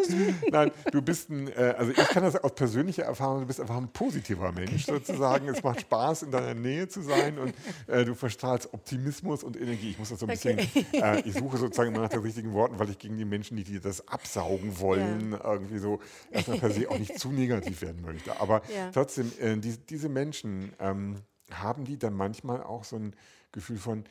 nein, 0.52 0.72
du 0.92 1.02
bist 1.02 1.30
ein, 1.30 1.48
äh, 1.50 1.76
also 1.78 1.92
ich 1.92 2.08
kann 2.10 2.24
das 2.24 2.36
aus 2.36 2.54
persönlicher 2.54 3.04
Erfahrung, 3.04 3.42
du 3.42 3.48
bist 3.48 3.60
einfach 3.60 3.78
ein 3.78 3.88
positiver 3.90 4.52
Mensch 4.52 4.86
sozusagen. 4.86 5.48
Es 5.48 5.64
macht 5.64 5.82
Spaß, 5.82 6.24
in 6.24 6.32
deiner 6.32 6.54
Nähe 6.54 6.88
zu 6.88 7.02
sein 7.02 7.38
und 7.38 7.54
äh, 7.88 8.04
du 8.06 8.14
verstrahlst 8.16 8.74
Optimismus 8.74 9.44
und 9.44 9.60
Energie. 9.60 9.92
Ich 9.92 10.00
muss 10.00 10.10
das 10.10 10.20
so 10.20 10.26
ein 10.26 10.30
bisschen, 10.30 10.60
okay. 10.60 10.86
äh, 10.94 11.22
ich 11.22 11.34
suche 11.34 11.58
sozusagen 11.58 11.94
immer 11.94 12.04
nach 12.04 12.10
den 12.10 12.22
richtigen 12.22 12.54
Worten, 12.54 12.78
weil 12.80 12.90
ich 12.90 13.00
gegen 13.00 13.18
die 13.18 13.26
Menschen, 13.26 13.58
die 13.58 13.64
dir 13.64 13.80
das 13.80 14.08
absaugen 14.08 14.80
wollen, 14.80 15.32
ja. 15.32 15.54
irgendwie 15.54 15.80
so 15.80 16.00
erstmal 16.32 16.60
per 16.60 16.72
se 16.72 16.90
auch 16.90 17.00
nicht 17.00 17.18
zu 17.20 17.32
negativ 17.32 17.82
werden 17.82 18.02
möchte. 18.02 18.40
Aber 18.40 18.62
ja. 18.74 18.92
trotzdem, 18.92 19.32
äh, 19.40 19.56
die, 19.58 19.78
diese 19.78 20.10
Menschen, 20.10 20.74
ähm, 20.80 21.18
haben 21.52 21.86
die 21.86 21.98
dann 21.98 22.14
manchmal 22.14 22.64
auch 22.64 22.84
so 22.84 22.98
ein 22.98 23.14
Gefühl 23.58 23.78
von, 23.78 24.04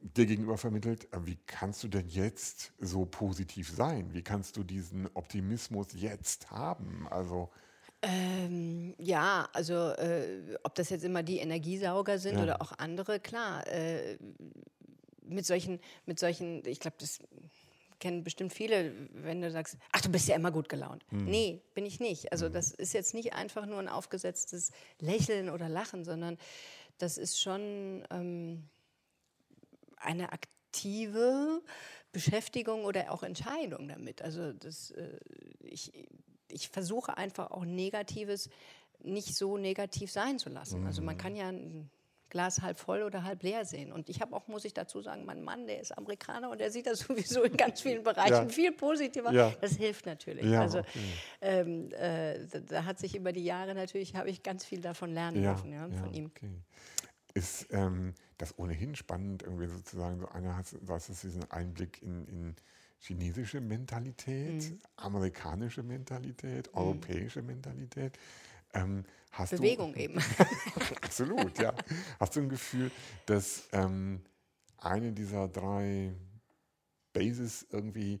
dir 0.00 0.26
gegenüber 0.26 0.58
vermittelt, 0.58 1.08
wie 1.24 1.38
kannst 1.46 1.82
du 1.82 1.88
denn 1.88 2.08
jetzt 2.08 2.72
so 2.78 3.04
positiv 3.04 3.70
sein? 3.70 4.12
Wie 4.12 4.22
kannst 4.22 4.56
du 4.56 4.62
diesen 4.62 5.08
Optimismus 5.14 5.88
jetzt 5.94 6.50
haben? 6.50 7.06
Also 7.10 7.50
ähm, 8.02 8.94
ja, 8.98 9.48
also 9.52 9.74
äh, 9.74 10.56
ob 10.62 10.74
das 10.74 10.90
jetzt 10.90 11.04
immer 11.04 11.22
die 11.22 11.38
Energiesauger 11.38 12.18
sind 12.18 12.36
ja. 12.36 12.42
oder 12.42 12.62
auch 12.62 12.72
andere, 12.72 13.18
klar. 13.18 13.66
Äh, 13.66 14.18
mit 15.22 15.46
solchen, 15.46 15.80
mit 16.04 16.18
solchen, 16.18 16.62
ich 16.66 16.80
glaube, 16.80 16.96
das 16.98 17.20
kennen 17.98 18.22
bestimmt 18.22 18.52
viele, 18.52 18.92
wenn 19.14 19.40
du 19.40 19.50
sagst, 19.50 19.78
ach, 19.92 20.02
du 20.02 20.10
bist 20.10 20.28
ja 20.28 20.36
immer 20.36 20.50
gut 20.50 20.68
gelaunt. 20.68 21.06
Hm. 21.08 21.24
Nee, 21.24 21.62
bin 21.72 21.86
ich 21.86 21.98
nicht. 21.98 22.30
Also 22.30 22.46
hm. 22.46 22.52
das 22.52 22.72
ist 22.72 22.92
jetzt 22.92 23.14
nicht 23.14 23.32
einfach 23.32 23.64
nur 23.64 23.78
ein 23.78 23.88
aufgesetztes 23.88 24.72
Lächeln 25.00 25.48
oder 25.48 25.70
Lachen, 25.70 26.04
sondern 26.04 26.36
das 26.98 27.16
ist 27.16 27.40
schon 27.40 28.04
ähm, 28.10 28.68
eine 30.04 30.32
aktive 30.32 31.62
Beschäftigung 32.12 32.84
oder 32.84 33.10
auch 33.12 33.22
Entscheidung 33.22 33.88
damit. 33.88 34.22
Also 34.22 34.52
das, 34.52 34.90
äh, 34.92 35.18
ich, 35.60 35.92
ich 36.48 36.68
versuche 36.68 37.16
einfach 37.16 37.50
auch 37.50 37.64
Negatives 37.64 38.48
nicht 39.02 39.34
so 39.34 39.58
negativ 39.58 40.10
sein 40.10 40.38
zu 40.38 40.48
lassen. 40.48 40.80
Mhm. 40.80 40.86
Also 40.86 41.02
man 41.02 41.16
mhm. 41.16 41.18
kann 41.18 41.36
ja 41.36 41.48
ein 41.48 41.90
Glas 42.30 42.62
halb 42.62 42.78
voll 42.78 43.02
oder 43.02 43.22
halb 43.22 43.42
leer 43.42 43.64
sehen. 43.64 43.92
Und 43.92 44.08
ich 44.08 44.20
habe 44.20 44.34
auch, 44.34 44.48
muss 44.48 44.64
ich 44.64 44.74
dazu 44.74 45.00
sagen, 45.02 45.24
mein 45.24 45.42
Mann, 45.42 45.66
der 45.66 45.80
ist 45.80 45.96
Amerikaner 45.96 46.50
und 46.50 46.60
der 46.60 46.70
sieht 46.70 46.86
das 46.86 46.98
sowieso 47.06 47.42
in 47.42 47.56
ganz 47.56 47.80
vielen 47.80 48.02
Bereichen 48.02 48.32
ja. 48.32 48.48
viel 48.48 48.72
positiver. 48.72 49.32
Ja. 49.32 49.52
Das 49.60 49.76
hilft 49.76 50.06
natürlich. 50.06 50.44
Ja, 50.44 50.62
also 50.62 50.78
okay. 50.78 50.88
ähm, 51.40 51.92
äh, 51.92 52.46
da, 52.46 52.60
da, 52.60 52.84
hat 52.84 52.98
sich 52.98 53.14
über 53.14 53.32
die 53.32 53.44
Jahre 53.44 53.74
natürlich, 53.74 54.16
habe 54.16 54.30
ich 54.30 54.42
ganz 54.42 54.64
viel 54.64 54.80
davon 54.80 55.12
lernen 55.12 55.42
dürfen, 55.42 55.94
von 55.96 56.12
ihm. 56.12 56.26
Okay 56.26 56.50
ist 57.34 57.66
ähm, 57.72 58.14
das 58.38 58.58
ohnehin 58.58 58.96
spannend, 58.96 59.42
irgendwie 59.42 59.66
sozusagen 59.66 60.20
so 60.20 60.28
einer 60.28 60.56
hat, 60.56 60.66
was 60.80 61.08
ist 61.08 61.22
diesen 61.22 61.50
Einblick 61.50 62.02
in, 62.02 62.26
in 62.26 62.56
chinesische 62.98 63.60
Mentalität, 63.60 64.70
mhm. 64.70 64.78
amerikanische 64.96 65.82
Mentalität, 65.82 66.68
mhm. 66.68 66.78
europäische 66.78 67.42
Mentalität. 67.42 68.18
Ähm, 68.72 69.04
Bewegung 69.50 69.92
du, 69.94 70.00
eben. 70.00 70.18
absolut, 71.02 71.58
ja. 71.58 71.74
Hast 72.18 72.36
du 72.36 72.40
ein 72.40 72.48
Gefühl, 72.48 72.90
dass 73.26 73.68
ähm, 73.72 74.20
eine 74.78 75.12
dieser 75.12 75.48
drei 75.48 76.12
Bases 77.12 77.66
irgendwie 77.70 78.20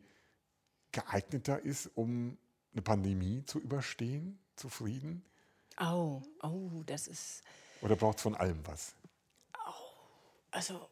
geeigneter 0.92 1.60
ist, 1.60 1.90
um 1.94 2.36
eine 2.72 2.82
Pandemie 2.82 3.44
zu 3.44 3.60
überstehen, 3.60 4.38
zufrieden? 4.56 5.24
Oh, 5.80 6.22
oh, 6.42 6.82
das 6.86 7.08
ist. 7.08 7.42
Oder 7.80 7.96
braucht 7.96 8.18
es 8.18 8.22
von 8.22 8.34
allem 8.34 8.60
was? 8.64 8.94
Also 10.54 10.88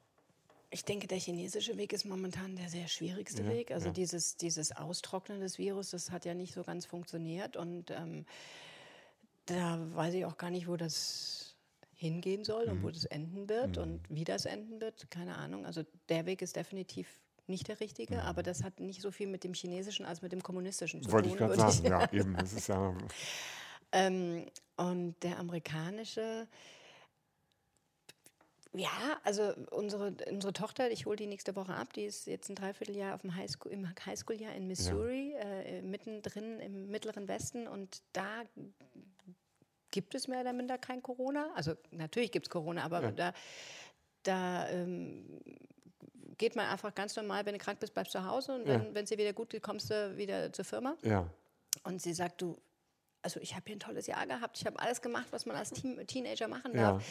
ich 0.70 0.84
denke, 0.84 1.06
der 1.06 1.18
chinesische 1.18 1.76
Weg 1.76 1.92
ist 1.92 2.04
momentan 2.04 2.56
der 2.56 2.68
sehr 2.68 2.88
schwierigste 2.88 3.42
ja, 3.42 3.48
Weg. 3.48 3.70
Also 3.70 3.86
ja. 3.86 3.92
dieses, 3.92 4.36
dieses 4.36 4.74
Austrocknen 4.74 5.40
des 5.40 5.58
Virus, 5.58 5.90
das 5.90 6.10
hat 6.10 6.24
ja 6.24 6.34
nicht 6.34 6.52
so 6.52 6.64
ganz 6.64 6.84
funktioniert. 6.84 7.56
Und 7.56 7.90
ähm, 7.90 8.26
da 9.46 9.78
weiß 9.94 10.14
ich 10.14 10.24
auch 10.24 10.36
gar 10.36 10.50
nicht, 10.50 10.66
wo 10.66 10.76
das 10.76 11.54
hingehen 11.94 12.42
soll 12.42 12.66
mhm. 12.66 12.72
und 12.72 12.82
wo 12.82 12.88
mhm. 12.88 12.92
das 12.92 13.04
enden 13.04 13.48
wird 13.48 13.76
mhm. 13.76 13.82
und 13.82 14.00
wie 14.08 14.24
das 14.24 14.46
enden 14.46 14.80
wird. 14.80 15.10
Keine 15.10 15.36
Ahnung. 15.36 15.64
Also 15.64 15.84
der 16.08 16.26
Weg 16.26 16.42
ist 16.42 16.56
definitiv 16.56 17.06
nicht 17.46 17.68
der 17.68 17.78
richtige, 17.78 18.14
mhm. 18.14 18.20
aber 18.20 18.42
das 18.42 18.64
hat 18.64 18.80
nicht 18.80 19.00
so 19.00 19.12
viel 19.12 19.28
mit 19.28 19.44
dem 19.44 19.54
chinesischen 19.54 20.06
als 20.06 20.22
mit 20.22 20.32
dem 20.32 20.42
kommunistischen 20.42 21.02
zu 21.02 21.12
Wollte 21.12 21.28
tun. 21.28 21.38
Wollte 21.38 21.54
ich 21.54 21.60
gerade 21.60 21.72
sagen, 21.72 22.12
ja, 22.12 22.18
eben. 22.18 22.36
Das 22.36 22.52
ist 22.52 22.66
ja 22.66 22.96
ähm, 23.92 24.46
und 24.76 25.14
der 25.22 25.38
amerikanische 25.38 26.48
ja, 28.74 29.20
also 29.22 29.52
unsere, 29.70 30.14
unsere 30.30 30.52
Tochter, 30.52 30.90
ich 30.90 31.04
hole 31.04 31.16
die 31.16 31.26
nächste 31.26 31.54
Woche 31.56 31.74
ab, 31.74 31.92
die 31.92 32.04
ist 32.04 32.26
jetzt 32.26 32.48
ein 32.48 32.54
Dreivierteljahr 32.54 33.14
auf 33.14 33.20
dem 33.20 33.36
Highschool, 33.36 33.70
im 33.70 33.86
Highschool-Jahr 34.06 34.54
in 34.54 34.66
Missouri, 34.66 35.32
ja. 35.32 35.40
äh, 35.40 35.82
mittendrin 35.82 36.58
im 36.58 36.88
mittleren 36.88 37.28
Westen 37.28 37.68
und 37.68 38.02
da 38.12 38.44
gibt 39.90 40.14
es 40.14 40.26
mehr 40.26 40.40
oder 40.40 40.54
minder 40.54 40.78
kein 40.78 41.02
Corona. 41.02 41.52
Also 41.54 41.74
natürlich 41.90 42.32
gibt 42.32 42.46
es 42.46 42.50
Corona, 42.50 42.82
aber 42.82 43.02
ja. 43.02 43.10
da, 43.10 43.32
da 44.22 44.68
ähm, 44.70 45.38
geht 46.38 46.56
man 46.56 46.66
einfach 46.66 46.94
ganz 46.94 47.14
normal, 47.14 47.44
wenn 47.44 47.52
du 47.52 47.58
krank 47.58 47.78
bist, 47.78 47.92
bleibst 47.92 48.14
du 48.14 48.20
zu 48.20 48.26
Hause 48.26 48.54
und 48.54 48.66
wenn 48.66 49.04
es 49.04 49.10
dir 49.10 49.18
wieder 49.18 49.34
gut 49.34 49.50
geht, 49.50 49.62
kommst 49.62 49.90
du 49.90 50.16
wieder 50.16 50.50
zur 50.50 50.64
Firma. 50.64 50.96
Ja. 51.02 51.28
Und 51.84 52.00
sie 52.00 52.14
sagt, 52.14 52.40
du, 52.40 52.58
also 53.20 53.38
ich 53.40 53.54
habe 53.54 53.64
hier 53.66 53.76
ein 53.76 53.80
tolles 53.80 54.06
Jahr 54.06 54.26
gehabt, 54.26 54.58
ich 54.58 54.66
habe 54.66 54.78
alles 54.78 55.02
gemacht, 55.02 55.26
was 55.30 55.44
man 55.44 55.56
als 55.56 55.70
Teen 55.70 56.06
Teenager 56.06 56.48
machen 56.48 56.72
darf. 56.72 57.02
Ja. 57.02 57.08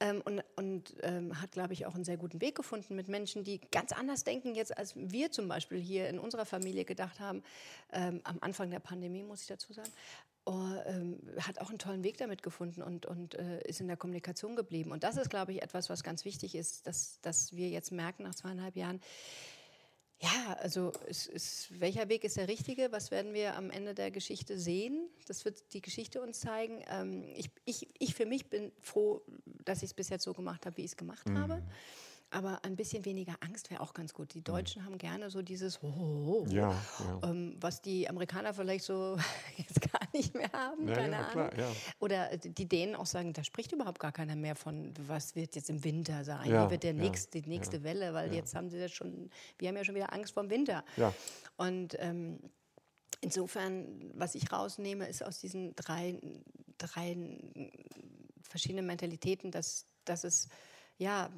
Ähm, 0.00 0.22
und, 0.24 0.42
und 0.56 0.94
ähm, 1.02 1.40
hat, 1.40 1.52
glaube 1.52 1.74
ich, 1.74 1.84
auch 1.84 1.94
einen 1.94 2.04
sehr 2.04 2.16
guten 2.16 2.40
Weg 2.40 2.54
gefunden 2.54 2.96
mit 2.96 3.08
Menschen, 3.08 3.44
die 3.44 3.60
ganz 3.70 3.92
anders 3.92 4.24
denken 4.24 4.54
jetzt, 4.54 4.76
als 4.76 4.94
wir 4.96 5.30
zum 5.30 5.46
Beispiel 5.46 5.78
hier 5.78 6.08
in 6.08 6.18
unserer 6.18 6.46
Familie 6.46 6.86
gedacht 6.86 7.20
haben, 7.20 7.42
ähm, 7.92 8.20
am 8.24 8.38
Anfang 8.40 8.70
der 8.70 8.80
Pandemie, 8.80 9.22
muss 9.22 9.42
ich 9.42 9.48
dazu 9.48 9.74
sagen. 9.74 9.90
Oh, 10.46 10.70
ähm, 10.86 11.18
hat 11.40 11.60
auch 11.60 11.68
einen 11.68 11.78
tollen 11.78 12.02
Weg 12.02 12.16
damit 12.16 12.42
gefunden 12.42 12.82
und, 12.82 13.04
und 13.04 13.34
äh, 13.34 13.60
ist 13.68 13.82
in 13.82 13.88
der 13.88 13.98
Kommunikation 13.98 14.56
geblieben. 14.56 14.90
Und 14.90 15.04
das 15.04 15.18
ist, 15.18 15.28
glaube 15.28 15.52
ich, 15.52 15.62
etwas, 15.62 15.90
was 15.90 16.02
ganz 16.02 16.24
wichtig 16.24 16.54
ist, 16.54 16.86
dass, 16.86 17.20
dass 17.20 17.54
wir 17.54 17.68
jetzt 17.68 17.92
merken 17.92 18.22
nach 18.22 18.34
zweieinhalb 18.34 18.74
Jahren, 18.74 19.00
ja, 20.22 20.54
also 20.60 20.92
ist, 21.06 21.28
ist, 21.28 21.80
welcher 21.80 22.08
Weg 22.10 22.24
ist 22.24 22.36
der 22.36 22.46
richtige? 22.46 22.92
Was 22.92 23.10
werden 23.10 23.32
wir 23.32 23.56
am 23.56 23.70
Ende 23.70 23.94
der 23.94 24.10
Geschichte 24.10 24.58
sehen? 24.58 25.08
Das 25.26 25.46
wird 25.46 25.72
die 25.72 25.80
Geschichte 25.80 26.20
uns 26.20 26.40
zeigen. 26.40 26.82
Ähm, 26.90 27.24
ich, 27.36 27.50
ich, 27.64 27.88
ich 27.98 28.14
für 28.14 28.26
mich 28.26 28.50
bin 28.50 28.70
froh, 28.82 29.22
dass 29.64 29.78
ich 29.78 29.90
es 29.90 29.94
bis 29.94 30.10
jetzt 30.10 30.24
so 30.24 30.34
gemacht 30.34 30.66
habe, 30.66 30.76
wie 30.76 30.82
ich 30.82 30.90
es 30.90 30.96
gemacht 30.96 31.26
mhm. 31.26 31.38
habe. 31.38 31.62
Aber 32.32 32.64
ein 32.64 32.76
bisschen 32.76 33.04
weniger 33.04 33.34
Angst 33.40 33.70
wäre 33.70 33.80
auch 33.80 33.92
ganz 33.92 34.14
gut. 34.14 34.34
Die 34.34 34.42
Deutschen 34.42 34.82
mhm. 34.82 34.86
haben 34.86 34.98
gerne 34.98 35.30
so 35.30 35.42
dieses, 35.42 35.82
oh, 35.82 36.46
ja, 36.48 36.70
ja. 36.70 37.28
Ähm, 37.28 37.56
was 37.60 37.82
die 37.82 38.08
Amerikaner 38.08 38.54
vielleicht 38.54 38.84
so 38.84 39.16
jetzt 39.56 39.80
gar 39.80 40.00
nicht 40.12 40.34
mehr 40.34 40.50
haben, 40.52 40.86
ja, 40.88 40.94
keine 40.94 41.16
Ahnung. 41.26 41.50
Klar, 41.50 41.72
Oder 41.98 42.36
die 42.36 42.68
Dänen 42.68 42.94
auch 42.94 43.06
sagen, 43.06 43.32
da 43.32 43.42
spricht 43.42 43.72
überhaupt 43.72 43.98
gar 43.98 44.12
keiner 44.12 44.36
mehr 44.36 44.54
von, 44.54 44.94
was 45.08 45.34
wird 45.34 45.56
jetzt 45.56 45.70
im 45.70 45.82
Winter 45.82 46.22
sein, 46.24 46.46
wie 46.46 46.70
wird 46.70 46.84
der 46.84 46.94
nächste, 46.94 47.42
die 47.42 47.48
nächste 47.48 47.82
Welle, 47.82 48.14
weil 48.14 48.32
jetzt 48.32 48.54
haben 48.54 48.70
sie 48.70 48.78
das 48.78 48.92
schon, 48.92 49.30
wir 49.58 49.68
haben 49.68 49.76
ja 49.76 49.84
schon 49.84 49.96
wieder 49.96 50.12
Angst 50.12 50.32
vor 50.32 50.44
dem 50.44 50.50
Winter. 50.50 50.84
Und 51.56 51.96
ähm, 51.98 52.38
insofern, 53.20 54.12
was 54.14 54.36
ich 54.36 54.52
rausnehme, 54.52 55.08
ist 55.08 55.24
aus 55.24 55.40
diesen 55.40 55.74
drei, 55.74 56.20
drei 56.78 57.16
verschiedenen 58.42 58.86
Mentalitäten, 58.86 59.50
dass, 59.50 59.86
dass 60.04 60.24
es 60.24 60.48
ja 60.98 61.30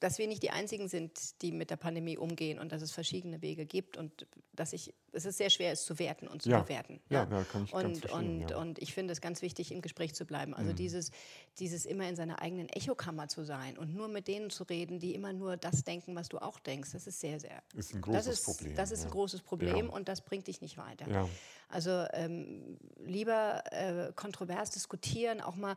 dass 0.00 0.18
wir 0.18 0.26
nicht 0.26 0.42
die 0.42 0.50
Einzigen 0.50 0.88
sind, 0.88 1.40
die 1.42 1.52
mit 1.52 1.70
der 1.70 1.76
Pandemie 1.76 2.16
umgehen 2.16 2.58
und 2.58 2.72
dass 2.72 2.82
es 2.82 2.92
verschiedene 2.92 3.42
Wege 3.42 3.66
gibt 3.66 3.96
und 3.96 4.26
dass 4.52 4.72
ich, 4.72 4.94
es 5.12 5.24
ist 5.24 5.38
sehr 5.38 5.50
schwer, 5.50 5.72
es 5.72 5.84
zu 5.84 5.98
werten 5.98 6.28
und 6.28 6.42
zu 6.42 6.50
ja. 6.50 6.60
bewerten. 6.60 7.00
Ja, 7.08 7.20
ja. 7.20 7.26
da 7.26 7.44
kann 7.44 7.64
ich 7.64 7.72
und, 7.72 8.10
und, 8.10 8.50
ja. 8.50 8.56
und 8.56 8.78
ich 8.78 8.94
finde 8.94 9.12
es 9.12 9.20
ganz 9.20 9.42
wichtig, 9.42 9.72
im 9.72 9.82
Gespräch 9.82 10.14
zu 10.14 10.24
bleiben. 10.24 10.54
Also 10.54 10.72
mhm. 10.72 10.76
dieses, 10.76 11.10
dieses 11.58 11.86
immer 11.86 12.08
in 12.08 12.16
seiner 12.16 12.40
eigenen 12.40 12.68
Echokammer 12.68 13.28
zu 13.28 13.44
sein 13.44 13.78
und 13.78 13.94
nur 13.94 14.08
mit 14.08 14.28
denen 14.28 14.50
zu 14.50 14.64
reden, 14.64 14.98
die 14.98 15.14
immer 15.14 15.32
nur 15.32 15.56
das 15.56 15.84
denken, 15.84 16.14
was 16.14 16.28
du 16.28 16.38
auch 16.38 16.58
denkst, 16.60 16.92
das 16.92 17.06
ist 17.06 17.20
sehr, 17.20 17.40
sehr. 17.40 17.62
Ist 17.74 17.94
ein 17.94 18.00
großes 18.00 18.24
das 18.26 18.38
ist, 18.38 18.44
Problem. 18.44 18.74
Das 18.76 18.90
ist 18.90 19.04
ein 19.04 19.10
großes 19.10 19.42
Problem 19.42 19.90
und 19.90 20.08
das 20.08 20.20
bringt 20.20 20.46
dich 20.46 20.60
nicht 20.60 20.76
weiter. 20.76 21.28
Also 21.74 22.06
ähm, 22.12 22.78
lieber 23.04 23.64
äh, 23.72 24.12
kontrovers 24.14 24.70
diskutieren, 24.70 25.40
auch 25.40 25.56
mal, 25.56 25.74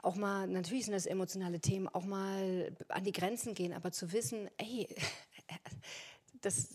auch 0.00 0.14
mal, 0.14 0.46
natürlich 0.46 0.84
sind 0.84 0.94
das 0.94 1.04
emotionale 1.04 1.58
Themen, 1.58 1.88
auch 1.88 2.04
mal 2.04 2.72
an 2.88 3.02
die 3.02 3.10
Grenzen 3.10 3.52
gehen, 3.54 3.72
aber 3.72 3.90
zu 3.90 4.12
wissen, 4.12 4.48
ey, 4.56 4.86
das, 6.42 6.68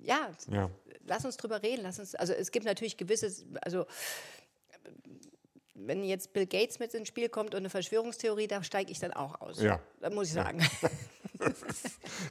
ja, 0.00 0.30
ja. 0.50 0.70
lass 1.06 1.24
uns 1.24 1.38
drüber 1.38 1.62
reden, 1.62 1.80
lass 1.82 1.98
uns, 1.98 2.14
also 2.14 2.34
es 2.34 2.50
gibt 2.50 2.66
natürlich 2.66 2.98
gewisse, 2.98 3.32
also 3.62 3.86
wenn 5.78 6.04
jetzt 6.04 6.32
Bill 6.32 6.46
Gates 6.46 6.78
mit 6.78 6.94
ins 6.94 7.08
Spiel 7.08 7.28
kommt 7.28 7.54
und 7.54 7.60
eine 7.60 7.70
Verschwörungstheorie, 7.70 8.46
da 8.46 8.62
steige 8.62 8.90
ich 8.90 8.98
dann 8.98 9.12
auch 9.12 9.40
aus. 9.40 9.60
Ja. 9.60 9.80
Da 10.00 10.10
muss 10.10 10.28
ich 10.28 10.34
sagen. 10.34 10.60
Ja. 10.82 10.90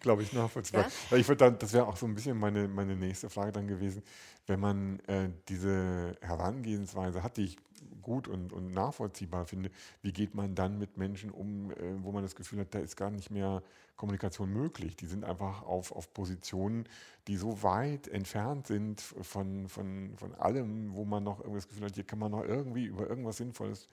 glaube 0.02 0.24
ich, 0.24 0.34
nachvollziehbar. 0.34 0.88
Ja? 1.12 1.18
Ich 1.18 1.28
dann, 1.28 1.58
das 1.60 1.74
wäre 1.74 1.88
auch 1.88 1.98
so 1.98 2.06
ein 2.06 2.16
bisschen 2.16 2.38
meine, 2.38 2.68
meine 2.68 2.96
nächste 2.96 3.30
Frage 3.30 3.52
dann 3.52 3.68
gewesen, 3.68 4.04
wenn 4.48 4.60
man 4.60 5.00
äh, 5.08 5.30
diese 5.48 6.16
Herangehensweise 6.22 7.22
hat, 7.24 7.38
die 7.38 7.46
ich 7.46 7.58
gut 8.02 8.28
und, 8.28 8.54
und 8.54 8.74
nachvollziehbar 8.74 9.46
finde, 9.46 9.72
wie 10.02 10.12
geht 10.12 10.36
man 10.36 10.56
dann 10.56 10.78
mit 10.78 10.98
Menschen 10.98 11.32
um, 11.32 11.72
äh, 11.72 11.76
wo 12.04 12.12
man 12.12 12.24
das 12.24 12.36
Gefühl 12.36 12.60
hat, 12.60 12.74
da 12.74 12.80
ist 12.80 12.96
gar 12.96 13.10
nicht 13.10 13.32
mehr 13.32 13.64
Kommunikation 13.96 14.52
möglich. 14.52 14.96
Die 14.96 15.06
sind 15.06 15.24
einfach 15.24 15.64
auf, 15.64 15.92
auf 15.92 16.14
Positionen, 16.14 16.88
die 17.28 17.38
so 17.38 17.64
weit 17.64 18.08
entfernt 18.08 18.68
sind 18.68 19.02
von, 19.02 19.68
von, 19.70 20.14
von 20.18 20.36
allem, 20.36 20.94
wo 20.94 21.06
man 21.06 21.24
noch 21.24 21.42
das 21.54 21.68
Gefühl 21.68 21.86
hat, 21.86 21.96
hier 21.96 22.04
kann 22.04 22.20
man 22.20 22.32
noch 22.32 22.44
irgendwie 22.44 22.86
über 22.86 23.10
irgendwas 23.10 23.38
Sinnvolles 23.38 23.88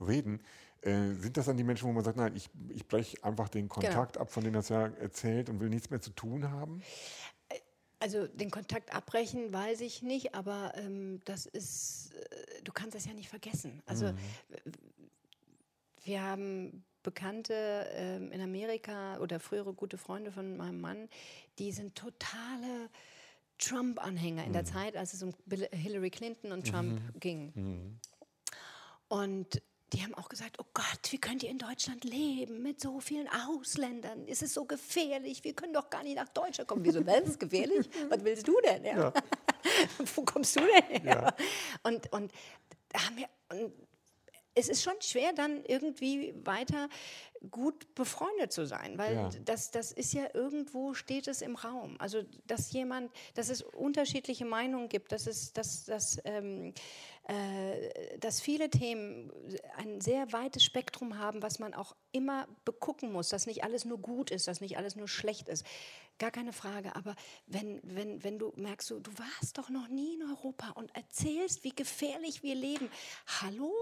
reden. 0.00 0.40
Äh, 0.80 1.12
sind 1.14 1.36
das 1.36 1.46
dann 1.46 1.56
die 1.56 1.64
Menschen, 1.64 1.88
wo 1.88 1.92
man 1.92 2.04
sagt, 2.04 2.16
nein, 2.16 2.36
ich, 2.36 2.48
ich 2.68 2.86
breche 2.86 3.22
einfach 3.24 3.48
den 3.48 3.68
genau. 3.68 3.74
Kontakt 3.74 4.12
genau. 4.12 4.22
ab, 4.22 4.30
von 4.30 4.44
dem 4.44 4.52
das 4.52 4.68
ja 4.68 4.86
erzählt 4.86 5.50
und 5.50 5.60
will 5.60 5.68
nichts 5.68 5.90
mehr 5.90 6.00
zu 6.00 6.10
tun 6.10 6.50
haben? 6.50 6.82
Also 8.00 8.28
den 8.28 8.50
Kontakt 8.50 8.94
abbrechen, 8.94 9.52
weiß 9.52 9.80
ich 9.80 10.02
nicht, 10.02 10.34
aber 10.34 10.72
ähm, 10.76 11.20
das 11.24 11.46
ist, 11.46 12.12
äh, 12.14 12.62
du 12.62 12.72
kannst 12.72 12.94
das 12.94 13.06
ja 13.06 13.12
nicht 13.12 13.28
vergessen. 13.28 13.82
Also 13.86 14.12
mhm. 14.12 14.18
wir 16.04 16.22
haben 16.22 16.84
Bekannte 17.02 17.88
ähm, 17.92 18.30
in 18.32 18.40
Amerika 18.40 19.18
oder 19.18 19.40
frühere 19.40 19.72
gute 19.72 19.98
Freunde 19.98 20.30
von 20.30 20.56
meinem 20.56 20.80
Mann, 20.80 21.08
die 21.58 21.72
sind 21.72 21.94
totale 21.94 22.90
Trump-Anhänger 23.58 24.44
in 24.44 24.52
der 24.52 24.62
mhm. 24.62 24.66
Zeit, 24.66 24.96
als 24.96 25.14
es 25.14 25.22
um 25.22 25.34
Hillary 25.72 26.10
Clinton 26.10 26.52
und 26.52 26.68
Trump 26.68 27.00
mhm. 27.00 27.20
ging. 27.20 27.52
Mhm. 27.54 27.98
Und 29.08 29.62
die 29.92 30.02
haben 30.02 30.14
auch 30.14 30.28
gesagt, 30.28 30.58
oh 30.58 30.66
Gott, 30.74 31.00
wie 31.10 31.18
könnt 31.18 31.42
ihr 31.42 31.50
in 31.50 31.58
Deutschland 31.58 32.04
leben 32.04 32.62
mit 32.62 32.80
so 32.80 33.00
vielen 33.00 33.28
Ausländern? 33.28 34.26
Ist 34.26 34.42
es 34.42 34.52
so 34.52 34.64
gefährlich? 34.64 35.44
Wir 35.44 35.54
können 35.54 35.72
doch 35.72 35.88
gar 35.88 36.02
nicht 36.02 36.16
nach 36.16 36.28
Deutschland 36.28 36.68
kommen. 36.68 36.84
Wieso, 36.84 37.02
das 37.02 37.22
ist 37.22 37.40
gefährlich? 37.40 37.88
Was 38.10 38.22
willst 38.22 38.46
du 38.46 38.60
denn? 38.62 38.84
Ja. 38.84 38.98
Ja. 38.98 39.12
Wo 40.14 40.22
kommst 40.24 40.56
du 40.56 40.60
denn 40.60 41.02
her? 41.02 41.34
Ja. 41.38 41.44
Und, 41.82 42.12
und 42.12 42.32
da 42.90 43.06
haben 43.06 43.16
wir, 43.16 43.28
und 43.50 43.72
es 44.54 44.68
ist 44.68 44.82
schon 44.82 45.00
schwer, 45.00 45.32
dann 45.32 45.64
irgendwie 45.64 46.34
weiter 46.44 46.88
gut 47.50 47.94
befreundet 47.94 48.52
zu 48.52 48.66
sein, 48.66 48.98
weil 48.98 49.14
ja. 49.14 49.30
das, 49.44 49.70
das 49.70 49.92
ist 49.92 50.12
ja 50.12 50.28
irgendwo 50.34 50.94
steht 50.94 51.28
es 51.28 51.42
im 51.42 51.56
Raum. 51.56 51.96
Also 51.98 52.22
dass 52.46 52.72
jemand, 52.72 53.12
dass 53.34 53.48
es 53.48 53.62
unterschiedliche 53.62 54.44
Meinungen 54.44 54.88
gibt, 54.88 55.12
dass 55.12 55.26
es, 55.26 55.52
dass, 55.52 55.84
dass, 55.84 56.20
ähm, 56.24 56.72
äh, 57.24 58.18
dass 58.18 58.40
viele 58.40 58.70
Themen 58.70 59.32
ein 59.76 60.00
sehr 60.00 60.32
weites 60.32 60.64
Spektrum 60.64 61.18
haben, 61.18 61.42
was 61.42 61.58
man 61.58 61.74
auch 61.74 61.94
immer 62.12 62.48
begucken 62.64 63.12
muss, 63.12 63.28
dass 63.28 63.46
nicht 63.46 63.64
alles 63.64 63.84
nur 63.84 63.98
gut 63.98 64.30
ist, 64.30 64.48
dass 64.48 64.60
nicht 64.60 64.76
alles 64.76 64.96
nur 64.96 65.08
schlecht 65.08 65.48
ist. 65.48 65.64
Gar 66.18 66.30
keine 66.32 66.52
Frage. 66.52 66.96
Aber 66.96 67.14
wenn, 67.46 67.80
wenn, 67.84 68.24
wenn 68.24 68.38
du 68.38 68.52
merkst, 68.56 68.90
du, 68.90 68.98
du 68.98 69.12
warst 69.16 69.58
doch 69.58 69.68
noch 69.68 69.88
nie 69.88 70.14
in 70.14 70.28
Europa 70.28 70.70
und 70.70 70.94
erzählst, 70.96 71.62
wie 71.64 71.74
gefährlich 71.74 72.42
wir 72.42 72.56
leben. 72.56 72.90
Hallo? 73.40 73.72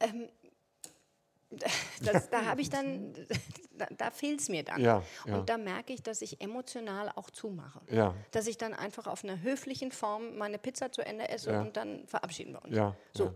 Ähm, 0.00 0.28
das, 2.02 2.28
da 2.30 2.44
habe 2.44 2.60
ich 2.60 2.70
dann, 2.70 3.12
da, 3.78 3.86
da 3.96 4.10
fehlt 4.10 4.40
es 4.40 4.48
mir 4.48 4.64
dann. 4.64 4.80
Ja, 4.80 5.02
ja. 5.26 5.36
Und 5.36 5.48
da 5.48 5.58
merke 5.58 5.92
ich, 5.92 6.02
dass 6.02 6.22
ich 6.22 6.40
emotional 6.40 7.10
auch 7.14 7.30
zumache. 7.30 7.80
Ja. 7.90 8.14
Dass 8.32 8.46
ich 8.46 8.58
dann 8.58 8.74
einfach 8.74 9.06
auf 9.06 9.24
einer 9.24 9.40
höflichen 9.42 9.92
Form 9.92 10.36
meine 10.36 10.58
Pizza 10.58 10.90
zu 10.92 11.02
Ende 11.02 11.28
esse 11.28 11.58
und 11.58 11.76
dann 11.76 12.06
verabschieden 12.06 12.52
wir 12.52 12.64
uns. 12.64 12.76
Ja, 12.76 12.96
so. 13.12 13.34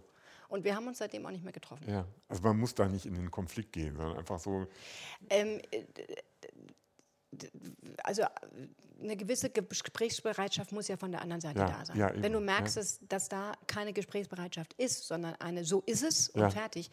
Und 0.49 0.65
wir 0.65 0.75
haben 0.75 0.89
uns 0.89 0.99
seitdem 0.99 1.25
auch 1.27 1.31
nicht 1.31 1.45
mehr 1.45 1.53
getroffen. 1.53 1.89
Ja, 1.89 2.05
also 2.29 2.43
man 2.43 2.59
muss 2.59 2.75
da 2.75 2.89
nicht 2.89 3.07
in 3.07 3.15
den 3.15 3.31
Konflikt 3.31 3.73
gehen, 3.73 3.97
sondern 3.97 4.19
einfach 4.19 4.41
so. 4.41 4.67
Ähm, 5.29 5.61
äh, 5.71 5.85
also 8.03 8.25
eine 9.01 9.17
gewisse 9.17 9.51
Gesprächsbereitschaft 9.51 10.73
muss 10.73 10.89
ja 10.89 10.97
von 10.97 11.13
der 11.13 11.23
anderen 11.23 11.41
Seite 11.41 11.61
ja, 11.61 11.69
da 11.69 11.85
sein. 11.85 11.97
Ja, 11.97 12.13
Wenn 12.15 12.33
du 12.33 12.41
merkst, 12.41 12.77
ja. 12.77 12.83
dass, 12.83 12.99
dass 13.09 13.29
da 13.29 13.53
keine 13.69 13.93
Gesprächsbereitschaft 13.93 14.75
ist, 14.75 15.07
sondern 15.07 15.37
eine 15.37 15.65
so 15.65 15.83
ist 15.87 16.03
es 16.03 16.29
und 16.31 16.53
fertig, 16.53 16.91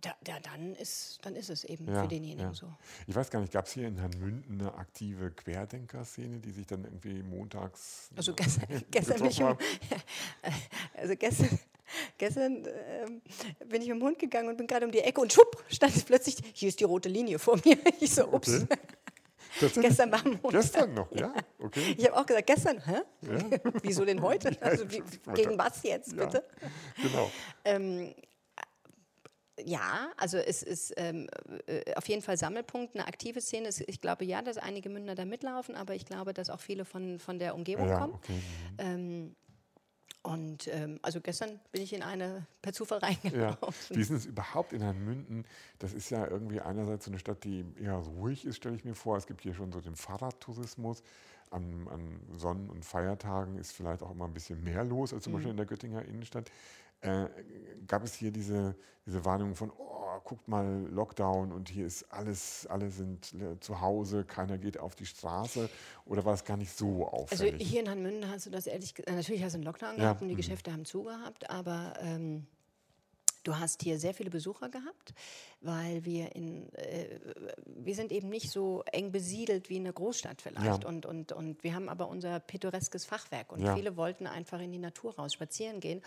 da, 0.00 0.14
da, 0.22 0.38
dann, 0.40 0.74
ist, 0.74 1.18
dann 1.22 1.34
ist 1.34 1.50
es 1.50 1.64
eben 1.64 1.88
ja, 1.88 2.02
für 2.02 2.08
denjenigen 2.08 2.48
ja. 2.48 2.54
so. 2.54 2.72
Ich 3.06 3.14
weiß 3.14 3.30
gar 3.30 3.40
nicht, 3.40 3.52
gab 3.52 3.66
es 3.66 3.72
hier 3.72 3.88
in 3.88 3.98
Herrn 3.98 4.12
Münden 4.18 4.60
eine 4.60 4.74
aktive 4.74 5.30
Querdenker-Szene, 5.30 6.38
die 6.38 6.50
sich 6.52 6.66
dann 6.66 6.84
irgendwie 6.84 7.22
montags. 7.22 8.10
Also 8.16 8.32
gestern, 8.36 8.84
gestern 8.90 9.18
bin 9.18 9.30
ich 9.30 9.42
um, 9.42 9.56
also 10.94 11.16
gestern, 11.16 11.58
gestern 12.16 12.66
ähm, 12.66 13.22
bin 13.66 13.82
ich 13.82 13.88
mit 13.88 13.96
dem 13.96 14.02
Hund 14.02 14.18
gegangen 14.18 14.48
und 14.48 14.56
bin 14.56 14.66
gerade 14.66 14.86
um 14.86 14.92
die 14.92 15.00
Ecke 15.00 15.20
und 15.20 15.32
schupp, 15.32 15.64
stand 15.68 15.96
es 15.96 16.04
plötzlich, 16.04 16.36
hier 16.52 16.68
ist 16.68 16.78
die 16.80 16.84
rote 16.84 17.08
Linie 17.08 17.38
vor 17.38 17.58
mir. 17.64 17.76
Ich 18.00 18.14
so, 18.14 18.28
ups. 18.28 18.66
Okay. 19.60 19.80
Gestern 19.80 20.12
war 20.12 20.22
Montag. 20.24 20.50
Gestern 20.52 20.94
noch, 20.94 21.10
ja. 21.12 21.34
Okay. 21.58 21.96
Ich 21.96 22.06
habe 22.06 22.16
auch 22.16 22.26
gesagt, 22.26 22.46
gestern, 22.46 22.84
hä? 22.84 23.00
Ja. 23.22 23.58
Wieso 23.82 24.04
denn 24.04 24.22
heute? 24.22 24.56
Also, 24.60 24.88
wie, 24.88 25.02
gegen 25.34 25.58
was 25.58 25.82
jetzt, 25.82 26.16
bitte? 26.16 26.44
Genau. 27.02 27.30
Ähm, 27.64 28.14
ja, 29.64 30.10
also 30.16 30.38
es 30.38 30.62
ist 30.62 30.94
ähm, 30.96 31.28
äh, 31.66 31.94
auf 31.94 32.08
jeden 32.08 32.22
Fall 32.22 32.36
Sammelpunkt, 32.36 32.94
eine 32.94 33.06
aktive 33.06 33.40
Szene. 33.40 33.70
Ich 33.86 34.00
glaube 34.00 34.24
ja, 34.24 34.42
dass 34.42 34.58
einige 34.58 34.88
Münder 34.88 35.14
da 35.14 35.24
mitlaufen, 35.24 35.74
aber 35.74 35.94
ich 35.94 36.06
glaube, 36.06 36.34
dass 36.34 36.50
auch 36.50 36.60
viele 36.60 36.84
von, 36.84 37.18
von 37.18 37.38
der 37.38 37.54
Umgebung 37.54 37.88
ja, 37.88 37.98
kommen. 37.98 38.14
Okay. 38.14 38.32
Mhm. 38.32 38.76
Ähm, 38.78 39.36
und 40.22 40.68
ähm, 40.68 40.98
also 41.02 41.20
gestern 41.20 41.58
bin 41.72 41.80
ich 41.80 41.92
in 41.92 42.02
eine 42.02 42.46
per 42.60 42.72
Zufall 42.72 42.98
reingelaufen. 42.98 43.56
Ja. 43.90 43.96
Wie 43.96 44.00
ist 44.00 44.10
es 44.10 44.26
überhaupt 44.26 44.72
in 44.72 44.80
Münden? 45.04 45.44
Das 45.78 45.92
ist 45.92 46.10
ja 46.10 46.26
irgendwie 46.26 46.60
einerseits 46.60 47.04
so 47.04 47.10
eine 47.10 47.18
Stadt, 47.18 47.44
die 47.44 47.64
eher 47.80 47.94
ruhig 47.94 48.44
ist, 48.44 48.56
stelle 48.56 48.76
ich 48.76 48.84
mir 48.84 48.94
vor. 48.94 49.16
Es 49.16 49.26
gibt 49.26 49.42
hier 49.42 49.54
schon 49.54 49.72
so 49.72 49.80
den 49.80 49.96
Fahrradtourismus. 49.96 51.02
An, 51.50 51.88
an 51.88 52.20
Sonnen- 52.36 52.68
und 52.68 52.84
Feiertagen 52.84 53.56
ist 53.56 53.72
vielleicht 53.72 54.02
auch 54.02 54.10
immer 54.10 54.26
ein 54.26 54.34
bisschen 54.34 54.62
mehr 54.62 54.84
los 54.84 55.14
als 55.14 55.24
zum 55.24 55.32
mhm. 55.32 55.36
Beispiel 55.36 55.50
in 55.52 55.56
der 55.56 55.64
Göttinger 55.64 56.04
Innenstadt 56.04 56.50
äh, 57.00 57.26
gab 57.86 58.04
es 58.04 58.14
hier 58.14 58.30
diese, 58.30 58.76
diese 59.06 59.24
Warnung 59.24 59.54
von, 59.54 59.70
oh, 59.70 60.20
guckt 60.24 60.48
mal, 60.48 60.86
Lockdown 60.90 61.52
und 61.52 61.68
hier 61.68 61.86
ist 61.86 62.04
alles, 62.10 62.66
alle 62.66 62.90
sind 62.90 63.32
äh, 63.34 63.58
zu 63.60 63.80
Hause, 63.80 64.24
keiner 64.24 64.58
geht 64.58 64.78
auf 64.78 64.94
die 64.94 65.06
Straße 65.06 65.68
oder 66.04 66.24
war 66.24 66.34
es 66.34 66.44
gar 66.44 66.56
nicht 66.56 66.76
so 66.76 67.06
auffällig? 67.06 67.54
Also 67.54 67.64
hier 67.64 67.80
in 67.80 67.90
Hanmünden 67.90 68.28
hast 68.28 68.46
du 68.46 68.50
das 68.50 68.66
ehrlich 68.66 68.94
gesagt, 68.94 69.14
natürlich 69.14 69.42
hast 69.42 69.52
du 69.52 69.58
einen 69.58 69.64
Lockdown 69.64 69.96
ja. 69.96 70.04
gehabt 70.04 70.22
und 70.22 70.28
die 70.28 70.34
mhm. 70.34 70.38
Geschäfte 70.38 70.72
haben 70.72 70.84
zugehabt, 70.84 71.48
aber 71.50 71.94
ähm, 72.00 72.46
Du 73.48 73.58
hast 73.58 73.82
hier 73.82 73.98
sehr 73.98 74.12
viele 74.12 74.28
Besucher 74.28 74.68
gehabt, 74.68 75.14
weil 75.62 76.04
wir 76.04 76.34
in, 76.34 76.70
äh, 76.74 77.18
wir 77.64 77.94
sind 77.94 78.12
eben 78.12 78.28
nicht 78.28 78.50
so 78.50 78.82
eng 78.92 79.10
besiedelt 79.10 79.70
wie 79.70 79.76
in 79.76 79.84
einer 79.84 79.94
Großstadt 79.94 80.42
vielleicht. 80.42 80.82
Ja. 80.82 80.88
Und, 80.88 81.06
und, 81.06 81.32
und 81.32 81.64
wir 81.64 81.74
haben 81.74 81.88
aber 81.88 82.08
unser 82.08 82.40
pittoreskes 82.40 83.06
Fachwerk 83.06 83.50
und 83.50 83.62
ja. 83.62 83.74
viele 83.74 83.96
wollten 83.96 84.26
einfach 84.26 84.60
in 84.60 84.70
die 84.70 84.78
Natur 84.78 85.16
raus 85.16 85.32
spazieren 85.32 85.80
gehen 85.80 86.02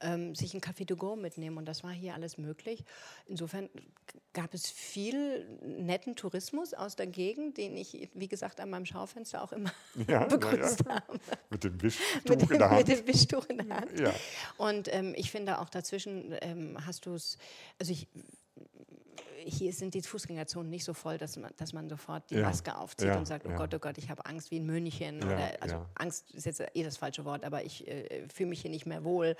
ähm, 0.00 0.34
sich 0.34 0.54
ein 0.54 0.60
Café 0.60 0.86
to 0.86 0.96
go 0.96 1.16
mitnehmen. 1.16 1.56
Und 1.58 1.66
das 1.66 1.82
war 1.84 1.92
hier 1.92 2.14
alles 2.14 2.38
möglich. 2.38 2.84
Insofern 3.26 3.68
gab 4.32 4.54
es 4.54 4.70
viel 4.70 5.46
netten 5.62 6.16
Tourismus 6.16 6.74
aus 6.74 6.96
der 6.96 7.06
Gegend, 7.06 7.58
den 7.58 7.76
ich, 7.76 8.08
wie 8.14 8.28
gesagt, 8.28 8.60
an 8.60 8.70
meinem 8.70 8.86
Schaufenster 8.86 9.42
auch 9.42 9.52
immer 9.52 9.72
ja, 10.08 10.26
begrüßt 10.26 10.84
ja. 10.86 10.94
habe. 10.94 11.20
Mit 11.50 11.64
dem 11.64 11.82
Wischtuch 11.82 12.28
mit 12.28 12.42
dem, 12.42 12.52
in 12.52 12.58
der 12.58 12.70
Hand. 12.70 12.88
Mit 12.88 12.98
dem 12.98 13.06
Wischtuch 13.06 13.46
in 13.46 13.58
der 13.58 13.76
Hand. 13.76 14.00
Ja. 14.00 14.14
Und 14.56 14.92
ähm, 14.92 15.14
ich 15.16 15.30
finde 15.30 15.58
auch 15.58 15.68
dazwischen 15.68 16.34
ähm, 16.40 16.76
hast 16.86 17.06
du 17.06 17.14
es, 17.14 17.38
also 17.78 17.92
ich 17.92 18.08
hier 19.50 19.72
sind 19.72 19.94
die 19.94 20.02
Fußgängerzonen 20.02 20.70
nicht 20.70 20.84
so 20.84 20.94
voll, 20.94 21.18
dass 21.18 21.36
man, 21.36 21.52
dass 21.56 21.72
man 21.72 21.88
sofort 21.88 22.30
die 22.30 22.36
ja. 22.36 22.42
Maske 22.42 22.76
aufzieht 22.76 23.08
ja. 23.08 23.18
und 23.18 23.26
sagt, 23.26 23.46
oh 23.46 23.50
ja. 23.50 23.56
Gott, 23.56 23.74
oh 23.74 23.78
Gott, 23.78 23.98
ich 23.98 24.08
habe 24.08 24.24
Angst 24.26 24.50
wie 24.50 24.56
in 24.56 24.66
München. 24.66 25.22
Oder, 25.22 25.52
also 25.60 25.86
Angst 25.94 26.30
ist 26.32 26.46
jetzt 26.46 26.62
eh 26.74 26.82
das 26.82 26.96
falsche 26.96 27.24
Wort, 27.24 27.44
aber 27.44 27.64
ich 27.64 27.86
äh, 27.86 28.26
fühle 28.32 28.50
mich 28.50 28.62
hier 28.62 28.70
nicht 28.70 28.86
mehr 28.86 29.04
wohl. 29.04 29.36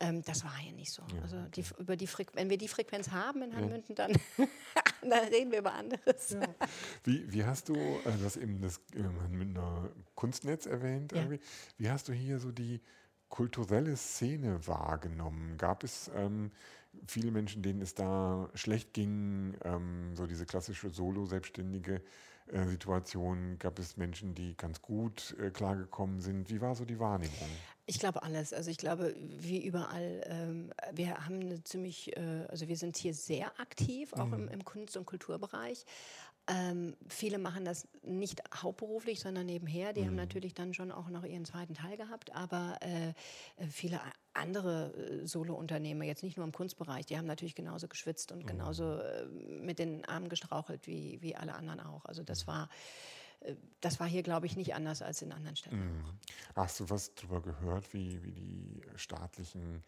Ähm, 0.00 0.22
das 0.24 0.44
war 0.44 0.56
hier 0.56 0.72
nicht 0.72 0.92
so. 0.92 1.02
Also 1.22 1.36
die, 1.54 1.64
über 1.78 1.96
die 1.96 2.08
wenn 2.34 2.50
wir 2.50 2.58
die 2.58 2.68
Frequenz 2.68 3.10
haben 3.10 3.42
in 3.42 3.54
Hanmünden, 3.54 3.94
dann, 3.94 4.12
dann 5.02 5.28
reden 5.28 5.50
wir 5.52 5.58
über 5.60 5.72
anderes. 5.72 6.36
Wie, 7.04 7.30
wie 7.32 7.44
hast 7.44 7.68
du, 7.68 7.74
also 8.04 8.18
du 8.18 8.24
hast 8.24 8.36
eben 8.36 8.60
das 8.60 8.80
Hanmünder 9.22 9.90
Kunstnetz 10.14 10.66
erwähnt, 10.66 11.12
wie 11.78 11.90
hast 11.90 12.08
du 12.08 12.12
hier 12.12 12.38
so 12.38 12.52
die 12.52 12.80
kulturelle 13.28 13.96
Szene 13.96 14.66
wahrgenommen? 14.66 15.56
Gab 15.56 15.84
es 15.84 16.10
ähm, 16.14 16.52
viele 17.06 17.30
Menschen, 17.30 17.62
denen 17.62 17.82
es 17.82 17.94
da 17.94 18.48
schlecht 18.54 18.92
ging, 18.92 19.56
ähm, 19.64 20.14
so 20.14 20.26
diese 20.26 20.46
klassische 20.46 20.90
Solo-selbstständige 20.90 22.02
äh, 22.46 22.66
Situation, 22.66 23.58
gab 23.58 23.78
es 23.78 23.96
Menschen, 23.96 24.34
die 24.34 24.56
ganz 24.56 24.82
gut 24.82 25.36
äh, 25.38 25.50
klargekommen 25.50 26.20
sind. 26.20 26.50
Wie 26.50 26.60
war 26.60 26.74
so 26.74 26.84
die 26.84 26.98
Wahrnehmung? 26.98 27.48
Ich 27.86 27.98
glaube 27.98 28.22
alles. 28.22 28.52
Also 28.52 28.70
ich 28.70 28.78
glaube, 28.78 29.14
wie 29.18 29.64
überall, 29.64 30.22
ähm, 30.26 30.72
wir 30.92 31.26
haben 31.26 31.40
eine 31.40 31.62
ziemlich, 31.64 32.16
äh, 32.16 32.46
also 32.48 32.68
wir 32.68 32.76
sind 32.76 32.96
hier 32.96 33.14
sehr 33.14 33.58
aktiv, 33.60 34.12
auch 34.12 34.26
mhm. 34.26 34.34
im, 34.34 34.48
im, 34.48 34.64
Kunst- 34.64 34.96
und 34.96 35.06
Kulturbereich. 35.06 35.84
Ähm, 36.48 36.96
viele 37.06 37.38
machen 37.38 37.64
das 37.64 37.86
nicht 38.02 38.42
hauptberuflich, 38.62 39.20
sondern 39.20 39.46
nebenher. 39.46 39.92
Die 39.92 40.02
mhm. 40.02 40.06
haben 40.06 40.16
natürlich 40.16 40.54
dann 40.54 40.74
schon 40.74 40.90
auch 40.90 41.08
noch 41.08 41.24
ihren 41.24 41.44
zweiten 41.44 41.74
Teil 41.74 41.96
gehabt, 41.96 42.34
aber 42.34 42.78
äh, 42.80 43.10
äh 43.10 43.66
viele 43.70 44.00
andere 44.34 44.92
äh, 44.94 45.26
Solo-Unternehmer, 45.26 46.04
jetzt 46.04 46.24
nicht 46.24 46.36
nur 46.36 46.46
im 46.46 46.52
Kunstbereich, 46.52 47.06
die 47.06 47.16
haben 47.16 47.26
natürlich 47.26 47.54
genauso 47.54 47.86
geschwitzt 47.86 48.32
und 48.32 48.42
mhm. 48.42 48.46
genauso 48.46 48.98
äh, 48.98 49.26
mit 49.26 49.78
den 49.78 50.04
Armen 50.04 50.28
gestrauchelt 50.28 50.86
wie, 50.86 51.22
wie 51.22 51.36
alle 51.36 51.54
anderen 51.54 51.80
auch. 51.80 52.04
Also 52.06 52.22
das 52.22 52.46
war 52.46 52.68
das 53.80 53.98
war 53.98 54.06
hier, 54.06 54.22
glaube 54.22 54.46
ich, 54.46 54.56
nicht 54.56 54.74
anders 54.74 55.02
als 55.02 55.22
in 55.22 55.32
anderen 55.32 55.56
Städten. 55.56 55.76
Mhm. 55.76 56.04
Hast 56.54 56.80
du 56.80 56.90
was 56.90 57.14
darüber 57.14 57.42
gehört, 57.42 57.92
wie, 57.92 58.22
wie 58.22 58.32
die 58.32 58.82
staatlichen 58.96 59.82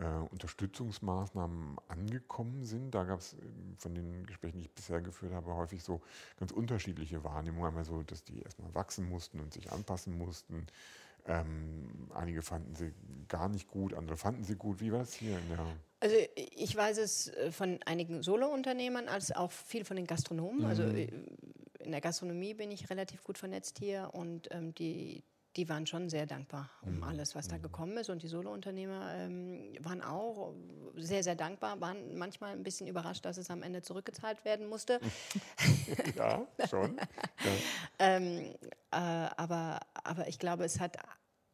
äh, 0.00 0.28
Unterstützungsmaßnahmen 0.30 1.76
angekommen 1.88 2.64
sind? 2.64 2.94
Da 2.94 3.04
gab 3.04 3.20
es 3.20 3.34
ähm, 3.34 3.76
von 3.78 3.94
den 3.94 4.26
Gesprächen, 4.26 4.58
die 4.58 4.64
ich 4.64 4.72
bisher 4.72 5.00
geführt 5.00 5.32
habe, 5.32 5.54
häufig 5.54 5.82
so 5.82 6.00
ganz 6.38 6.52
unterschiedliche 6.52 7.24
Wahrnehmungen. 7.24 7.68
Einmal 7.68 7.84
so, 7.84 8.02
dass 8.02 8.24
die 8.24 8.42
erstmal 8.42 8.74
wachsen 8.74 9.08
mussten 9.08 9.40
und 9.40 9.52
sich 9.52 9.72
anpassen 9.72 10.16
mussten. 10.16 10.66
Ähm, 11.26 12.08
einige 12.14 12.42
fanden 12.42 12.74
sie 12.74 12.92
gar 13.28 13.48
nicht 13.48 13.68
gut, 13.68 13.92
andere 13.92 14.16
fanden 14.16 14.44
sie 14.44 14.56
gut. 14.56 14.80
Wie 14.80 14.92
war 14.92 15.00
das 15.00 15.12
hier 15.12 15.38
also 16.00 16.14
ich 16.34 16.76
weiß 16.76 16.98
es 16.98 17.28
äh, 17.28 17.50
von 17.50 17.80
einigen 17.84 18.22
Solo-Unternehmern 18.22 19.08
als 19.08 19.32
auch 19.32 19.50
viel 19.50 19.84
von 19.84 19.96
den 19.96 20.06
Gastronomen. 20.06 20.64
Also, 20.64 20.84
mhm. 20.84 20.88
Also 20.90 21.02
in 21.80 21.92
der 21.92 22.00
Gastronomie 22.00 22.54
bin 22.54 22.70
ich 22.70 22.90
relativ 22.90 23.24
gut 23.24 23.38
vernetzt 23.38 23.78
hier 23.78 24.10
und 24.12 24.48
ähm, 24.52 24.74
die, 24.74 25.24
die 25.58 25.68
waren 25.68 25.86
schon 25.86 26.08
sehr 26.08 26.24
dankbar 26.24 26.70
um 26.82 26.98
mhm. 26.98 27.02
alles, 27.02 27.34
was 27.34 27.48
da 27.48 27.58
mhm. 27.58 27.62
gekommen 27.62 27.96
ist. 27.96 28.08
Und 28.10 28.22
die 28.22 28.28
Solo-Unternehmer 28.28 29.12
ähm, 29.16 29.72
waren 29.80 30.02
auch 30.02 30.54
sehr, 30.94 31.24
sehr 31.24 31.34
dankbar, 31.34 31.80
waren 31.80 32.16
manchmal 32.16 32.52
ein 32.52 32.62
bisschen 32.62 32.86
überrascht, 32.86 33.24
dass 33.24 33.38
es 33.38 33.50
am 33.50 33.64
Ende 33.64 33.82
zurückgezahlt 33.82 34.44
werden 34.44 34.68
musste. 34.68 35.00
ja, 36.16 36.46
schon. 36.70 36.96
Ja. 36.96 37.06
ähm, 37.98 38.54
äh, 38.92 38.96
aber, 39.36 39.80
aber 40.04 40.28
ich 40.28 40.38
glaube, 40.38 40.64
es 40.64 40.78
hat 40.78 40.96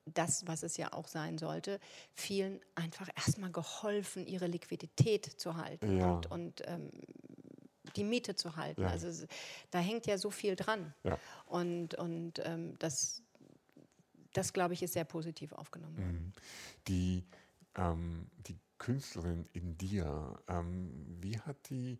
das, 0.05 0.47
was 0.47 0.63
es 0.63 0.77
ja 0.77 0.93
auch 0.93 1.09
sein 1.09 1.39
sollte, 1.39 1.81
vielen 2.13 2.61
einfach 2.75 3.09
erstmal 3.17 3.53
geholfen, 3.53 4.27
ihre 4.27 4.47
Liquidität 4.47 5.25
zu 5.25 5.57
halten 5.57 5.99
ja. 5.99 6.11
und, 6.11 6.31
und 6.31 6.63
ähm, 6.67 6.91
die 7.97 8.05
Miete 8.05 8.35
zu 8.35 8.57
halten. 8.57 8.83
Ja. 8.83 8.89
Also 8.89 9.27
da 9.71 9.79
hängt 9.79 10.07
ja 10.07 10.19
so 10.19 10.31
viel 10.31 10.57
dran. 10.57 10.93
Ja. 11.05 11.19
Und, 11.47 11.95
und 11.95 12.41
ähm, 12.45 12.79
das, 12.79 13.24
das 14.35 14.53
glaube 14.53 14.75
ich, 14.75 14.83
ist 14.83 14.93
sehr 14.93 15.05
positiv 15.05 15.53
aufgenommen 15.53 15.97
worden. 15.97 16.27
Mhm. 16.27 16.33
Die, 16.89 17.25
ähm, 17.77 18.27
die 18.47 18.59
Künstlerin 18.79 19.49
in 19.53 19.79
dir, 19.79 20.39
ähm, 20.49 20.91
wie 21.21 21.39
hat 21.39 21.57
die 21.71 21.99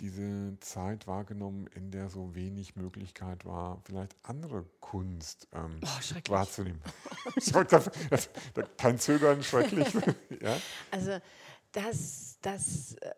diese 0.00 0.56
Zeit 0.60 1.06
wahrgenommen, 1.06 1.66
in 1.74 1.90
der 1.90 2.08
so 2.08 2.34
wenig 2.34 2.76
Möglichkeit 2.76 3.44
war, 3.44 3.80
vielleicht 3.84 4.14
andere 4.22 4.64
Kunst 4.80 5.48
ähm, 5.52 5.80
oh, 5.82 6.30
wahrzunehmen? 6.30 6.80
Kein 8.76 8.98
Zögern, 8.98 9.42
schrecklich. 9.42 9.88
ja? 10.40 10.56
Also 10.90 11.18
das, 11.72 12.38
das 12.42 12.94
äh, 12.94 13.10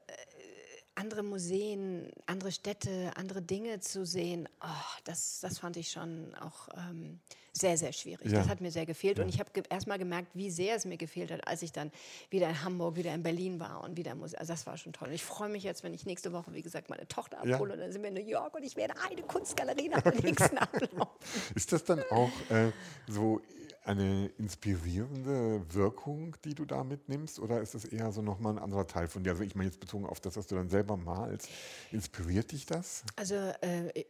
andere 1.00 1.22
Museen, 1.22 2.10
andere 2.26 2.52
Städte, 2.52 3.12
andere 3.16 3.40
Dinge 3.40 3.80
zu 3.80 4.04
sehen, 4.04 4.48
oh, 4.62 5.00
das, 5.04 5.40
das 5.40 5.58
fand 5.58 5.78
ich 5.78 5.90
schon 5.90 6.34
auch 6.34 6.68
ähm, 6.76 7.20
sehr, 7.52 7.78
sehr 7.78 7.92
schwierig. 7.92 8.30
Ja. 8.30 8.38
Das 8.38 8.48
hat 8.48 8.60
mir 8.60 8.70
sehr 8.70 8.84
gefehlt. 8.84 9.16
Ja. 9.16 9.24
Und 9.24 9.30
ich 9.30 9.40
habe 9.40 9.50
ge 9.52 9.62
erst 9.70 9.86
mal 9.86 9.98
gemerkt, 9.98 10.28
wie 10.34 10.50
sehr 10.50 10.76
es 10.76 10.84
mir 10.84 10.98
gefehlt 10.98 11.30
hat, 11.30 11.46
als 11.48 11.62
ich 11.62 11.72
dann 11.72 11.90
wieder 12.28 12.48
in 12.48 12.62
Hamburg, 12.62 12.96
wieder 12.96 13.14
in 13.14 13.22
Berlin 13.22 13.58
war 13.58 13.82
und 13.82 13.96
wieder 13.96 14.14
Musik. 14.14 14.38
Also 14.38 14.52
das 14.52 14.66
war 14.66 14.76
schon 14.76 14.92
toll. 14.92 15.08
Und 15.08 15.14
ich 15.14 15.24
freue 15.24 15.48
mich 15.48 15.64
jetzt, 15.64 15.82
wenn 15.82 15.94
ich 15.94 16.04
nächste 16.04 16.32
Woche, 16.32 16.52
wie 16.52 16.62
gesagt, 16.62 16.90
meine 16.90 17.08
Tochter 17.08 17.38
abhole 17.38 17.50
ja. 17.70 17.74
und 17.74 17.80
dann 17.80 17.92
sind 17.92 18.02
wir 18.02 18.08
in 18.08 18.14
New 18.14 18.28
York 18.28 18.54
und 18.54 18.62
ich 18.62 18.76
werde 18.76 18.94
eine 19.10 19.22
Kunstgalerie 19.22 19.88
nach 19.88 20.02
der 20.02 20.14
nächsten 20.22 20.58
ablaufen. 20.58 21.16
Ist 21.54 21.72
das 21.72 21.82
dann 21.84 22.02
auch 22.10 22.30
äh, 22.50 22.72
so 23.08 23.40
eine 23.82 24.26
inspirierende 24.38 25.62
Wirkung, 25.72 26.36
die 26.44 26.54
du 26.54 26.64
da 26.64 26.84
mitnimmst, 26.84 27.38
oder 27.38 27.60
ist 27.60 27.74
das 27.74 27.84
eher 27.84 28.12
so 28.12 28.22
nochmal 28.22 28.54
ein 28.54 28.58
anderer 28.58 28.86
Teil 28.86 29.08
von 29.08 29.24
dir? 29.24 29.30
Also 29.30 29.42
ich 29.42 29.54
meine 29.54 29.68
jetzt 29.68 29.80
bezogen 29.80 30.06
auf 30.06 30.20
das, 30.20 30.36
was 30.36 30.46
du 30.46 30.54
dann 30.54 30.68
selber 30.68 30.96
malst. 30.96 31.48
Inspiriert 31.90 32.52
dich 32.52 32.66
das? 32.66 33.04
Also 33.16 33.34
äh, 33.34 34.04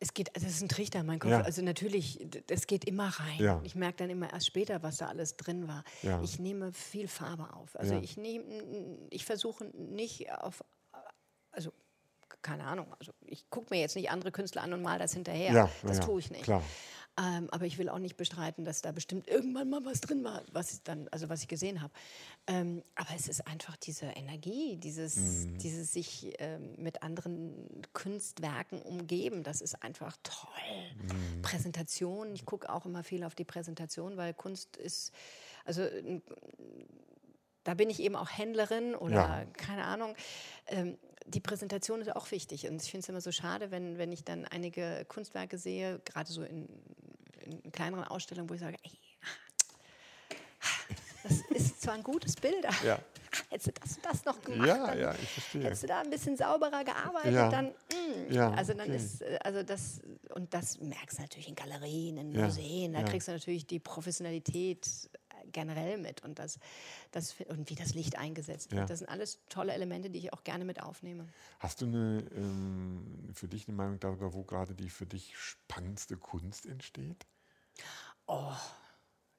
es 0.00 0.14
geht, 0.14 0.34
also 0.34 0.46
es 0.46 0.54
ist 0.54 0.62
ein 0.62 0.68
Trichter, 0.68 1.02
mein 1.02 1.18
Kopf. 1.18 1.30
Ja. 1.30 1.42
Also 1.42 1.62
natürlich, 1.62 2.26
es 2.48 2.66
geht 2.66 2.86
immer 2.86 3.08
rein. 3.08 3.38
Ja. 3.38 3.60
Ich 3.64 3.74
merke 3.74 3.98
dann 3.98 4.10
immer 4.10 4.32
erst 4.32 4.46
später, 4.46 4.82
was 4.82 4.96
da 4.96 5.08
alles 5.08 5.36
drin 5.36 5.68
war. 5.68 5.84
Ja. 6.02 6.22
Ich 6.22 6.38
nehme 6.38 6.72
viel 6.72 7.06
Farbe 7.06 7.52
auf. 7.54 7.76
Also 7.78 7.98
ich 7.98 8.16
nehme, 8.16 8.44
ich 9.10 9.26
versuche 9.26 9.64
nicht 9.64 10.32
auf, 10.32 10.64
keine 12.42 12.64
Ahnung, 12.64 12.94
also 12.98 13.12
ich 13.26 13.48
gucke 13.50 13.68
mir 13.70 13.80
jetzt 13.80 13.96
nicht 13.96 14.10
andere 14.10 14.32
Künstler 14.32 14.62
an 14.62 14.72
und 14.72 14.82
mal 14.82 14.98
das 14.98 15.12
hinterher. 15.12 15.52
das 15.82 16.00
tue 16.00 16.20
ich 16.20 16.30
nicht. 16.30 16.44
Klar. 16.44 16.62
Ähm, 17.18 17.48
aber 17.50 17.66
ich 17.66 17.76
will 17.76 17.88
auch 17.88 17.98
nicht 17.98 18.16
bestreiten, 18.16 18.64
dass 18.64 18.82
da 18.82 18.92
bestimmt 18.92 19.28
irgendwann 19.28 19.68
mal 19.68 19.84
was 19.84 20.00
drin 20.00 20.24
war, 20.24 20.42
was 20.52 20.72
ich 20.72 20.82
dann, 20.84 21.08
also 21.08 21.28
was 21.28 21.42
ich 21.42 21.48
gesehen 21.48 21.82
habe. 21.82 21.92
Ähm, 22.46 22.82
aber 22.94 23.10
es 23.14 23.28
ist 23.28 23.46
einfach 23.46 23.76
diese 23.76 24.06
Energie, 24.06 24.76
dieses, 24.76 25.16
mhm. 25.16 25.58
dieses 25.58 25.92
sich 25.92 26.32
ähm, 26.38 26.74
mit 26.78 27.02
anderen 27.02 27.82
Kunstwerken 27.92 28.80
umgeben. 28.80 29.42
Das 29.42 29.60
ist 29.60 29.82
einfach 29.82 30.16
toll. 30.22 30.48
Mhm. 31.02 31.42
Präsentation. 31.42 32.34
Ich 32.34 32.46
gucke 32.46 32.72
auch 32.72 32.86
immer 32.86 33.02
viel 33.02 33.24
auf 33.24 33.34
die 33.34 33.44
Präsentation, 33.44 34.16
weil 34.16 34.32
Kunst 34.32 34.76
ist, 34.76 35.12
also 35.64 35.82
da 37.64 37.74
bin 37.74 37.90
ich 37.90 38.00
eben 38.00 38.16
auch 38.16 38.30
Händlerin 38.30 38.94
oder 38.94 39.14
ja. 39.14 39.44
keine 39.56 39.84
Ahnung. 39.84 40.14
Die 41.30 41.40
Präsentation 41.40 42.00
ist 42.00 42.14
auch 42.14 42.30
wichtig. 42.30 42.68
Und 42.68 42.82
ich 42.82 42.90
finde 42.90 43.04
es 43.04 43.08
immer 43.08 43.20
so 43.20 43.32
schade, 43.32 43.70
wenn, 43.70 43.98
wenn 43.98 44.12
ich 44.12 44.24
dann 44.24 44.44
einige 44.46 45.04
Kunstwerke 45.08 45.58
sehe, 45.58 46.00
gerade 46.04 46.30
so 46.30 46.42
in, 46.42 46.68
in 47.44 47.72
kleineren 47.72 48.04
Ausstellungen, 48.04 48.50
wo 48.50 48.54
ich 48.54 48.60
sage, 48.60 48.76
ey, 48.82 48.98
das 51.22 51.40
ist 51.50 51.82
zwar 51.82 51.94
ein 51.94 52.02
gutes 52.02 52.36
Bild, 52.36 52.64
aber 52.64 52.84
ja. 52.84 52.98
hättest 53.50 53.68
du 53.68 53.72
das 53.80 53.96
und 53.96 54.06
das 54.06 54.24
noch 54.24 54.42
gemacht, 54.42 54.68
ja, 54.68 54.86
dann 54.86 54.98
ja, 54.98 55.14
ich 55.14 55.28
verstehe. 55.28 55.64
hättest 55.64 55.82
du 55.82 55.86
da 55.86 56.00
ein 56.00 56.10
bisschen 56.10 56.36
sauberer 56.36 56.84
gearbeitet, 56.84 57.34
ja. 57.34 57.48
dann, 57.48 57.66
mm, 57.66 58.32
ja, 58.32 58.50
also 58.52 58.72
dann 58.72 58.88
okay. 58.88 58.96
ist, 58.96 59.22
also 59.44 59.62
das, 59.62 60.00
und 60.34 60.52
das 60.52 60.80
merkst 60.80 61.18
du 61.18 61.22
natürlich 61.22 61.48
in 61.48 61.54
Galerien, 61.54 62.18
in 62.18 62.32
Museen, 62.32 62.92
da 62.92 63.02
kriegst 63.02 63.28
du 63.28 63.32
natürlich 63.32 63.66
die 63.66 63.78
Professionalität 63.78 64.88
generell 65.52 65.98
mit 65.98 66.22
und, 66.22 66.38
das, 66.38 66.58
das, 67.10 67.34
und 67.48 67.70
wie 67.70 67.74
das 67.74 67.94
Licht 67.94 68.18
eingesetzt 68.18 68.70
wird. 68.70 68.80
Ja. 68.80 68.86
Das 68.86 69.00
sind 69.00 69.08
alles 69.08 69.40
tolle 69.48 69.72
Elemente, 69.72 70.10
die 70.10 70.18
ich 70.18 70.32
auch 70.32 70.44
gerne 70.44 70.64
mit 70.64 70.82
aufnehme. 70.82 71.28
Hast 71.58 71.80
du 71.80 71.86
eine, 71.86 72.24
ähm, 72.34 73.30
für 73.34 73.48
dich 73.48 73.68
eine 73.68 73.76
Meinung 73.76 74.00
darüber, 74.00 74.32
wo 74.34 74.44
gerade 74.44 74.74
die 74.74 74.90
für 74.90 75.06
dich 75.06 75.36
spannendste 75.36 76.16
Kunst 76.16 76.66
entsteht? 76.66 77.26
Oh, 78.26 78.54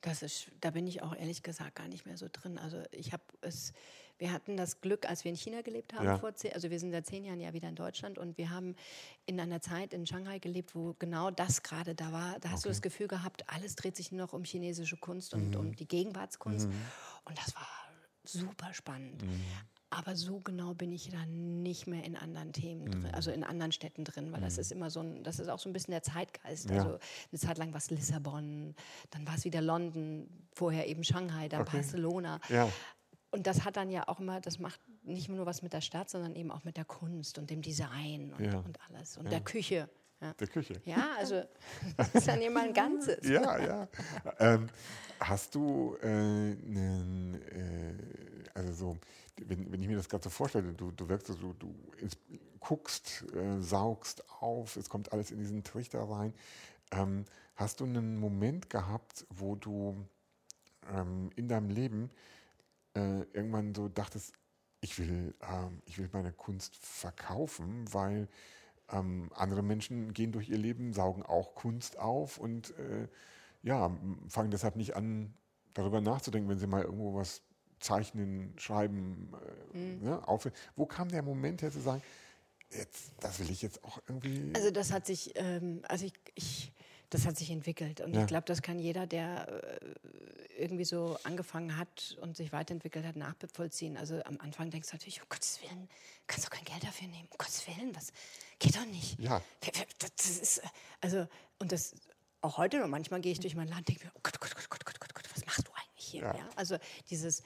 das 0.01 0.23
ist, 0.23 0.51
da 0.59 0.71
bin 0.71 0.87
ich 0.87 1.01
auch 1.01 1.15
ehrlich 1.15 1.43
gesagt 1.43 1.75
gar 1.75 1.87
nicht 1.87 2.05
mehr 2.05 2.17
so 2.17 2.27
drin. 2.31 2.57
Also 2.57 2.81
ich 2.91 3.13
habe 3.13 3.23
es, 3.41 3.73
wir 4.21 4.31
hatten 4.31 4.55
das 4.55 4.81
Glück, 4.81 5.09
als 5.09 5.23
wir 5.23 5.31
in 5.31 5.35
China 5.35 5.61
gelebt 5.61 5.93
haben, 5.95 6.05
ja. 6.05 6.17
vor 6.19 6.35
zehn, 6.35 6.53
also 6.53 6.69
wir 6.69 6.79
sind 6.79 6.91
seit 6.91 7.07
zehn 7.07 7.25
Jahren 7.25 7.39
ja 7.39 7.53
wieder 7.53 7.67
in 7.67 7.75
Deutschland 7.75 8.19
und 8.19 8.37
wir 8.37 8.51
haben 8.51 8.75
in 9.25 9.39
einer 9.39 9.61
Zeit 9.61 9.93
in 9.93 10.05
Shanghai 10.05 10.37
gelebt, 10.37 10.75
wo 10.75 10.95
genau 10.99 11.31
das 11.31 11.63
gerade 11.63 11.95
da 11.95 12.11
war. 12.11 12.39
Da 12.39 12.49
hast 12.49 12.59
okay. 12.59 12.63
du 12.63 12.69
das 12.69 12.81
Gefühl 12.83 13.07
gehabt, 13.07 13.43
alles 13.49 13.75
dreht 13.75 13.95
sich 13.95 14.11
nur 14.11 14.21
noch 14.21 14.33
um 14.33 14.43
chinesische 14.43 14.95
Kunst 14.95 15.33
und 15.33 15.49
mhm. 15.49 15.59
um 15.59 15.75
die 15.75 15.87
Gegenwartskunst. 15.87 16.67
Mhm. 16.67 16.81
Und 17.25 17.37
das 17.39 17.55
war 17.55 17.67
super 18.23 18.71
spannend. 18.75 19.23
Mhm. 19.23 19.41
Aber 19.89 20.15
so 20.15 20.39
genau 20.39 20.75
bin 20.75 20.91
ich 20.91 21.09
da 21.09 21.25
nicht 21.25 21.87
mehr 21.87 22.03
in 22.03 22.15
anderen 22.15 22.53
Themen 22.53 22.91
drin, 22.91 23.01
mhm. 23.01 23.13
also 23.13 23.31
in 23.31 23.43
anderen 23.43 23.71
Städten 23.71 24.05
drin, 24.05 24.31
weil 24.31 24.39
mhm. 24.39 24.45
das 24.45 24.59
ist 24.59 24.71
immer 24.71 24.91
so 24.91 24.99
ein, 24.99 25.23
das 25.23 25.39
ist 25.39 25.49
auch 25.49 25.59
so 25.59 25.67
ein 25.67 25.73
bisschen 25.73 25.93
der 25.93 26.03
Zeitgeist. 26.03 26.69
Ja. 26.69 26.77
Also 26.77 26.99
eine 27.31 27.39
Zeit 27.39 27.57
lang 27.57 27.71
war 27.71 27.79
es 27.79 27.89
Lissabon, 27.89 28.75
dann 29.09 29.27
war 29.27 29.35
es 29.35 29.45
wieder 29.45 29.61
London, 29.61 30.29
vorher 30.53 30.87
eben 30.87 31.03
Shanghai, 31.03 31.49
dann 31.49 31.61
okay. 31.61 31.77
Barcelona. 31.77 32.39
Ja. 32.49 32.69
Und 33.31 33.47
das 33.47 33.63
hat 33.63 33.77
dann 33.77 33.89
ja 33.89 34.07
auch 34.07 34.19
immer, 34.19 34.41
das 34.41 34.59
macht 34.59 34.79
nicht 35.03 35.29
nur 35.29 35.45
was 35.45 35.61
mit 35.61 35.73
der 35.73 35.81
Stadt, 35.81 36.09
sondern 36.09 36.35
eben 36.35 36.51
auch 36.51 36.63
mit 36.63 36.77
der 36.77 36.85
Kunst 36.85 37.37
und 37.37 37.49
dem 37.49 37.61
Design 37.61 38.33
und, 38.37 38.45
ja. 38.45 38.59
und 38.59 38.77
alles 38.89 39.17
und 39.17 39.31
der 39.31 39.39
Küche. 39.39 39.89
Ja. 40.19 40.33
Der 40.33 40.47
Küche. 40.47 40.81
Ja, 40.85 41.09
also 41.17 41.41
das 41.97 42.13
ist 42.13 42.27
dann 42.27 42.41
immer 42.41 42.61
ein 42.61 42.73
Ganzes. 42.73 43.27
ja, 43.27 43.57
ja. 43.57 43.87
Ähm, 44.37 44.67
hast 45.19 45.55
du 45.55 45.97
äh, 46.01 46.07
einen, 46.07 47.41
äh, 47.49 48.49
also 48.53 48.73
so, 48.73 48.97
wenn, 49.37 49.71
wenn 49.71 49.81
ich 49.81 49.87
mir 49.87 49.95
das 49.95 50.09
gerade 50.09 50.23
so 50.23 50.29
vorstelle, 50.29 50.73
du, 50.73 50.91
du 50.91 51.09
wirkst 51.09 51.27
so, 51.27 51.53
du 51.57 51.73
guckst, 52.59 53.25
äh, 53.33 53.59
saugst 53.59 54.23
auf, 54.39 54.75
es 54.75 54.89
kommt 54.89 55.11
alles 55.11 55.31
in 55.31 55.39
diesen 55.39 55.63
Trichter 55.63 56.03
rein. 56.03 56.33
Ähm, 56.91 57.25
hast 57.55 57.79
du 57.79 57.85
einen 57.85 58.17
Moment 58.17 58.69
gehabt, 58.69 59.25
wo 59.29 59.55
du 59.55 60.05
ähm, 60.93 61.31
in 61.35 61.47
deinem 61.47 61.69
Leben 61.69 62.11
äh, 62.95 63.21
irgendwann 63.33 63.73
so 63.75 63.87
dachtest, 63.87 64.33
ich 64.81 64.97
will, 64.99 65.35
ähm, 65.41 65.81
ich 65.85 65.97
will 65.97 66.09
meine 66.11 66.33
Kunst 66.33 66.75
verkaufen, 66.75 67.85
weil 67.93 68.27
ähm, 68.89 69.29
andere 69.35 69.63
Menschen 69.63 70.13
gehen 70.13 70.31
durch 70.31 70.49
ihr 70.49 70.57
Leben, 70.57 70.93
saugen 70.93 71.23
auch 71.23 71.55
Kunst 71.55 71.97
auf 71.99 72.37
und 72.37 72.77
äh, 72.77 73.07
ja, 73.63 73.95
fangen 74.27 74.51
deshalb 74.51 74.75
nicht 74.75 74.95
an, 74.95 75.33
darüber 75.73 76.01
nachzudenken, 76.01 76.49
wenn 76.49 76.57
Sie 76.57 76.67
mal 76.67 76.83
irgendwo 76.83 77.13
was 77.13 77.41
zeichnen, 77.79 78.53
schreiben, 78.57 79.31
äh, 79.73 79.77
mhm. 79.77 80.03
ne, 80.03 80.27
auf, 80.27 80.49
wo 80.75 80.85
kam 80.85 81.09
der 81.09 81.21
Moment 81.21 81.61
her 81.61 81.71
zu 81.71 81.79
sagen, 81.79 82.01
jetzt, 82.69 83.13
das 83.19 83.39
will 83.39 83.49
ich 83.49 83.61
jetzt 83.61 83.83
auch 83.83 83.99
irgendwie. 84.07 84.51
Also 84.55 84.71
das 84.71 84.91
hat 84.91 85.05
sich, 85.05 85.33
ähm, 85.35 85.81
also 85.87 86.05
ich, 86.05 86.13
ich, 86.35 86.71
das 87.11 87.25
hat 87.25 87.37
sich 87.37 87.51
entwickelt 87.51 88.01
und 88.01 88.13
ja. 88.13 88.21
ich 88.21 88.27
glaube, 88.27 88.45
das 88.45 88.61
kann 88.61 88.79
jeder, 88.79 89.05
der 89.05 89.47
äh, 89.47 90.61
irgendwie 90.61 90.85
so 90.85 91.17
angefangen 91.23 91.77
hat 91.77 92.17
und 92.21 92.37
sich 92.37 92.53
weiterentwickelt 92.53 93.05
hat, 93.05 93.17
nachvollziehen. 93.17 93.97
Also 93.97 94.23
am 94.23 94.39
Anfang 94.39 94.69
denkst 94.71 94.89
du 94.89 94.95
natürlich, 94.95 95.21
um 95.21 95.27
Gottes 95.29 95.61
Willen, 95.61 95.89
kannst 96.27 96.45
du 96.45 96.49
kein 96.49 96.63
Geld 96.63 96.83
dafür 96.83 97.07
nehmen, 97.09 97.27
um 97.29 97.37
Gottes 97.37 97.67
Willen, 97.67 97.93
was 97.95 98.13
geht 98.59 98.75
doch 98.75 98.85
nicht. 98.85 99.19
Ja. 99.19 99.41
Das 99.99 100.25
ist, 100.25 100.59
äh, 100.59 100.67
also 101.01 101.27
und 101.59 101.71
das 101.73 101.93
auch 102.41 102.57
heute 102.57 102.79
noch 102.79 102.87
manchmal 102.87 103.19
gehe 103.19 103.33
ich 103.33 103.39
durch 103.39 103.55
mein 103.55 103.67
Land 103.67 103.81
und 103.81 103.89
denke 103.89 104.05
mir, 104.05 104.11
oh 104.15 104.19
Gott, 104.23 104.35
oh 104.35 104.39
Gott, 104.39 104.55
oh 104.57 104.67
Gott, 104.69 104.79
oh 104.81 104.85
Gott, 104.85 104.95
oh 105.01 105.13
Gott, 105.13 105.29
was 105.35 105.45
machst 105.45 105.67
du 105.67 105.71
eigentlich 105.73 106.05
hier? 106.05 106.21
Ja. 106.21 106.35
Ja? 106.37 106.49
Also 106.55 106.77
dieses 107.09 107.43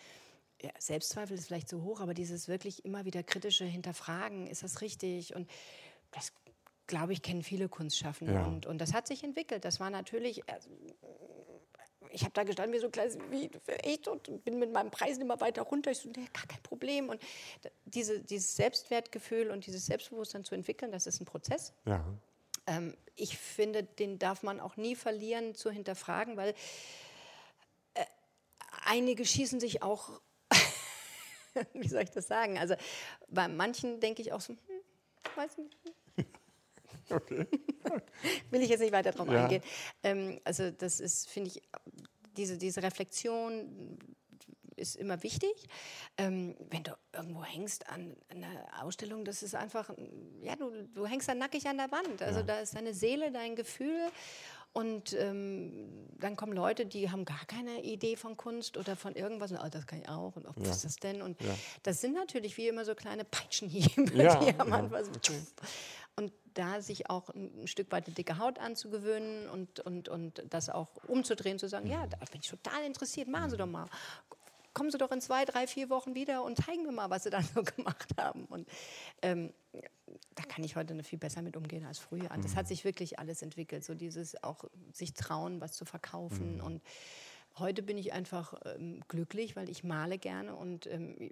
ja, 0.61 0.69
Selbstzweifel 0.77 1.37
ist 1.37 1.47
vielleicht 1.47 1.69
zu 1.69 1.83
hoch, 1.83 2.01
aber 2.01 2.13
dieses 2.13 2.47
wirklich 2.47 2.85
immer 2.85 3.03
wieder 3.05 3.23
kritische 3.23 3.65
Hinterfragen, 3.65 4.45
ist 4.45 4.61
das 4.61 4.81
richtig? 4.81 5.35
Und 5.35 5.49
das, 6.11 6.31
glaube 6.87 7.13
ich, 7.13 7.21
kennen 7.21 7.43
viele 7.43 7.69
Kunstschaffende. 7.69 8.33
Ja. 8.33 8.45
Und, 8.45 8.65
und 8.65 8.79
das 8.79 8.93
hat 8.93 9.07
sich 9.07 9.23
entwickelt. 9.23 9.65
Das 9.65 9.79
war 9.79 9.89
natürlich, 9.89 10.47
also, 10.49 10.69
ich 12.11 12.21
habe 12.21 12.33
da 12.33 12.43
gestanden 12.43 12.73
wie 12.73 12.79
so 12.79 12.87
ein 12.87 12.91
kleines, 12.91 13.17
wie, 13.29 13.49
echt, 13.67 14.07
und 14.07 14.43
bin 14.43 14.59
mit 14.59 14.71
meinen 14.71 14.91
Preisen 14.91 15.21
immer 15.21 15.39
weiter 15.41 15.63
runter. 15.63 15.91
Ich 15.91 15.99
so, 15.99 16.09
nee, 16.09 16.27
gar 16.33 16.45
kein 16.47 16.61
Problem. 16.63 17.09
Und 17.09 17.21
diese, 17.85 18.19
dieses 18.21 18.55
Selbstwertgefühl 18.55 19.51
und 19.51 19.65
dieses 19.65 19.85
Selbstbewusstsein 19.85 20.43
zu 20.43 20.55
entwickeln, 20.55 20.91
das 20.91 21.07
ist 21.07 21.19
ein 21.21 21.25
Prozess. 21.25 21.73
Ja. 21.85 22.05
Ähm, 22.67 22.95
ich 23.15 23.37
finde, 23.37 23.83
den 23.83 24.19
darf 24.19 24.43
man 24.43 24.59
auch 24.59 24.77
nie 24.77 24.95
verlieren, 24.95 25.55
zu 25.55 25.71
hinterfragen, 25.71 26.37
weil 26.37 26.53
äh, 27.93 28.05
einige 28.85 29.25
schießen 29.25 29.59
sich 29.59 29.81
auch 29.83 30.21
wie 31.73 31.87
soll 31.87 32.03
ich 32.03 32.11
das 32.11 32.27
sagen? 32.27 32.57
Also 32.57 32.75
bei 33.29 33.47
manchen 33.47 33.99
denke 33.99 34.21
ich 34.21 34.33
auch 34.33 34.41
so, 34.41 34.53
hm, 34.53 34.81
weiß 35.35 35.57
nicht. 35.57 35.77
Okay. 37.09 37.47
Will 38.51 38.61
ich 38.61 38.69
jetzt 38.69 38.79
nicht 38.79 38.93
weiter 38.93 39.11
drauf 39.11 39.29
ja. 39.29 39.43
eingehen. 39.43 39.63
Ähm, 40.03 40.39
also 40.43 40.71
das 40.71 40.99
ist, 40.99 41.29
finde 41.29 41.51
ich, 41.51 41.61
diese, 42.37 42.57
diese 42.57 42.83
Reflexion 42.83 43.97
ist 44.75 44.95
immer 44.97 45.23
wichtig. 45.23 45.53
Ähm, 46.17 46.55
wenn 46.69 46.83
du 46.83 46.91
irgendwo 47.13 47.43
hängst 47.43 47.89
an, 47.89 48.15
an, 48.29 48.43
einer 48.43 48.83
Ausstellung, 48.83 49.23
das 49.23 49.41
ist 49.43 49.55
einfach, 49.55 49.89
ja, 50.41 50.55
du, 50.55 50.69
du 50.93 51.05
hängst 51.05 51.29
da 51.29 51.35
nackig 51.35 51.67
an 51.67 51.77
der 51.77 51.91
Wand. 51.91 52.21
Also 52.21 52.39
ja. 52.39 52.45
da 52.45 52.59
ist 52.59 52.75
deine 52.75 52.93
Seele, 52.93 53.31
dein 53.31 53.55
Gefühl 53.55 54.11
und 54.77 55.13
ähm, 55.13 55.87
dann 56.19 56.35
kommen 56.35 56.51
Leute, 56.51 56.85
die 56.85 57.09
haben 57.09 57.23
gar 57.23 57.45
keine 57.47 57.81
Idee 57.83 58.17
von 58.17 58.35
Kunst 58.35 58.75
oder 58.75 58.97
von 58.97 59.15
irgendwas. 59.15 59.51
Und, 59.51 59.59
oh, 59.63 59.69
das 59.71 59.87
kann 59.87 60.01
ich 60.01 60.09
auch. 60.09 60.35
Und 60.35 60.45
oh, 60.45 60.51
was 60.55 60.67
ja. 60.67 60.73
ist 60.73 60.83
das 60.83 60.95
denn? 60.97 61.21
Und 61.21 61.41
ja. 61.41 61.55
das 61.83 62.01
sind 62.01 62.13
natürlich 62.13 62.57
wie 62.57 62.67
immer 62.67 62.83
so 62.83 62.93
kleine 62.93 63.23
Peitschenhiebe, 63.23 64.11
die 64.11 64.53
am 64.59 64.73
Anfang 64.73 65.05
so. 65.05 65.33
Und 66.17 66.31
da 66.53 66.81
sich 66.81 67.09
auch 67.09 67.29
ein 67.29 67.67
Stück 67.67 67.91
weit 67.91 68.05
eine 68.05 68.15
dicke 68.15 68.37
Haut 68.37 68.59
anzugewöhnen 68.59 69.49
und, 69.49 69.81
und, 69.81 70.07
und 70.07 70.43
das 70.49 70.69
auch 70.69 70.95
umzudrehen, 71.07 71.59
zu 71.59 71.67
sagen, 71.67 71.87
mhm. 71.87 71.91
ja, 71.91 72.07
da 72.07 72.17
bin 72.31 72.39
ich 72.41 72.49
total 72.49 72.83
interessiert, 72.85 73.27
machen 73.27 73.49
Sie 73.49 73.57
doch 73.57 73.67
mal 73.67 73.87
kommen 74.75 74.91
Sie 74.91 74.99
doch 74.99 75.11
in 75.11 75.21
zwei, 75.21 75.45
drei, 75.45 75.65
vier 75.65 75.89
Wochen 75.89 76.13
wieder 76.13 76.43
und 76.43 76.63
zeigen 76.63 76.83
mir 76.83 76.91
mal, 76.91 77.09
was 77.09 77.23
Sie 77.23 77.31
dann 77.31 77.43
so 77.43 77.63
gemacht 77.75 78.09
haben. 78.19 78.45
Und 78.45 78.67
ähm, 79.23 79.51
da 80.35 80.43
kann 80.43 80.63
ich 80.63 80.75
heute 80.75 81.01
viel 81.01 81.17
besser 81.17 81.41
mit 81.41 81.57
umgehen 81.57 81.85
als 81.85 81.97
früher. 81.97 82.29
Das 82.29 82.51
mhm. 82.51 82.55
hat 82.57 82.67
sich 82.67 82.83
wirklich 82.85 83.17
alles 83.17 83.41
entwickelt, 83.41 83.83
so 83.83 83.95
dieses 83.95 84.43
auch 84.43 84.65
sich 84.93 85.13
trauen, 85.13 85.61
was 85.61 85.71
zu 85.71 85.85
verkaufen. 85.85 86.57
Mhm. 86.57 86.63
Und 86.63 86.81
heute 87.57 87.81
bin 87.81 87.97
ich 87.97 88.13
einfach 88.13 88.53
ähm, 88.65 89.01
glücklich, 89.07 89.55
weil 89.55 89.69
ich 89.69 89.83
male 89.83 90.19
gerne 90.19 90.55
und 90.55 90.85
ähm, 90.87 91.31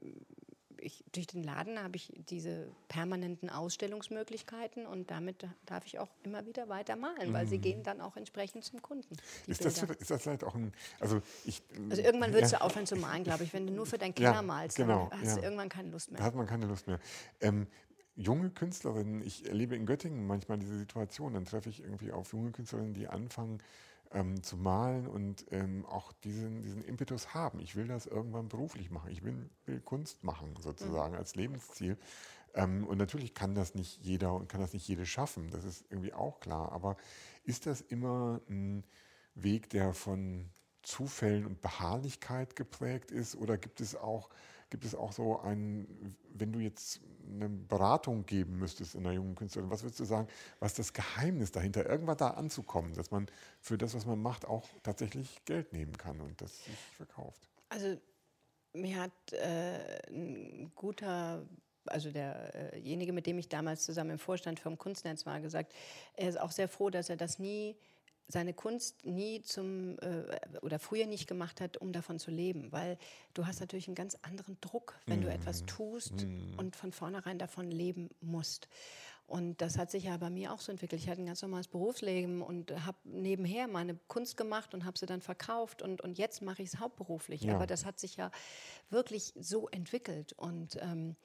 ich, 0.84 1.04
durch 1.12 1.28
den 1.28 1.44
Laden 1.44 1.82
habe 1.82 1.96
ich 1.96 2.12
diese 2.30 2.68
permanenten 2.88 3.50
Ausstellungsmöglichkeiten 3.50 4.86
und 4.86 5.12
damit 5.12 5.48
darf 5.66 5.86
ich 5.86 6.00
auch 6.00 6.10
immer 6.24 6.46
wieder 6.46 6.70
weiter 6.70 6.96
malen, 6.96 7.30
mhm. 7.30 7.34
weil 7.34 7.48
sie 7.48 7.58
mhm. 7.58 7.62
gehen 7.62 7.84
dann 7.84 8.02
auch 8.02 8.18
entsprechend 8.18 8.64
zum 8.64 8.82
Kunden. 8.82 9.16
Ist 9.48 9.66
das, 9.66 9.82
ist 9.82 10.12
das, 10.12 10.22
vielleicht 10.22 10.44
auch 10.44 10.56
ein. 10.56 10.74
Also, 11.00 11.22
ich, 11.46 11.62
also 11.90 12.02
irgendwann 12.02 12.34
würdest 12.34 12.54
ja. 12.54 12.60
du 12.60 12.66
aufhören 12.66 12.86
zu 12.86 12.96
malen, 12.96 13.24
glaube 13.24 13.44
ich. 13.44 13.54
Wenn 13.54 13.68
du 13.68 13.74
nur 13.74 13.86
für 13.86 13.98
deinen 13.98 14.16
Keller 14.16 14.34
ja, 14.34 14.42
malst, 14.42 14.78
genau, 14.78 15.08
dann 15.10 15.22
hast 15.22 15.30
ja. 15.30 15.36
du 15.38 15.42
irgendwann 15.42 15.70
keine 15.70 15.90
Lust 15.90 16.12
mehr. 16.12 16.20
Da 16.20 16.26
hat 16.26 16.36
man 16.36 16.46
keine 16.46 16.66
Lust 16.66 16.88
mehr. 16.88 17.00
Ähm, 17.42 17.68
junge 18.16 18.50
Künstlerinnen, 18.50 19.22
ich 19.26 19.48
erlebe 19.48 19.76
in 19.76 19.86
Göttingen 19.86 20.28
manchmal 20.28 20.60
diese 20.60 20.78
Situation, 20.78 21.34
dann 21.34 21.46
treffe 21.46 21.70
ich 21.70 21.82
irgendwie 21.82 22.12
auf 22.12 22.34
junge 22.34 22.52
Künstlerinnen, 22.52 22.94
die 22.94 23.08
anfangen, 23.08 23.60
ähm, 24.14 24.44
zu 24.44 24.58
malen 24.58 25.08
und 25.08 25.46
ähm, 25.52 25.86
auch 25.86 26.14
diesen, 26.14 26.62
diesen 26.62 26.84
Impetus 26.84 27.34
haben. 27.34 27.60
Ich 27.60 27.76
will 27.76 27.88
das 27.88 28.06
irgendwann 28.06 28.48
beruflich 28.48 28.92
machen. 28.92 29.12
Ich 29.12 29.24
will, 29.24 29.50
will 29.66 29.82
Kunst 29.82 30.24
machen, 30.24 30.56
sozusagen, 30.60 31.14
mhm. 31.14 31.20
als 31.20 31.36
Lebensziel. 31.36 31.98
Ähm, 32.54 32.86
und 32.86 32.98
natürlich 32.98 33.34
kann 33.34 33.56
das 33.56 33.76
nicht 33.76 34.00
jeder 34.02 34.34
und 34.34 34.48
kann 34.48 34.62
das 34.62 34.74
nicht 34.74 34.88
jede 34.88 35.06
schaffen. 35.06 35.50
Das 35.52 35.64
ist 35.64 35.86
irgendwie 35.90 36.14
auch 36.14 36.40
klar. 36.40 36.72
Aber 36.72 36.98
ist 37.44 37.66
das 37.66 37.82
immer 37.82 38.42
ein 38.50 38.84
Weg, 39.36 39.70
der 39.70 39.94
von 39.94 40.50
Zufällen 40.84 41.46
und 41.46 41.62
Beharrlichkeit 41.62 42.56
geprägt 42.56 43.12
ist? 43.12 43.36
Oder 43.36 43.58
gibt 43.58 43.82
es 43.82 43.96
auch, 43.96 44.30
gibt 44.74 44.86
es 44.86 44.96
auch 44.96 45.12
so 45.12 45.40
ein, 45.40 46.16
wenn 46.34 46.52
du 46.52 46.58
jetzt 46.58 47.00
eine 47.30 47.48
Beratung 47.48 48.26
geben 48.26 48.58
müsstest 48.58 48.96
in 48.96 49.06
einer 49.06 49.14
jungen 49.14 49.36
Künstlerin, 49.36 49.70
was 49.70 49.84
würdest 49.84 50.00
du 50.00 50.04
sagen, 50.04 50.28
was 50.60 50.74
das 50.74 50.94
Geheimnis 50.94 51.52
dahinter, 51.52 51.88
irgendwann 51.88 52.18
da 52.18 52.32
anzukommen, 52.32 52.96
dass 52.96 53.12
man 53.12 53.28
für 53.62 53.78
das, 53.78 53.94
was 53.94 54.08
man 54.08 54.20
macht, 54.20 54.46
auch 54.46 54.68
tatsächlich 54.82 55.46
Geld 55.46 55.74
nehmen 55.74 55.96
kann 55.96 56.20
und 56.22 56.42
das 56.42 56.66
sich 56.66 56.76
verkauft? 56.98 57.48
Also 57.70 58.02
mir 58.74 59.00
hat 59.00 59.34
äh, 59.34 60.00
ein 60.10 60.72
guter 60.74 61.46
also 61.86 62.10
derjenige, 62.10 63.14
mit 63.14 63.28
dem 63.28 63.38
ich 63.38 63.50
damals 63.50 63.84
zusammen 63.84 64.12
im 64.12 64.20
Vorstand 64.20 64.60
vom 64.60 64.78
Kunstnetz 64.80 65.28
war, 65.28 65.40
gesagt, 65.40 65.74
er 66.16 66.30
ist 66.30 66.40
auch 66.40 66.52
sehr 66.52 66.70
froh, 66.70 66.90
dass 66.90 67.10
er 67.10 67.18
das 67.18 67.38
nie 67.38 67.76
seine 68.28 68.54
Kunst 68.54 69.06
nie 69.06 69.42
zum 69.42 69.98
äh, 70.00 70.40
oder 70.62 70.80
früher 70.80 71.06
nicht 71.06 71.28
gemacht 71.28 71.62
hat, 71.62 71.78
um 71.78 71.92
davon 71.92 72.20
zu 72.20 72.32
leben, 72.32 72.72
weil 72.72 72.98
du 73.34 73.46
hast 73.46 73.60
natürlich 73.60 73.88
einen 73.88 73.96
ganz 73.96 74.18
anderen 74.22 74.58
Druck, 74.62 75.00
wenn 75.06 75.20
mm. 75.20 75.24
du 75.24 75.32
etwas 75.32 75.62
mhm. 75.62 75.68
tust 75.68 76.26
mm. 76.26 76.58
und 76.58 76.76
von 76.76 76.92
vornherein 76.92 77.38
davon 77.38 77.70
leben 77.70 78.10
musst. 78.22 78.70
Und 79.26 79.62
das 79.62 79.78
hat 79.78 79.90
sich 79.90 80.04
ja 80.04 80.18
bei 80.18 80.30
mir 80.30 80.54
auch 80.54 80.60
so 80.60 80.72
entwickelt. 80.72 81.02
Ich 81.02 81.10
hatte 81.10 81.22
ein 81.22 81.26
ganz 81.26 81.42
normales 81.42 81.68
Berufsleben 81.68 82.42
und 82.42 82.72
habe 82.86 82.98
nebenher 83.06 83.68
meine 83.68 83.96
Kunst 84.08 84.36
gemacht 84.36 84.74
und 84.74 84.86
habe 84.86 84.98
sie 84.98 85.06
dann 85.06 85.22
verkauft 85.22 85.82
und, 85.82 86.02
und 86.02 86.18
jetzt 86.18 86.42
mache 86.42 86.62
ich 86.62 86.74
es 86.74 86.80
hauptberuflich. 86.80 87.44
Ja. 87.44 87.56
Aber 87.56 87.66
das 87.66 87.86
hat 87.86 88.00
sich 88.00 88.18
ja 88.18 88.32
wirklich 88.90 89.34
so 89.40 89.70
entwickelt 89.70 90.34
und 90.34 90.78
ähm, 90.82 91.16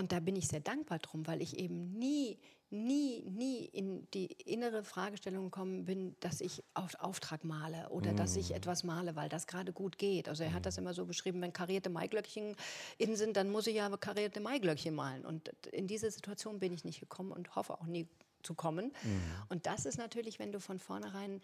und 0.00 0.12
da 0.12 0.20
bin 0.20 0.34
ich 0.34 0.48
sehr 0.48 0.60
dankbar 0.60 0.98
drum, 0.98 1.26
weil 1.26 1.42
ich 1.42 1.58
eben 1.58 1.92
nie, 1.98 2.38
nie, 2.70 3.22
nie 3.28 3.66
in 3.66 4.10
die 4.12 4.32
innere 4.46 4.82
Fragestellung 4.82 5.44
gekommen 5.44 5.84
bin, 5.84 6.16
dass 6.20 6.40
ich 6.40 6.64
auf 6.72 6.94
Auftrag 7.00 7.44
male 7.44 7.86
oder 7.90 8.14
mm. 8.14 8.16
dass 8.16 8.34
ich 8.34 8.48
mm. 8.48 8.54
etwas 8.54 8.82
male, 8.82 9.14
weil 9.14 9.28
das 9.28 9.46
gerade 9.46 9.74
gut 9.74 9.98
geht. 9.98 10.30
Also 10.30 10.42
er 10.42 10.54
hat 10.54 10.64
das 10.64 10.78
mm. 10.78 10.80
immer 10.80 10.94
so 10.94 11.04
beschrieben, 11.04 11.42
wenn 11.42 11.52
karierte 11.52 11.90
Maiglöckchen 11.90 12.56
in 12.96 13.14
sind, 13.14 13.36
dann 13.36 13.50
muss 13.50 13.66
ich 13.66 13.74
ja 13.74 13.94
karierte 13.94 14.40
Maiglöckchen 14.40 14.94
malen. 14.94 15.26
Und 15.26 15.48
in 15.70 15.86
diese 15.86 16.10
Situation 16.10 16.60
bin 16.60 16.72
ich 16.72 16.82
nicht 16.82 17.00
gekommen 17.00 17.32
und 17.32 17.54
hoffe 17.54 17.74
auch 17.74 17.86
nie 17.86 18.08
zu 18.42 18.54
kommen. 18.54 18.92
Mm. 19.02 19.50
Und 19.50 19.66
das 19.66 19.84
ist 19.84 19.98
natürlich, 19.98 20.38
wenn 20.38 20.50
du 20.50 20.60
von 20.60 20.78
vornherein 20.78 21.42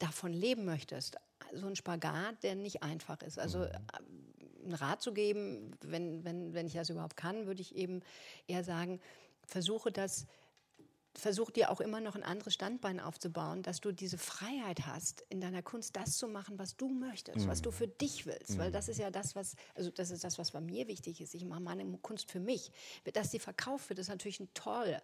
davon 0.00 0.32
leben 0.32 0.64
möchtest, 0.64 1.18
so 1.52 1.68
ein 1.68 1.76
Spagat, 1.76 2.42
der 2.42 2.56
nicht 2.56 2.82
einfach 2.82 3.22
ist. 3.22 3.38
Also 3.38 3.60
mm. 3.60 3.68
Einen 4.64 4.74
Rat 4.74 5.02
zu 5.02 5.12
geben, 5.12 5.72
wenn, 5.82 6.24
wenn, 6.24 6.54
wenn 6.54 6.66
ich 6.66 6.74
das 6.74 6.90
überhaupt 6.90 7.16
kann, 7.16 7.46
würde 7.46 7.60
ich 7.60 7.74
eben 7.74 8.00
eher 8.46 8.64
sagen, 8.64 9.00
versuche 9.46 9.92
das, 9.92 10.26
versuch 11.16 11.50
dir 11.50 11.70
auch 11.70 11.80
immer 11.80 12.00
noch 12.00 12.16
ein 12.16 12.22
anderes 12.22 12.54
Standbein 12.54 12.98
aufzubauen, 12.98 13.62
dass 13.62 13.80
du 13.80 13.92
diese 13.92 14.18
Freiheit 14.18 14.86
hast, 14.86 15.24
in 15.28 15.40
deiner 15.40 15.62
Kunst 15.62 15.96
das 15.96 16.16
zu 16.16 16.28
machen, 16.28 16.58
was 16.58 16.76
du 16.76 16.88
möchtest, 16.88 17.46
mhm. 17.46 17.48
was 17.48 17.62
du 17.62 17.70
mhm. 17.70 17.74
für 17.74 17.88
dich 17.88 18.26
willst. 18.26 18.50
Mhm. 18.50 18.58
Weil 18.58 18.72
das 18.72 18.88
ist 18.88 18.98
ja 18.98 19.10
das, 19.10 19.36
was, 19.36 19.54
also 19.74 19.90
das 19.90 20.10
ist 20.10 20.24
das, 20.24 20.38
was 20.38 20.50
bei 20.50 20.60
mir 20.60 20.88
wichtig 20.88 21.20
ist. 21.20 21.34
Ich 21.34 21.44
mache 21.44 21.60
meine 21.60 21.84
Kunst 21.98 22.30
für 22.30 22.40
mich. 22.40 22.72
Dass 23.12 23.30
die 23.30 23.38
verkauft 23.38 23.88
wird, 23.88 24.00
ist 24.00 24.08
natürlich 24.08 24.40
ein 24.40 24.52
toll. 24.54 25.00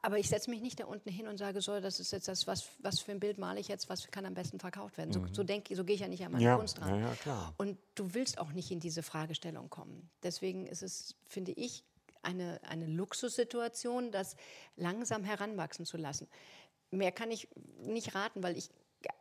Aber 0.00 0.18
ich 0.18 0.28
setze 0.28 0.48
mich 0.50 0.62
nicht 0.62 0.80
da 0.80 0.86
unten 0.86 1.10
hin 1.10 1.26
und 1.26 1.36
sage, 1.36 1.60
so, 1.60 1.80
das 1.80 2.00
ist 2.00 2.12
jetzt 2.12 2.28
das, 2.28 2.46
was, 2.46 2.70
was 2.78 3.00
für 3.00 3.12
ein 3.12 3.20
Bild 3.20 3.38
male 3.38 3.60
ich 3.60 3.68
jetzt, 3.68 3.88
was 3.90 4.10
kann 4.10 4.24
am 4.24 4.34
besten 4.34 4.58
verkauft 4.58 4.96
werden. 4.96 5.12
So, 5.12 5.20
mhm. 5.20 5.34
so, 5.34 5.42
so 5.42 5.84
gehe 5.84 5.94
ich 5.94 6.00
ja 6.00 6.08
nicht 6.08 6.24
an 6.24 6.32
meine 6.32 6.44
ja, 6.44 6.56
Kunst 6.56 6.80
ran. 6.80 7.00
Ja, 7.00 7.12
ja, 7.26 7.54
und 7.58 7.76
du 7.94 8.14
willst 8.14 8.38
auch 8.38 8.52
nicht 8.52 8.70
in 8.70 8.80
diese 8.80 9.02
Fragestellung 9.02 9.68
kommen. 9.68 10.08
Deswegen 10.22 10.66
ist 10.66 10.82
es, 10.82 11.16
finde 11.26 11.52
ich, 11.52 11.84
eine, 12.22 12.60
eine 12.64 12.86
Luxussituation, 12.86 14.10
das 14.10 14.36
langsam 14.76 15.24
heranwachsen 15.24 15.84
zu 15.84 15.96
lassen. 15.96 16.28
Mehr 16.90 17.12
kann 17.12 17.30
ich 17.30 17.48
nicht 17.82 18.14
raten, 18.14 18.42
weil 18.42 18.56
ich 18.56 18.70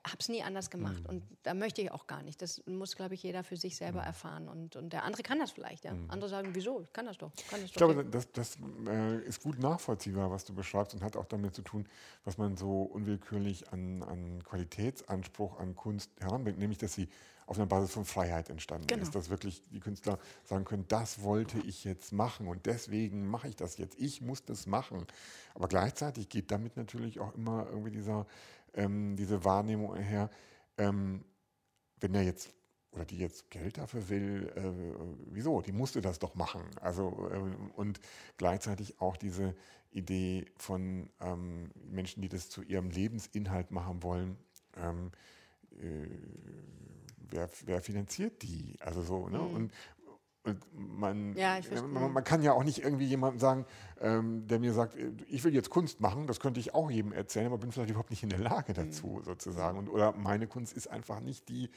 habe 0.05 0.17
es 0.19 0.29
nie 0.29 0.43
anders 0.43 0.69
gemacht. 0.69 1.01
Mhm. 1.03 1.09
Und 1.09 1.23
da 1.43 1.53
möchte 1.53 1.81
ich 1.81 1.91
auch 1.91 2.07
gar 2.07 2.21
nicht. 2.23 2.41
Das 2.41 2.61
muss, 2.65 2.95
glaube 2.95 3.15
ich, 3.15 3.23
jeder 3.23 3.43
für 3.43 3.57
sich 3.57 3.75
selber 3.75 4.01
mhm. 4.01 4.07
erfahren. 4.07 4.47
Und, 4.47 4.75
und 4.75 4.93
der 4.93 5.03
andere 5.03 5.23
kann 5.23 5.39
das 5.39 5.51
vielleicht. 5.51 5.86
Ja? 5.86 5.93
Mhm. 5.93 6.09
Andere 6.09 6.29
sagen, 6.29 6.49
wieso? 6.53 6.81
Ich 6.81 6.93
kann 6.93 7.05
das 7.05 7.17
doch. 7.17 7.31
Kann 7.49 7.61
das 7.61 7.69
ich 7.69 7.73
doch 7.73 7.88
glaube, 7.88 8.05
das, 8.05 8.31
das 8.31 8.57
äh, 8.88 9.19
ist 9.25 9.41
gut 9.41 9.59
nachvollziehbar, 9.59 10.31
was 10.31 10.45
du 10.45 10.53
beschreibst 10.53 10.93
und 10.93 11.03
hat 11.03 11.15
auch 11.15 11.25
damit 11.25 11.55
zu 11.55 11.61
tun, 11.61 11.88
was 12.23 12.38
man 12.38 12.57
so 12.57 12.83
unwillkürlich 12.83 13.71
an, 13.71 14.03
an 14.03 14.43
Qualitätsanspruch 14.43 15.59
an 15.59 15.75
Kunst 15.75 16.11
heranbringt. 16.19 16.59
Nämlich, 16.59 16.77
dass 16.77 16.93
sie 16.93 17.09
auf 17.47 17.57
einer 17.57 17.67
Basis 17.67 17.91
von 17.91 18.05
Freiheit 18.05 18.49
entstanden 18.49 18.88
Genau. 18.88 19.03
ist, 19.03 19.13
dass 19.13 19.29
wirklich 19.29 19.63
die 19.71 19.79
Künstler 19.79 20.19
sagen 20.43 20.65
können, 20.65 20.86
das 20.88 21.21
wollte 21.21 21.59
ich 21.59 21.83
jetzt 21.83 22.11
machen 22.11 22.47
und 22.47 22.65
deswegen 22.65 23.27
mache 23.27 23.47
ich 23.47 23.55
das 23.55 23.77
jetzt. 23.77 23.99
Ich 23.99 24.21
muss 24.21 24.43
das 24.45 24.65
machen. 24.65 25.05
Aber 25.53 25.67
gleichzeitig 25.67 26.29
geht 26.29 26.51
damit 26.51 26.75
natürlich 26.75 27.19
auch 27.19 27.36
immer 27.36 27.67
irgendwie 27.69 27.91
dieser, 27.91 28.25
ähm, 28.76 29.15
diese 29.15 29.43
Wahrnehmung 29.43 29.95
her, 29.95 30.30
ähm, 30.78 31.26
wenn 31.99 32.13
er 32.13 32.23
jetzt 32.23 32.53
oder 32.91 33.05
die 33.05 33.17
jetzt 33.17 33.49
Geld 33.51 33.78
dafür 33.78 34.09
will, 34.09 34.51
äh, 34.55 35.05
wieso? 35.28 35.61
Die 35.61 35.73
musste 35.73 36.01
das 36.01 36.19
doch 36.19 36.36
machen. 36.36 36.63
Also 36.80 37.30
ähm, 37.34 37.71
und 37.76 37.99
gleichzeitig 38.38 39.01
auch 39.01 39.17
diese 39.17 39.53
Idee 39.91 40.45
von 40.57 41.09
ähm, 41.19 41.71
Menschen, 41.89 42.21
die 42.21 42.30
das 42.30 42.49
zu 42.49 42.61
ihrem 42.61 42.89
Lebensinhalt 42.89 43.71
machen 43.71 44.01
wollen. 44.01 44.38
Ähm, 44.78 45.11
äh, 45.71 46.07
wer, 47.30 47.49
wer 47.65 47.82
finanziert 47.82 48.41
die? 48.43 48.78
Also 48.80 49.01
so, 49.01 49.28
ne? 49.30 49.41
Und, 49.41 49.55
und 49.55 49.71
man, 50.73 51.31
Mhm. 51.31 51.37
Ja, 51.37 51.57
ich 51.57 51.67
verstehe. 51.67 51.87
man, 51.89 52.11
man 52.13 52.23
kann 52.23 52.41
ja 52.41 52.53
auch 52.53 52.63
nicht 52.63 52.79
irgendwie 52.83 53.05
jemandem 53.05 53.39
sagen, 53.39 53.65
ähm, 54.01 54.47
der 54.47 54.59
mir 54.59 54.73
sagt, 54.73 54.95
äh, 54.95 55.11
ich 55.27 55.43
will 55.43 55.53
jetzt 55.53 55.69
Kunst 55.69 55.99
machen, 56.01 56.27
das 56.27 56.39
könnte 56.39 56.59
ich 56.59 56.73
auch 56.73 56.89
jedem 56.91 57.11
erzählen, 57.11 57.47
aber 57.47 57.57
bin 57.57 57.71
vielleicht 57.71 57.89
überhaupt 57.89 58.09
nicht 58.11 58.23
in 58.23 58.29
der 58.29 58.39
Lage 58.39 58.71
Mhm. 58.73 58.75
dazu, 58.75 59.21
sozusagen. 59.23 59.77
Und, 59.77 59.89
oder 59.89 60.11
meine 60.13 60.47
Kunst 60.47 60.73
ist 60.73 60.87
einfach 60.87 61.19
nicht 61.19 61.49
die, 61.49 61.69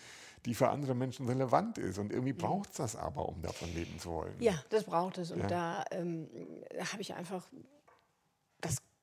die 0.46 0.54
für 0.54 0.68
andere 0.70 0.94
Menschen 0.94 1.26
relevant 1.26 1.78
ist. 1.78 1.98
Und 1.98 2.12
irgendwie 2.12 2.32
braucht 2.32 2.70
es 2.70 2.76
das 2.76 2.96
aber, 2.96 3.28
um 3.28 3.40
davon 3.42 3.72
leben 3.74 3.98
zu 3.98 4.10
wollen. 4.10 4.34
Mhm. 4.36 4.42
Ja, 4.42 4.54
das 4.70 4.84
braucht 4.84 5.18
es. 5.18 5.30
Und 5.30 5.40
Ja. 5.40 5.46
da 5.46 5.84
ähm, 5.90 6.28
habe 6.92 7.00
ich 7.02 7.14
einfach 7.14 7.46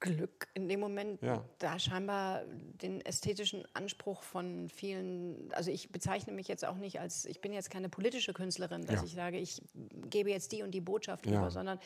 Glück 0.06 0.48
in 0.54 0.70
dem 0.70 0.80
Moment, 0.80 1.22
Ja. 1.22 1.44
da 1.60 1.78
scheinbar 1.80 2.44
den 2.46 3.02
ästhetischen 3.02 3.66
Anspruch 3.74 4.24
von 4.24 4.70
vielen, 4.70 5.52
also 5.54 5.72
ich 5.72 5.92
bezeichne 5.92 6.34
mich 6.34 6.48
jetzt 6.48 6.64
auch 6.64 6.78
nicht 6.78 7.00
als, 7.00 7.26
ich 7.26 7.42
bin 7.42 7.54
jetzt 7.54 7.70
keine 7.70 7.90
politische 7.90 8.34
Künstlerin, 8.34 8.86
dass 8.86 9.02
Ja. 9.02 9.06
ich 9.06 9.14
sage, 9.14 9.38
ich 9.40 9.62
gebe 10.10 10.30
jetzt 10.30 10.52
die 10.52 10.64
und 10.64 10.72
die 10.72 10.82
Botschaft 10.82 11.26
Ja. 11.26 11.40
über, 11.40 11.52
sondern 11.52 11.80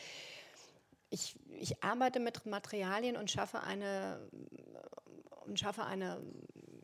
ich, 1.10 1.34
ich 1.58 1.82
arbeite 1.82 2.20
mit 2.20 2.46
Materialien 2.46 3.16
und 3.16 3.30
schaffe 3.30 3.62
eine 3.62 4.28
und 5.46 5.58
schaffe 5.58 5.84
eine 5.84 6.22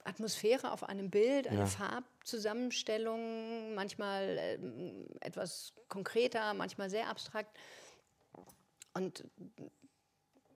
Atmosphäre 0.05 0.72
auf 0.72 0.82
einem 0.89 1.11
Bild, 1.11 1.47
eine 1.47 1.61
Ja. 1.61 1.66
Farbzusammenstellung, 1.66 3.74
manchmal 3.74 4.37
ähm, 4.41 5.07
etwas 5.20 5.72
konkreter, 5.89 6.55
manchmal 6.55 6.91
sehr 6.91 7.09
abstrakt. 7.09 7.57
Und 8.95 9.24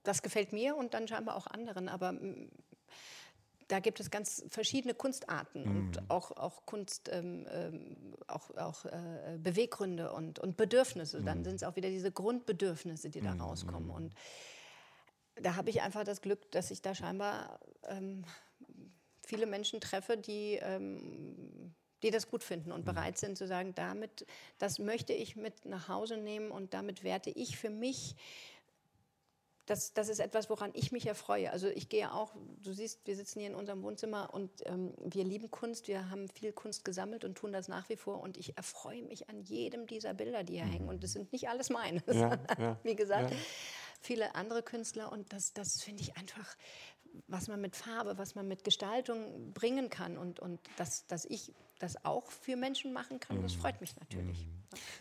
das 0.03 0.23
gefällt 0.23 0.53
mir 0.53 0.77
und 0.77 0.95
dann 0.95 1.09
scheinbar 1.09 1.37
auch 1.37 1.47
anderen. 1.47 1.89
Aber 1.89 2.13
mm, 2.13 2.51
da 3.69 3.79
gibt 3.79 4.01
es 4.01 4.11
ganz 4.11 4.45
verschiedene 4.49 4.95
Kunstarten 4.95 5.63
Mhm. 5.63 5.77
und 5.77 6.11
auch, 6.11 6.33
auch 6.33 6.67
Kunst, 6.67 7.09
ähm, 7.13 7.47
ähm, 7.51 8.17
auch, 8.27 8.51
auch 8.57 8.85
äh, 8.85 9.39
Beweggründe 9.39 10.13
und, 10.13 10.39
und 10.39 10.57
Bedürfnisse. 10.57 11.21
Mhm. 11.21 11.27
Dann 11.27 11.45
sind 11.45 11.55
es 11.57 11.63
auch 11.63 11.77
wieder 11.77 11.89
diese 11.89 12.11
Grundbedürfnisse, 12.11 13.11
die 13.11 13.21
da 13.21 13.33
rauskommen. 13.33 13.91
Und 13.91 14.15
da 15.37 15.57
habe 15.57 15.71
ich 15.71 15.83
einfach 15.83 16.05
das 16.05 16.21
Glück, 16.21 16.51
dass 16.51 16.71
ich 16.71 16.83
da 16.83 16.95
scheinbar 16.95 17.61
ähm, 17.85 18.25
viele 19.25 19.47
Menschen 19.47 19.81
treffe, 19.81 20.17
die, 20.17 20.59
ähm, 20.61 21.75
die 22.03 22.11
das 22.11 22.29
gut 22.29 22.43
finden 22.43 22.73
und 22.73 22.85
bereit 22.85 23.19
sind 23.19 23.39
zu 23.39 23.47
sagen, 23.47 23.75
damit, 23.75 24.27
das 24.59 24.79
möchte 24.79 25.13
ich 25.13 25.37
mit 25.37 25.65
nach 25.65 25.89
Hause 25.89 26.17
nehmen 26.17 26.51
und 26.51 26.75
damit 26.75 27.05
werte 27.05 27.31
ich 27.31 27.57
für 27.57 27.71
mich 27.71 28.17
das, 29.71 29.93
das 29.95 30.09
ist 30.09 30.19
etwas, 30.19 30.51
woran 30.51 30.71
ich 30.75 30.91
mich 30.91 31.07
erfreue. 31.07 31.51
Also 31.53 31.69
ich 31.69 31.89
gehe 31.89 32.13
auch, 32.13 32.35
du 32.63 32.73
siehst, 32.73 33.07
wir 33.07 33.15
sitzen 33.15 33.39
hier 33.39 33.49
in 33.51 33.55
unserem 33.55 33.83
Wohnzimmer 33.83 34.35
und 34.35 34.51
ähm, 34.67 34.93
wir 35.05 35.23
lieben 35.25 35.51
Kunst, 35.51 35.87
wir 35.87 36.11
haben 36.11 36.29
viel 36.29 36.53
Kunst 36.53 36.85
gesammelt 36.85 37.25
und 37.25 37.37
tun 37.37 37.53
das 37.53 37.69
nach 37.69 37.89
wie 37.89 37.97
vor 37.97 38.21
und 38.21 38.37
ich 38.37 38.57
erfreue 38.57 39.03
mich 39.05 39.29
an 39.31 39.41
jedem 39.43 39.87
dieser 39.87 40.13
Bilder, 40.13 40.43
die 40.43 40.55
hier 40.55 40.65
hängen 40.65 40.89
und 40.89 41.05
das 41.05 41.13
sind 41.13 41.33
nicht 41.33 41.49
alles 41.49 41.71
meine, 41.71 42.03
Mhm. 42.07 42.15
Ja, 42.15 42.39
ja, 42.59 42.79
wie 42.83 42.97
gesagt, 42.97 43.31
ja. 43.31 43.37
viele 44.01 44.35
andere 44.35 44.63
Künstler 44.63 45.13
und 45.13 45.33
das, 45.33 45.53
das 45.53 45.81
finde 45.83 46.03
ich 46.03 46.17
einfach, 46.17 46.57
was 47.29 47.47
man 47.49 47.61
mit 47.61 47.77
Farbe, 47.77 48.19
was 48.19 48.35
man 48.35 48.49
mit 48.49 48.65
Gestaltung 48.65 49.53
bringen 49.53 49.89
kann 49.91 50.17
und, 50.19 50.41
und 50.41 50.59
dass, 50.79 51.07
dass 51.07 51.25
ich 51.25 51.53
das 51.79 52.05
auch 52.05 52.31
für 52.31 52.57
Menschen 52.57 52.93
machen 52.93 53.21
kann, 53.21 53.39
Mhm. 53.39 53.43
das 53.43 53.53
freut 53.55 53.81
mich 53.81 53.95
natürlich. 53.97 54.47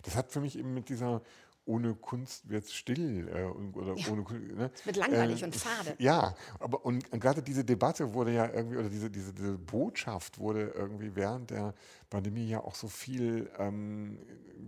Das 0.03 0.15
hat 0.15 0.31
für 0.31 0.39
mich 0.41 0.57
eben 0.57 0.73
mit 0.73 0.89
dieser 0.89 1.21
ohne 1.69 1.93
Kunst 1.93 2.49
wird 2.49 2.63
es 2.65 2.73
still 2.73 3.29
äh, 3.29 3.43
und- 3.43 3.75
oder 3.77 3.95
Ja. 3.95 4.11
ohne. 4.11 4.23
Ne? 4.23 4.71
wird 4.83 4.95
langweilig 4.97 5.43
und 5.43 5.55
fade. 5.55 5.95
Ja, 5.99 6.33
aber 6.59 6.83
und 6.83 7.09
gerade 7.11 7.43
diese 7.43 7.63
Debatte 7.63 8.13
wurde 8.13 8.33
ja 8.33 8.51
irgendwie, 8.51 8.77
oder 8.77 8.89
diese, 8.89 9.09
diese, 9.11 9.33
diese 9.33 9.57
Botschaft 9.57 10.39
wurde 10.39 10.73
irgendwie 10.75 11.15
während 11.15 11.51
der 11.51 11.75
Pandemie 12.09 12.49
ja 12.49 12.61
auch 12.61 12.73
so 12.75 12.87
viel 12.87 13.51
ähm, 13.59 14.17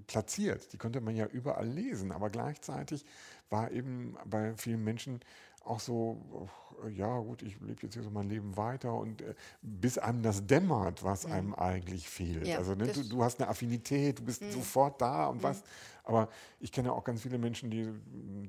platziert. 0.05 0.71
Die 0.73 0.77
konnte 0.77 1.01
man 1.01 1.15
ja 1.15 1.25
überall 1.25 1.67
lesen, 1.67 2.11
aber 2.11 2.29
gleichzeitig 2.29 3.03
war 3.49 3.71
eben 3.71 4.15
bei 4.25 4.53
vielen 4.55 4.83
Menschen 4.83 5.19
auch 5.63 5.79
so, 5.79 6.17
ach, 6.45 6.87
ja 6.89 7.19
gut, 7.19 7.43
ich 7.43 7.59
lebe 7.61 7.83
jetzt 7.83 7.93
hier 7.93 8.03
so 8.03 8.09
mein 8.09 8.27
Leben 8.29 8.57
weiter 8.57 8.93
und 8.95 9.21
äh, 9.21 9.35
bis 9.61 9.97
einem 9.97 10.23
das 10.23 10.47
dämmert, 10.47 11.03
was 11.03 11.25
einem 11.25 11.53
eigentlich 11.53 12.09
fehlt. 12.09 12.41
Mhm. 12.41 12.47
Ja, 12.47 12.57
also 12.57 12.73
ne, 12.75 12.87
du, 12.89 13.01
Mhm. 13.01 13.09
du 13.09 13.23
hast 13.23 13.39
eine 13.39 13.49
Affinität, 13.49 14.19
du 14.19 14.23
bist 14.23 14.41
sofort 14.51 15.01
da 15.01 15.27
und 15.27 15.43
was. 15.43 15.63
Aber 16.03 16.29
ich 16.59 16.71
kenne 16.71 16.91
auch 16.93 17.03
ganz 17.03 17.21
viele 17.21 17.37
Menschen, 17.37 17.69
die, 17.69 17.87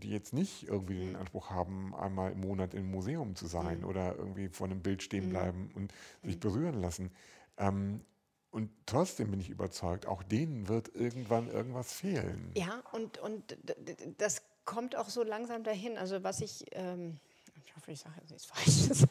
die 0.01 0.09
jetzt 0.11 0.33
nicht 0.33 0.67
irgendwie 0.69 0.95
Mhm. 0.95 1.07
den 1.09 1.17
Anspruch 1.17 1.51
haben, 1.51 1.95
einmal 1.95 2.33
im 2.33 2.41
Monat 2.41 2.73
im 2.73 2.91
Museum 2.91 3.37
zu 3.37 3.47
sein 3.47 3.81
Mhm. 3.81 3.85
oder 3.85 4.17
irgendwie 4.17 4.49
vor 4.49 4.67
einem 4.67 4.81
Bild 4.81 5.03
stehen 5.03 5.29
bleiben 5.29 5.71
und 5.75 5.93
sich 6.25 6.41
berühren 6.41 6.81
lassen. 6.81 7.11
Ähm, 7.59 8.01
und 8.51 8.71
trotzdem 8.87 9.31
bin 9.31 9.41
ich 9.41 9.51
überzeugt, 9.51 10.07
auch 10.07 10.23
denen 10.23 10.69
wird 10.69 10.95
irgendwann 10.95 11.49
irgendwas 11.49 11.93
fehlen. 11.93 12.51
Ja, 12.55 12.83
und, 12.93 13.19
und 13.19 13.57
das 14.19 14.43
kommt 14.65 14.97
auch 14.97 15.09
so 15.09 15.23
langsam 15.23 15.65
dahin. 15.65 15.99
Also 15.99 16.23
was 16.23 16.41
ich, 16.41 16.65
ähm, 16.73 17.19
ich 17.65 17.75
hoffe, 17.77 17.93
ich 17.93 18.01
sage 18.01 18.17
jetzt 18.21 18.31
nichts 18.31 18.45
Falsches. 18.47 19.07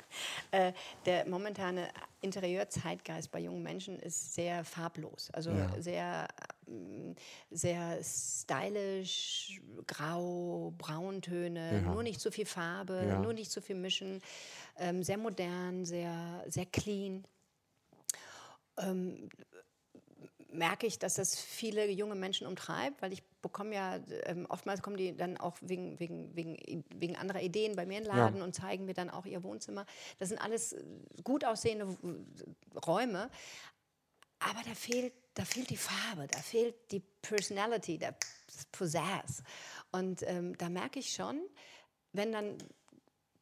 äh, 0.50 0.72
der 1.06 1.28
momentane 1.28 1.88
Interieurzeitgeist 2.20 3.30
bei 3.30 3.40
jungen 3.40 3.62
Menschen 3.62 3.98
ist 3.98 4.34
sehr 4.34 4.64
farblos. 4.64 5.30
Also 5.32 5.50
Ja. 5.50 5.68
sehr, 5.80 6.28
ähm, 6.66 7.14
sehr 7.50 7.98
stylisch, 8.02 9.60
grau, 9.86 10.72
Brauntöne, 10.78 11.80
Ja. 11.82 11.92
nur 11.92 12.02
nicht 12.02 12.20
zu 12.20 12.30
viel 12.30 12.46
Farbe, 12.46 13.06
Ja. 13.08 13.18
nur 13.20 13.32
nicht 13.32 13.50
zu 13.50 13.60
viel 13.60 13.76
mischen, 13.76 14.20
ähm, 14.78 15.02
sehr 15.02 15.18
modern, 15.18 15.84
sehr, 15.84 16.44
sehr 16.48 16.66
clean 16.66 17.24
merke 20.54 20.86
ich, 20.86 20.98
dass 20.98 21.14
das 21.14 21.38
viele 21.38 21.88
junge 21.90 22.14
Menschen 22.14 22.46
umtreibt, 22.46 23.02
weil 23.02 23.12
ich 23.12 23.22
bekomme 23.42 23.74
ja, 23.74 23.98
ähm, 24.24 24.46
oftmals 24.48 24.82
kommen 24.82 24.96
die 24.96 25.16
dann 25.16 25.36
auch 25.36 25.56
wegen, 25.60 25.98
wegen, 26.00 26.34
wegen, 26.34 26.84
wegen 26.94 27.16
anderer 27.16 27.42
Ideen 27.42 27.76
bei 27.76 27.84
mir 27.84 27.98
in 27.98 28.04
den 28.04 28.12
Laden 28.12 28.42
und 28.42 28.54
zeigen 28.54 28.86
mir 28.86 28.94
dann 28.94 29.10
auch 29.10 29.26
ihr 29.26 29.42
Wohnzimmer. 29.42 29.84
Das 30.18 30.28
sind 30.30 30.38
alles 30.38 30.72
äh, 30.72 30.82
gut 31.22 31.44
aussehende 31.44 31.96
Räume, 32.86 33.30
aber 34.38 34.60
da 34.64 34.74
fehlt, 34.74 35.12
da 35.34 35.44
fehlt 35.44 35.70
die 35.70 35.76
Farbe, 35.76 36.26
da 36.26 36.38
fehlt 36.38 36.90
die 36.90 37.02
Personality, 37.22 37.98
der 37.98 38.14
Pizzazz. 38.72 39.42
Und 39.92 40.22
ähm, 40.22 40.56
da 40.58 40.68
merke 40.68 40.98
ich 40.98 41.12
schon, 41.12 41.40
wenn 42.12 42.32
dann 42.32 42.58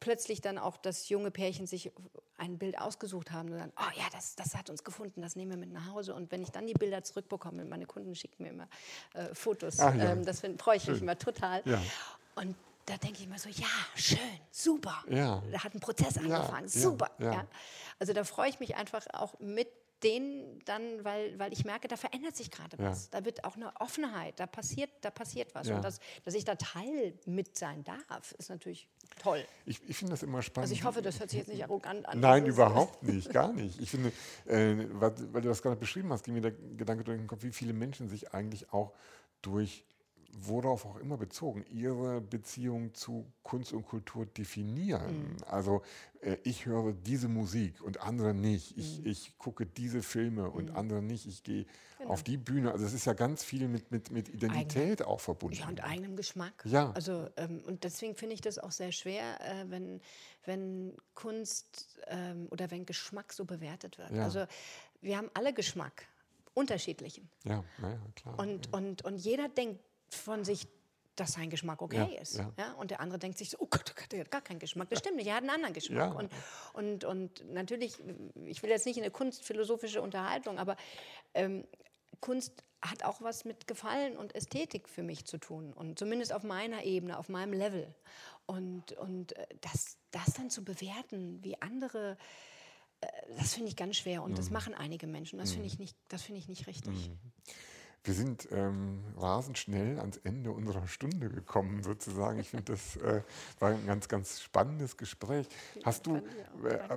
plötzlich 0.03 0.41
dann 0.41 0.57
auch 0.57 0.75
das 0.75 1.07
junge 1.07 1.31
Pärchen 1.31 1.65
sich 1.65 1.89
ein 2.37 2.57
Bild 2.57 2.77
ausgesucht 2.77 3.31
haben 3.31 3.53
und 3.53 3.57
dann, 3.57 3.71
oh 3.77 3.91
ja, 3.97 4.03
das, 4.11 4.35
das 4.35 4.53
hat 4.53 4.69
uns 4.69 4.83
gefunden, 4.83 5.21
das 5.21 5.37
nehmen 5.37 5.51
wir 5.51 5.57
mit 5.57 5.71
nach 5.71 5.87
Hause. 5.87 6.13
Und 6.13 6.29
wenn 6.29 6.41
ich 6.41 6.51
dann 6.51 6.67
die 6.67 6.73
Bilder 6.73 7.03
zurückbekomme, 7.03 7.63
meine 7.63 7.85
Kunden 7.85 8.13
schicken 8.13 8.43
mir 8.43 8.49
immer 8.49 8.67
äh, 9.13 9.33
Fotos, 9.33 9.77
ja. 9.77 9.93
ähm, 9.93 10.25
das 10.25 10.41
freue 10.57 10.75
ich 10.75 10.87
mich 10.89 11.01
immer 11.01 11.17
total. 11.17 11.61
Ja. 11.63 11.81
Und 12.35 12.57
da 12.85 12.97
denke 12.97 13.19
ich 13.19 13.27
immer 13.27 13.39
so, 13.39 13.47
ja, 13.47 13.65
schön, 13.95 14.17
super. 14.51 15.05
Ja. 15.09 15.41
Da 15.53 15.63
hat 15.63 15.73
ein 15.73 15.79
Prozess 15.79 16.17
angefangen, 16.17 16.67
super. 16.67 17.09
Also 17.97 18.11
da 18.11 18.25
freue 18.25 18.49
ich 18.49 18.59
mich 18.59 18.75
einfach 18.75 19.05
auch 19.13 19.39
mit 19.39 19.69
denen 20.03 20.59
dann, 20.65 21.03
weil, 21.03 21.37
weil 21.39 21.53
ich 21.53 21.65
merke, 21.65 21.87
da 21.87 21.95
verändert 21.97 22.35
sich 22.35 22.51
gerade 22.51 22.77
Ja. 22.77 22.91
was. 22.91 23.09
Da 23.09 23.25
wird 23.25 23.43
auch 23.43 23.55
eine 23.55 23.71
Offenheit, 23.79 24.39
da 24.39 24.45
passiert, 24.47 24.89
da 25.01 25.11
passiert 25.11 25.53
was. 25.55 25.67
Ja. 25.67 25.75
Und 25.77 25.85
das, 25.85 25.99
dass 26.23 26.33
ich 26.33 26.45
da 26.45 26.55
Teil 26.55 27.13
mit 27.25 27.57
sein 27.57 27.83
darf, 27.83 28.33
ist 28.37 28.49
natürlich 28.49 28.87
toll. 29.21 29.43
Ich, 29.65 29.81
ich 29.87 29.95
finde 29.97 30.11
das 30.11 30.23
immer 30.23 30.41
spannend. 30.41 30.65
Also 30.65 30.73
ich 30.73 30.83
hoffe, 30.83 31.01
das 31.01 31.19
hört 31.19 31.29
sich 31.29 31.39
jetzt 31.39 31.47
nicht 31.49 31.63
arrogant 31.63 32.07
an. 32.07 32.19
Nein, 32.19 32.45
überhaupt 32.45 33.03
nicht, 33.03 33.31
gar 33.31 33.53
nicht. 33.53 33.79
Ich 33.79 33.89
finde, 33.91 34.11
äh, 34.45 34.75
weil, 34.93 35.13
weil 35.33 35.41
du 35.41 35.49
das 35.49 35.61
gerade 35.61 35.75
beschrieben 35.75 36.11
hast, 36.11 36.23
ging 36.23 36.33
mir 36.33 36.41
der 36.41 36.51
Gedanke 36.51 37.03
durch 37.03 37.17
den 37.17 37.27
Kopf, 37.27 37.43
wie 37.43 37.51
viele 37.51 37.73
Menschen 37.73 38.07
sich 38.09 38.33
eigentlich 38.33 38.71
auch 38.73 38.93
durch, 39.41 39.83
worauf 40.35 40.85
auch 40.85 40.97
immer 40.97 41.17
bezogen, 41.17 41.63
ihre 41.69 42.21
Beziehung 42.21 42.93
zu 42.93 43.25
Kunst 43.43 43.73
und 43.73 43.85
Kultur 43.85 44.25
definieren. 44.25 45.37
Also 45.47 45.83
äh, 46.21 46.37
ich 46.43 46.65
höre 46.65 46.93
diese 46.93 47.27
Musik 47.27 47.81
und 47.81 48.01
andere 48.01 48.33
nicht. 48.33 48.77
Ich, 48.77 49.05
ich 49.05 49.37
gucke 49.37 49.65
diese 49.65 50.01
Filme 50.01 50.49
und 50.49 50.71
andere 50.71 51.01
nicht. 51.01 51.27
Ich 51.27 51.43
gehe 51.43 51.65
auf 52.05 52.23
die 52.23 52.37
Bühne. 52.37 52.71
Also 52.71 52.85
es 52.85 52.93
ist 52.93 53.05
ja 53.05 53.13
ganz 53.13 53.43
viel 53.43 53.67
mit, 53.67 53.91
mit, 53.91 54.11
mit 54.11 54.29
Identität 54.29 55.03
auch 55.03 55.19
verbunden. 55.19 55.57
Ja, 55.57 55.67
und 55.67 55.83
eigenem 55.83 56.15
Geschmack. 56.15 56.63
Ja. 56.65 56.91
Also, 56.91 57.29
ähm, 57.37 57.61
und 57.65 57.83
deswegen 57.83 58.15
finde 58.15 58.35
ich 58.35 58.41
das 58.41 58.59
auch 58.59 58.71
sehr 58.71 58.91
schwer, 58.91 59.39
äh, 59.41 59.69
wenn, 59.69 60.01
wenn 60.45 60.93
Kunst 61.13 61.99
ähm, 62.07 62.47
oder 62.49 62.71
wenn 62.71 62.85
Geschmack 62.85 63.31
so 63.33 63.45
bewertet 63.45 63.97
wird. 63.97 64.11
Ja. 64.11 64.23
Also, 64.23 64.45
wir 65.01 65.17
haben 65.17 65.29
alle 65.33 65.53
Geschmack. 65.53 66.07
unterschiedlichen. 66.55 67.29
Ja, 67.45 67.63
naja, 67.79 67.99
klar. 68.15 68.39
Und, 68.39 68.67
ja. 68.67 68.77
und, 68.77 69.05
und 69.05 69.17
jeder 69.17 69.49
denkt 69.49 69.79
von 70.13 70.43
sich, 70.43 70.67
dass 71.15 71.33
sein 71.33 71.49
Geschmack 71.51 71.81
okay 71.81 72.13
Ja, 72.15 72.21
ist. 72.21 72.37
ja. 72.37 72.51
Ja. 72.57 72.73
Und 72.73 72.89
der 72.91 72.99
andere 72.99 73.19
denkt 73.19 73.37
sich 73.37 73.49
so, 73.51 73.57
oh 73.59 73.67
Gott, 73.69 73.85
oh 73.91 73.93
Gott, 73.99 74.11
der 74.11 74.21
hat 74.21 74.31
gar 74.31 74.41
keinen 74.41 74.59
Geschmack. 74.59 74.89
Das 74.89 74.99
stimmt 74.99 75.17
nicht, 75.17 75.27
er 75.27 75.35
hat 75.35 75.41
einen 75.43 75.51
anderen 75.51 75.73
Geschmack. 75.73 76.13
Ja. 76.13 76.17
Und, 76.19 76.31
und, 76.73 77.03
und 77.05 77.53
natürlich, 77.53 77.99
ich 78.45 78.63
will 78.63 78.69
jetzt 78.71 78.85
nicht 78.87 78.97
in 78.97 79.03
eine 79.03 79.11
kunstphilosophische 79.11 80.01
Unterhaltung, 80.01 80.57
aber 80.57 80.75
ähm, 81.35 81.67
Kunst 82.19 82.63
hat 82.81 83.03
auch 83.03 83.21
was 83.21 83.45
mit 83.45 83.67
Gefallen 83.67 84.17
und 84.17 84.33
Ästhetik 84.35 84.89
für 84.89 85.03
mich 85.03 85.25
zu 85.25 85.37
tun. 85.37 85.71
Und 85.71 85.99
zumindest 85.99 86.33
auf 86.33 86.43
meiner 86.43 86.83
Ebene, 86.83 87.17
auf 87.17 87.29
meinem 87.29 87.53
Level. 87.53 87.93
Und, 88.45 88.91
und 88.93 89.35
äh, 89.37 89.45
das, 89.61 89.97
das 90.11 90.33
dann 90.33 90.49
zu 90.49 90.65
bewerten, 90.65 91.43
wie 91.43 91.61
andere, 91.61 92.17
äh, 93.01 93.07
das 93.37 93.53
finde 93.53 93.69
ich 93.69 93.75
ganz 93.77 93.97
schwer. 93.97 94.23
Und 94.23 94.31
Mhm. 94.31 94.35
das 94.35 94.49
machen 94.49 94.73
einige 94.73 95.05
Menschen. 95.07 95.37
Das 95.39 95.51
finde 95.51 95.67
ich, 95.67 95.79
nicht- 95.79 95.95
das 96.09 96.23
finde 96.23 96.39
ich 96.39 96.49
nicht 96.49 96.65
richtig. 96.67 97.11
Wir 98.05 98.13
sind 98.13 98.49
ähm, 98.51 99.01
rasend 99.17 99.57
schnell 99.57 99.97
ans 99.97 100.17
Ende 100.17 100.51
unserer 100.51 100.87
Stunde 100.87 101.29
gekommen, 101.29 101.83
sozusagen. 101.83 102.37
Ich 102.39 102.49
finde, 102.49 102.73
das 102.73 102.97
äh, 102.97 103.21
war 103.59 103.69
ein 103.69 103.85
ganz, 103.85 104.09
ganz 104.09 104.41
spannendes 104.41 104.97
Gespräch. 104.97 105.47
Hast 105.83 106.05
du, 106.05 106.17
äh, 106.17 106.21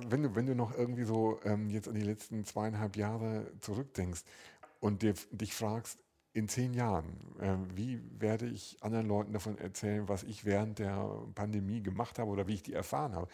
wenn 0.09 0.23
du, 0.23 0.35
wenn 0.35 0.45
du 0.45 0.53
noch 0.53 0.77
irgendwie 0.77 1.05
so 1.05 1.39
ähm, 1.45 1.69
jetzt 1.69 1.87
an 1.87 1.95
die 1.95 2.01
letzten 2.01 2.43
zweieinhalb 2.43 2.97
Jahre 2.97 3.49
zurückdenkst 3.61 4.23
und 4.81 5.01
dir, 5.01 5.13
dich 5.31 5.55
fragst, 5.55 5.97
in 6.33 6.49
zehn 6.49 6.73
Jahren, 6.73 7.17
äh, 7.39 7.55
wie 7.75 8.01
werde 8.19 8.45
ich 8.45 8.77
anderen 8.81 9.07
Leuten 9.07 9.31
davon 9.31 9.57
erzählen, 9.57 10.09
was 10.09 10.23
ich 10.23 10.43
während 10.43 10.77
der 10.77 11.09
Pandemie 11.35 11.81
gemacht 11.81 12.19
habe 12.19 12.29
oder 12.29 12.47
wie 12.47 12.55
ich 12.55 12.63
die 12.63 12.73
erfahren 12.73 13.15
habe? 13.15 13.29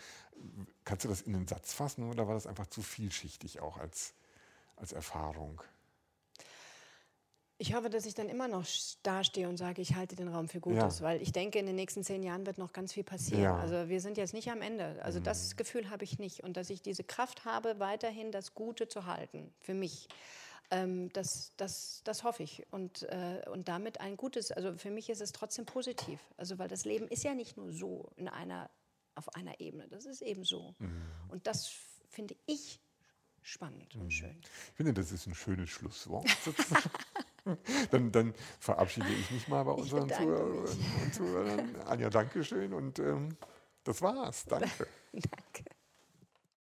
Kannst 0.86 1.06
du 1.06 1.10
das 1.10 1.22
in 1.22 1.36
einen 1.36 1.48
Satz 1.48 1.74
fassen 1.74 2.08
oder 2.08 2.28
war 2.28 2.36
das 2.36 2.46
einfach 2.46 2.68
zu 2.68 2.84
vielschichtig 2.84 3.62
auch 3.62 3.78
als, 3.78 4.14
als 4.76 4.94
Erfahrung? 4.94 5.62
Ich 7.60 7.76
hoffe, 7.76 7.90
dass 7.90 8.06
ich 8.06 8.14
dann 8.16 8.30
immer 8.30 8.48
noch 8.48 8.66
dastehe 9.04 9.48
und 9.48 9.58
sage, 9.58 9.82
ich 9.82 9.96
halte 9.96 10.16
den 10.16 10.28
Raum 10.28 10.50
für 10.50 10.60
Gutes, 10.60 11.00
Ja. 11.00 11.06
weil 11.06 11.22
ich 11.22 11.32
denke, 11.32 11.60
in 11.60 11.66
den 11.66 11.76
nächsten 11.76 12.04
zehn 12.04 12.24
Jahren 12.24 12.46
wird 12.46 12.58
noch 12.58 12.74
ganz 12.74 12.94
viel 12.94 13.04
passieren. 13.04 13.42
Ja. 13.44 13.54
Mhm. 13.54 13.60
Also 13.62 13.90
wir 13.90 14.02
sind 14.02 14.18
jetzt 14.18 14.34
nicht 14.34 14.50
am 14.52 14.62
Ende. 14.62 15.00
Also 15.04 15.20
das 15.20 15.56
Gefühl 15.56 15.90
habe 15.90 16.04
ich 16.04 16.20
nicht. 16.20 16.44
Und 16.44 16.58
dass 16.58 16.70
ich 16.70 16.82
diese 16.82 17.04
Kraft 17.04 17.46
habe, 17.46 17.80
weiterhin 17.80 18.32
das 18.32 18.54
Gute 18.54 18.88
zu 18.88 19.06
halten, 19.06 19.54
für 19.60 19.74
mich. 19.74 20.08
Ähm, 20.72 21.10
das, 21.14 21.52
das, 21.58 22.02
das 22.04 22.24
hoffe 22.24 22.42
ich. 22.44 22.66
Und, 22.72 23.04
äh, 23.04 23.44
und 23.52 23.68
damit 23.68 24.02
ein 24.02 24.18
gutes, 24.18 24.52
also 24.52 24.76
für 24.78 24.90
mich 24.92 25.10
ist 25.10 25.22
es 25.22 25.32
trotzdem 25.32 25.66
positiv. 25.66 26.20
Also 26.38 26.58
weil 26.58 26.68
das 26.68 26.86
Leben 26.86 27.08
ist 27.08 27.24
ja 27.24 27.36
nicht 27.36 27.56
nur 27.56 27.72
so 27.72 28.10
in 28.16 28.28
einer, 28.28 28.70
auf 29.16 29.34
einer 29.36 29.60
Ebene. 29.60 29.88
Das 29.90 30.06
ist 30.06 30.22
eben 30.24 30.44
so. 30.44 30.74
Mhm. 30.80 31.04
Und 31.30 31.46
das 31.48 31.72
finde 32.10 32.36
ich 32.48 32.80
spannend 33.44 33.96
und 33.96 34.12
schön. 34.12 34.42
Ich 34.72 34.76
finde, 34.78 34.94
das 34.94 35.12
ist 35.12 35.28
ein 35.28 35.36
schönes 35.36 35.70
Schlusswort. 35.70 36.26
dann, 37.92 38.12
dann 38.12 38.34
verabschiede 38.60 39.08
ich 39.10 39.32
mich 39.32 39.48
mal 39.48 39.64
bei 39.64 39.72
unseren 39.72 40.08
bedanke 40.08 40.26
Zuhörerinnen 40.26 41.02
und 41.04 41.14
Zuhörern. 41.14 41.76
Anja, 41.86 42.10
Dankeschön 42.10 42.74
und 42.74 43.00
ähm, 43.00 43.38
das 43.84 44.02
war's. 44.02 44.46
Danke. 44.46 44.88
Danke. 45.12 45.66